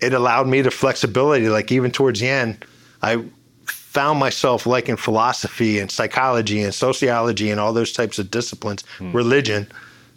[0.00, 1.48] it allowed me the flexibility.
[1.48, 2.64] Like even towards the end,
[3.02, 3.24] I
[3.66, 9.12] found myself liking philosophy and psychology and sociology and all those types of disciplines, hmm.
[9.12, 9.66] religion.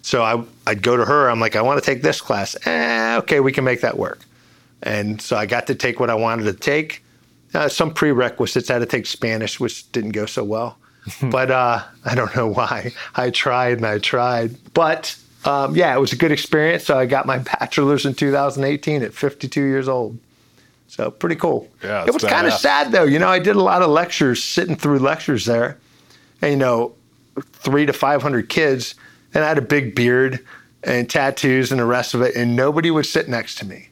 [0.02, 1.30] So I, I'd go to her.
[1.30, 2.56] I'm like, I want to take this class.
[2.66, 4.20] Eh, okay, we can make that work.
[4.84, 7.04] And so I got to take what I wanted to take.
[7.54, 8.70] Uh, some prerequisites.
[8.70, 10.78] I had to take Spanish, which didn't go so well.
[11.24, 12.92] but uh, I don't know why.
[13.16, 14.56] I tried and I tried.
[14.74, 16.86] But um, yeah, it was a good experience.
[16.86, 20.18] So I got my bachelor's in 2018 at 52 years old.
[20.88, 21.70] So pretty cool.
[21.82, 23.06] Yeah, it was kind of sad though.
[23.06, 25.78] You know, I did a lot of lectures, sitting through lectures there,
[26.42, 26.94] and you know,
[27.54, 28.96] three to 500 kids,
[29.34, 30.46] and I had a big beard
[30.84, 33.88] and tattoos and the rest of it, and nobody would sit next to me.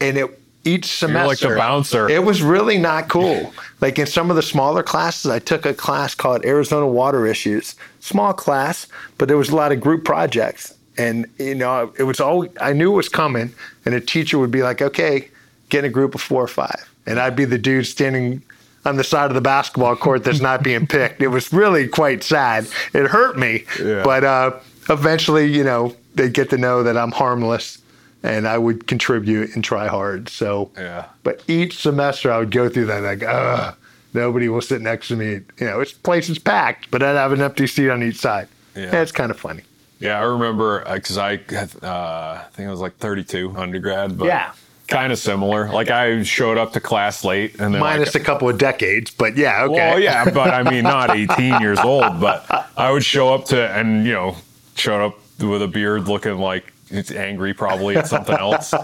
[0.00, 1.48] And it each semester.
[1.48, 2.08] You're like the bouncer.
[2.08, 3.52] It was really not cool.
[3.84, 7.74] like in some of the smaller classes, I took a class called Arizona Water Issues.
[8.00, 8.86] Small class,
[9.18, 10.72] but there was a lot of group projects.
[10.96, 13.52] And, you know, it was all, I knew it was coming.
[13.84, 15.28] And a teacher would be like, okay,
[15.68, 16.90] get in a group of four or five.
[17.04, 18.40] And I'd be the dude standing
[18.86, 21.20] on the side of the basketball court that's not being picked.
[21.20, 22.66] It was really quite sad.
[22.94, 23.64] It hurt me.
[23.78, 24.02] Yeah.
[24.02, 27.82] But uh, eventually, you know, they get to know that I'm harmless
[28.24, 30.28] and I would contribute and try hard.
[30.28, 31.04] So, Yeah.
[31.22, 33.76] but each semester I would go through that like, ugh,
[34.14, 35.40] nobody will sit next to me.
[35.60, 38.48] You know, it's place is packed, but I'd have an empty seat on each side.
[38.74, 38.84] Yeah.
[38.92, 39.62] Yeah, it's kind of funny.
[40.00, 44.50] Yeah, I remember because I, uh, I think I was like 32 undergrad, but Yeah.
[44.88, 45.70] kind of similar.
[45.70, 49.10] Like I showed up to class late, and then Minus like, a couple of decades,
[49.10, 49.74] but yeah, okay.
[49.74, 52.44] Well, yeah, but I mean, not 18 years old, but
[52.76, 54.36] I would show up to, and you know,
[54.76, 58.74] showed up with a beard looking like it's angry probably at something else.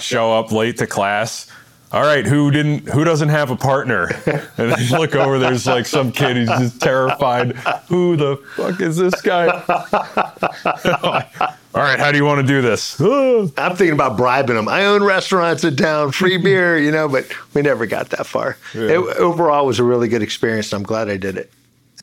[0.00, 1.50] show up late to class.
[1.92, 2.88] All right, who didn't?
[2.88, 4.08] Who doesn't have a partner?
[4.58, 5.38] And then you look over.
[5.38, 7.52] There's like some kid who's just terrified.
[7.88, 9.46] Who the fuck is this guy?
[11.74, 13.00] All right, how do you want to do this?
[13.00, 14.66] I'm thinking about bribing them.
[14.66, 18.56] I own restaurants in town, free beer, you know, but we never got that far.
[18.74, 18.88] Yeah.
[18.88, 20.72] It, overall, was a really good experience.
[20.72, 21.52] I'm glad I did it.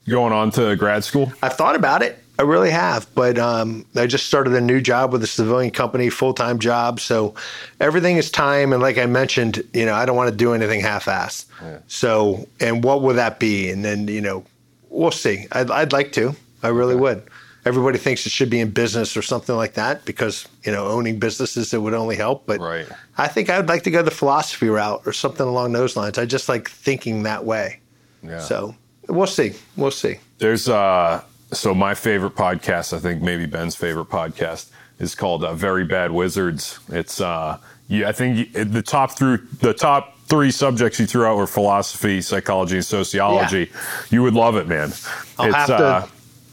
[0.08, 1.34] Going on to grad school.
[1.42, 2.23] I've thought about it.
[2.40, 6.10] I really have, but um, I just started a new job with a civilian company,
[6.10, 7.00] full time job.
[7.00, 7.36] So
[7.80, 10.82] everything is time, and like I mentioned, you know, I don't want to do anything
[10.82, 11.46] half assed.
[11.88, 13.70] So, and what would that be?
[13.70, 14.44] And then you know,
[14.90, 15.46] we'll see.
[15.52, 16.36] I'd, I'd like to.
[16.64, 17.22] I really would.
[17.66, 21.20] Everybody thinks it should be in business or something like that because you know owning
[21.20, 22.46] businesses it would only help.
[22.48, 22.88] But Right.
[23.18, 26.18] I think I'd like to go the philosophy route or something along those lines.
[26.18, 27.80] I just like thinking that way.
[28.24, 28.40] Yeah.
[28.40, 28.76] So
[29.08, 29.54] we'll see.
[29.78, 30.16] We'll see.
[30.40, 31.22] There's uh
[31.54, 34.70] so my favorite podcast, I think maybe Ben's favorite podcast
[35.00, 36.80] is called uh, Very Bad Wizards.
[36.90, 41.38] It's uh yeah, I think the top through the top three subjects you threw out
[41.38, 43.72] were philosophy, psychology, and sociology.
[44.10, 44.92] You would love it, man.
[45.38, 46.08] I'll it's have to uh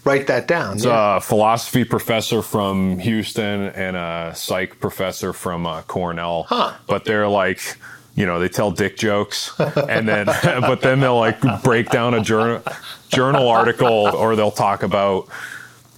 [0.04, 0.76] write that down.
[0.76, 1.16] it's yeah.
[1.16, 6.44] a philosophy professor from Houston and a psych professor from uh, Cornell.
[6.44, 6.74] Huh.
[6.86, 7.76] But they're like,
[8.16, 12.20] you know, they tell dick jokes, and then, but then they'll like break down a
[12.20, 12.62] journal
[13.10, 15.28] journal article, or they'll talk about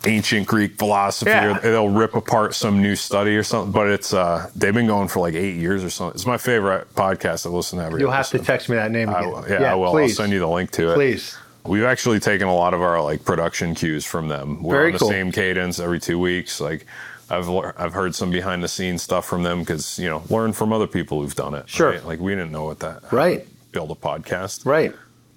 [0.05, 1.57] ancient Greek philosophy, Yeah.
[1.59, 3.71] or they'll rip apart some new study or something.
[3.73, 6.15] But it's uh, they've been going for like eight years or something.
[6.17, 7.47] It's my favorite podcast.
[7.47, 8.01] I listen to every.
[8.01, 9.31] You'll have to text me that name I again.
[9.33, 9.93] will, yeah, I will.
[9.93, 10.19] Please.
[10.19, 10.95] I'll send you the link to it.
[10.95, 11.37] Please.
[11.65, 14.63] We've actually taken a lot of our like production cues from them.
[14.65, 15.09] We're Very on the cool.
[15.11, 16.61] same cadence every two weeks.
[16.61, 16.87] Like
[17.31, 20.53] I've lear- I've heard some behind the scenes stuff from them because you know learn
[20.53, 21.69] from other people who've done it.
[21.69, 21.91] Sure.
[21.91, 22.05] right?
[22.05, 23.47] Like we didn't know what that Right.
[23.71, 24.67] build a podcast.
[24.67, 24.93] Right.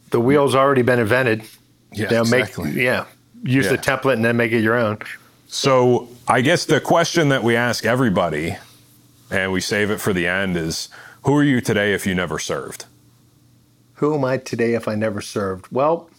[0.10, 1.44] The wheel's already been invented.
[1.92, 2.72] Yeah, They'll exactly.
[2.72, 3.06] make yeah.
[3.44, 4.98] Use the template and then make it your own.
[5.48, 8.58] So I guess the question that we ask everybody,
[9.30, 10.90] and we save it for the end, is
[11.24, 12.86] who are you today if you never served?
[13.96, 15.68] Who am I today if I never served?
[15.72, 16.10] Well,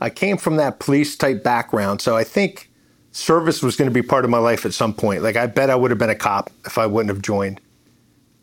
[0.00, 2.70] I came from that police type background, so I think
[3.12, 5.22] service was going to be part of my life at some point.
[5.22, 7.60] Like I bet I would have been a cop if I wouldn't have joined.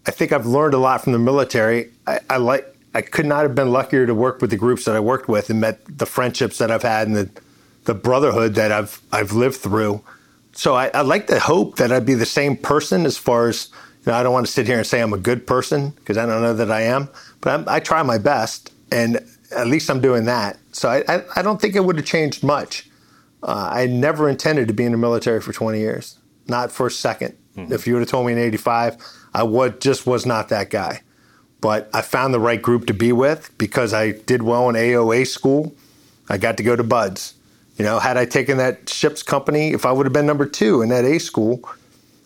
[0.05, 1.91] I think I've learned a lot from the military.
[2.05, 4.95] I, I like I could not have been luckier to work with the groups that
[4.95, 7.29] I worked with and met the friendships that I've had and the
[7.85, 10.01] the brotherhood that I've I've lived through.
[10.53, 13.69] So I, I like to hope that I'd be the same person as far as
[14.05, 14.17] you know.
[14.17, 16.41] I don't want to sit here and say I'm a good person because I don't
[16.41, 17.09] know that I am,
[17.41, 19.19] but I'm, I try my best, and
[19.55, 20.57] at least I'm doing that.
[20.71, 22.89] So I I, I don't think it would have changed much.
[23.41, 26.17] Uh, I never intended to be in the military for 20 years,
[26.47, 28.97] not for a 2nd If you would have told me in '85,
[29.33, 31.01] I would just was not that guy.
[31.63, 35.25] But I found the right group to be with because I did well in AOA
[35.25, 35.73] school.
[36.27, 37.35] I got to go to BUD/S.
[37.77, 40.81] You know, had I taken that ship's company, if I would have been number two
[40.81, 41.61] in that A school,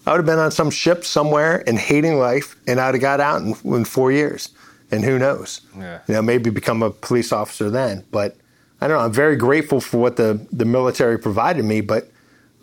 [0.08, 3.20] I would have been on some ship somewhere and hating life, and I'd have got
[3.20, 4.50] out in, in four years.
[4.90, 5.62] And who knows?
[5.78, 6.00] Yeah.
[6.08, 8.06] You know, maybe become a police officer then.
[8.10, 8.38] But
[8.82, 9.04] I don't know.
[9.04, 12.10] I'm very grateful for what the, the military provided me, but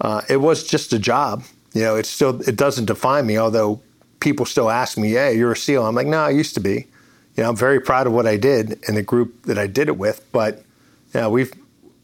[0.01, 1.45] uh, it was just a job.
[1.73, 3.39] You know, it still it doesn't define me.
[3.39, 3.81] Although
[4.25, 6.87] people still ask me, "Yeah, you're a SEAL." I'm like, "No, I used to be."
[7.37, 9.89] You know, I'm very proud of what I did and the group that I did
[9.89, 10.25] it with.
[10.33, 10.65] But
[11.15, 11.53] yeah, we've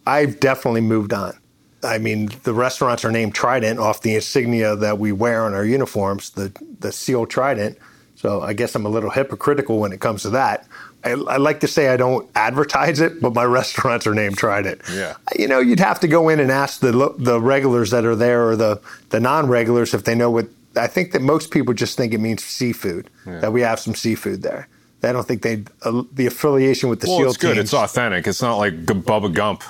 [0.07, 1.37] I've definitely moved on.
[1.83, 5.65] I mean, the restaurants are named Trident off the insignia that we wear on our
[5.65, 7.79] uniforms, the the SEAL Trident.
[8.17, 10.67] So I guess I'm a little hypocritical when it comes to that.
[11.03, 14.83] I, I like to say I don't advertise it, but my restaurants are named Trident.
[14.93, 15.17] Yeah.
[15.39, 18.47] You know, you'd have to go in and ask the the regulars that are there
[18.49, 20.49] or the the non regulars if they know what.
[20.77, 23.11] I think that most people just think it means seafood.
[23.27, 24.69] That we have some seafood there.
[25.03, 27.55] I don't think they uh, the affiliation with the Well, SEAL it's good.
[27.55, 27.65] teams.
[27.65, 28.27] It's authentic.
[28.27, 29.63] It's not like Bubba Gump,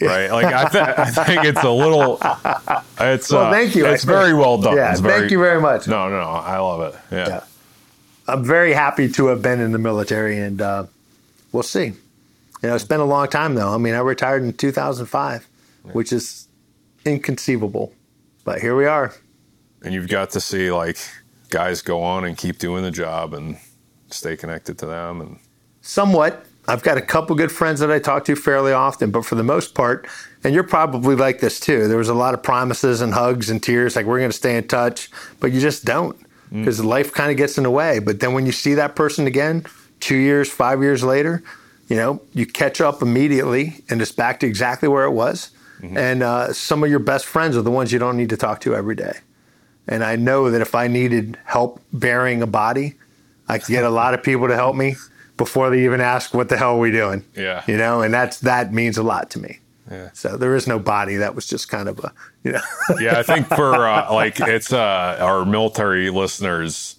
[0.00, 0.30] right?
[0.30, 2.18] Like I, th- I think it's a little.
[3.00, 3.86] It's Well, uh, thank you.
[3.86, 4.76] It's very well done.
[4.76, 5.88] Yeah, It's very- thank you very much.
[5.88, 6.28] No, no, no.
[6.30, 7.00] I love it.
[7.10, 7.28] Yeah.
[7.28, 7.40] Yeah.
[8.28, 10.84] I'm very happy to have been in the military, and uh,
[11.50, 11.86] we'll see.
[11.86, 11.94] You
[12.68, 13.74] know, it's been a long time though.
[13.74, 15.48] I mean, I retired in 2005,
[15.92, 16.46] which is
[17.04, 17.92] inconceivable,
[18.44, 19.12] but here we are.
[19.82, 20.98] And you've got to see like
[21.50, 23.58] guys go on and keep doing the job and
[24.10, 25.38] stay connected to them and
[25.82, 26.44] Somewhat.
[26.68, 29.42] I've got a couple good friends that I talk to fairly often, but for the
[29.42, 30.06] most part,
[30.44, 31.88] and you're probably like this too.
[31.88, 34.56] There was a lot of promises and hugs and tears, like we're going to stay
[34.56, 36.16] in touch, but you just don't
[36.50, 36.84] because mm.
[36.84, 37.98] life kind of gets in the way.
[37.98, 39.64] But then when you see that person again,
[40.00, 41.42] two years, five years later,
[41.88, 45.50] you know, you catch up immediately and it's back to exactly where it was.
[45.80, 45.96] Mm-hmm.
[45.96, 48.60] And uh, some of your best friends are the ones you don't need to talk
[48.60, 49.18] to every day.
[49.90, 52.94] And I know that if I needed help burying a body,
[53.48, 54.94] I could get a lot of people to help me
[55.36, 58.38] before they even ask, "What the hell are we doing?" Yeah, you know, and that's
[58.38, 59.58] that means a lot to me.
[59.90, 60.10] Yeah.
[60.12, 61.16] So there is no body.
[61.16, 62.12] That was just kind of a,
[62.44, 62.60] you know.
[63.00, 66.94] yeah, I think for uh, like it's uh, our military listeners,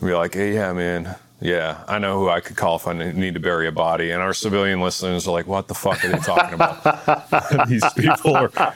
[0.00, 3.34] be like, hey, yeah, man, yeah, I know who I could call if I need
[3.34, 4.10] to bury a body.
[4.10, 7.68] And our civilian listeners are like, what the fuck are they talking about?
[7.68, 8.50] These people are.
[8.56, 8.74] are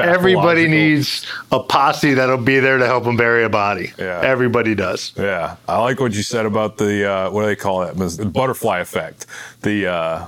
[0.00, 3.92] Everybody needs a posse that'll be there to help them bury a body.
[3.98, 4.20] Yeah.
[4.22, 5.12] Everybody does.
[5.16, 5.56] Yeah.
[5.66, 7.94] I like what you said about the, uh, what do they call it?
[7.94, 9.26] The butterfly effect.
[9.62, 10.26] The, uh,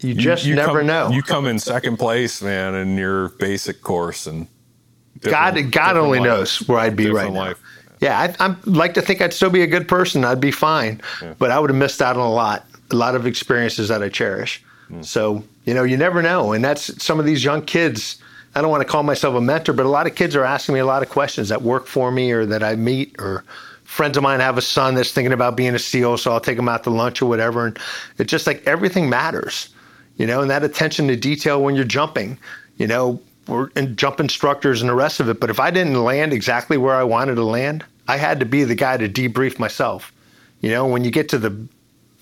[0.00, 1.10] you just you, you never come, know.
[1.10, 4.48] You come in second place, man, in your basic course, and
[5.20, 6.26] God, God only life.
[6.26, 7.58] knows where I'd be right life.
[8.04, 10.24] Yeah, I, would like to think I'd still be a good person.
[10.24, 11.34] I'd be fine, yeah.
[11.38, 14.10] but I would have missed out on a lot, a lot of experiences that I
[14.10, 14.62] cherish.
[14.90, 15.04] Mm.
[15.04, 18.18] So you know, you never know, and that's some of these young kids.
[18.54, 20.74] I don't want to call myself a mentor, but a lot of kids are asking
[20.74, 23.42] me a lot of questions that work for me or that I meet or
[23.84, 26.58] friends of mine have a son that's thinking about being a SEAL, so I'll take
[26.58, 27.66] him out to lunch or whatever.
[27.66, 27.78] And
[28.18, 29.70] it's just like everything matters,
[30.18, 32.38] you know, and that attention to detail when you're jumping,
[32.76, 35.40] you know, we're jump instructors and the rest of it.
[35.40, 38.64] But if I didn't land exactly where I wanted to land, I had to be
[38.64, 40.12] the guy to debrief myself.
[40.60, 41.68] You know, when you get to the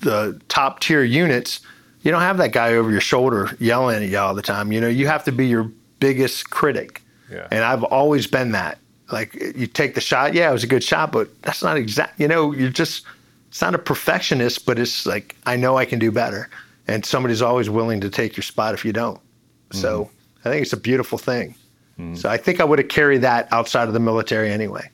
[0.01, 1.61] the top tier units,
[2.03, 4.73] you don't have that guy over your shoulder yelling at you all the time.
[4.73, 7.03] You know, you have to be your biggest critic.
[7.31, 7.47] Yeah.
[7.51, 8.79] And I've always been that.
[9.11, 12.19] Like you take the shot, yeah, it was a good shot, but that's not exact.
[12.19, 13.05] You know, you're just
[13.49, 16.49] it's not a perfectionist, but it's like I know I can do better,
[16.89, 19.19] and somebody's always willing to take your spot if you don't.
[19.19, 19.79] Mm-hmm.
[19.79, 20.11] So
[20.45, 21.55] I think it's a beautiful thing.
[21.99, 22.15] Mm-hmm.
[22.15, 24.91] So I think I would have carried that outside of the military anyway.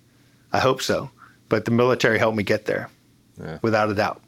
[0.53, 1.11] I hope so.
[1.49, 2.91] But the military helped me get there,
[3.41, 3.59] yeah.
[3.63, 4.21] without a doubt.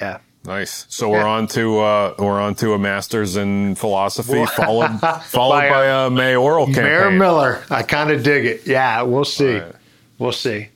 [0.00, 0.18] Yeah.
[0.44, 0.86] Nice.
[0.88, 5.70] So we're on to uh, we're on to a master's in philosophy, followed followed by,
[5.70, 6.84] by a, mayoral campaign.
[6.84, 7.62] Mayor Miller.
[7.70, 8.66] I kind of dig it.
[8.66, 9.58] Yeah, we'll see.
[9.58, 9.74] Right.
[10.18, 10.68] We'll see.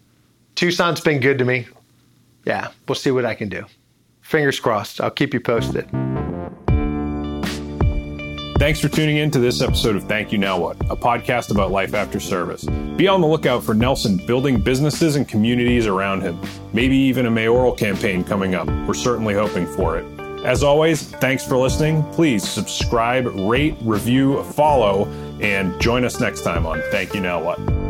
[0.55, 1.67] Tucson's been good to me.
[2.45, 3.67] Yeah, we'll see what I can do.
[4.23, 5.01] Fingers crossed.
[5.01, 5.89] I'll keep you posted.
[8.59, 11.71] Thanks for tuning in to this episode of Thank You Now What, a podcast about
[11.71, 12.65] life after service.
[12.97, 16.41] Be on the lookout for Nelson building businesses and communities around him,
[16.73, 18.67] maybe even a mayoral campaign coming up.
[18.89, 20.07] We're certainly hoping for it.
[20.47, 22.03] As always, thanks for listening.
[22.13, 25.05] Please subscribe, rate, review, follow,
[25.39, 27.86] and join us next time on Thank You Now What.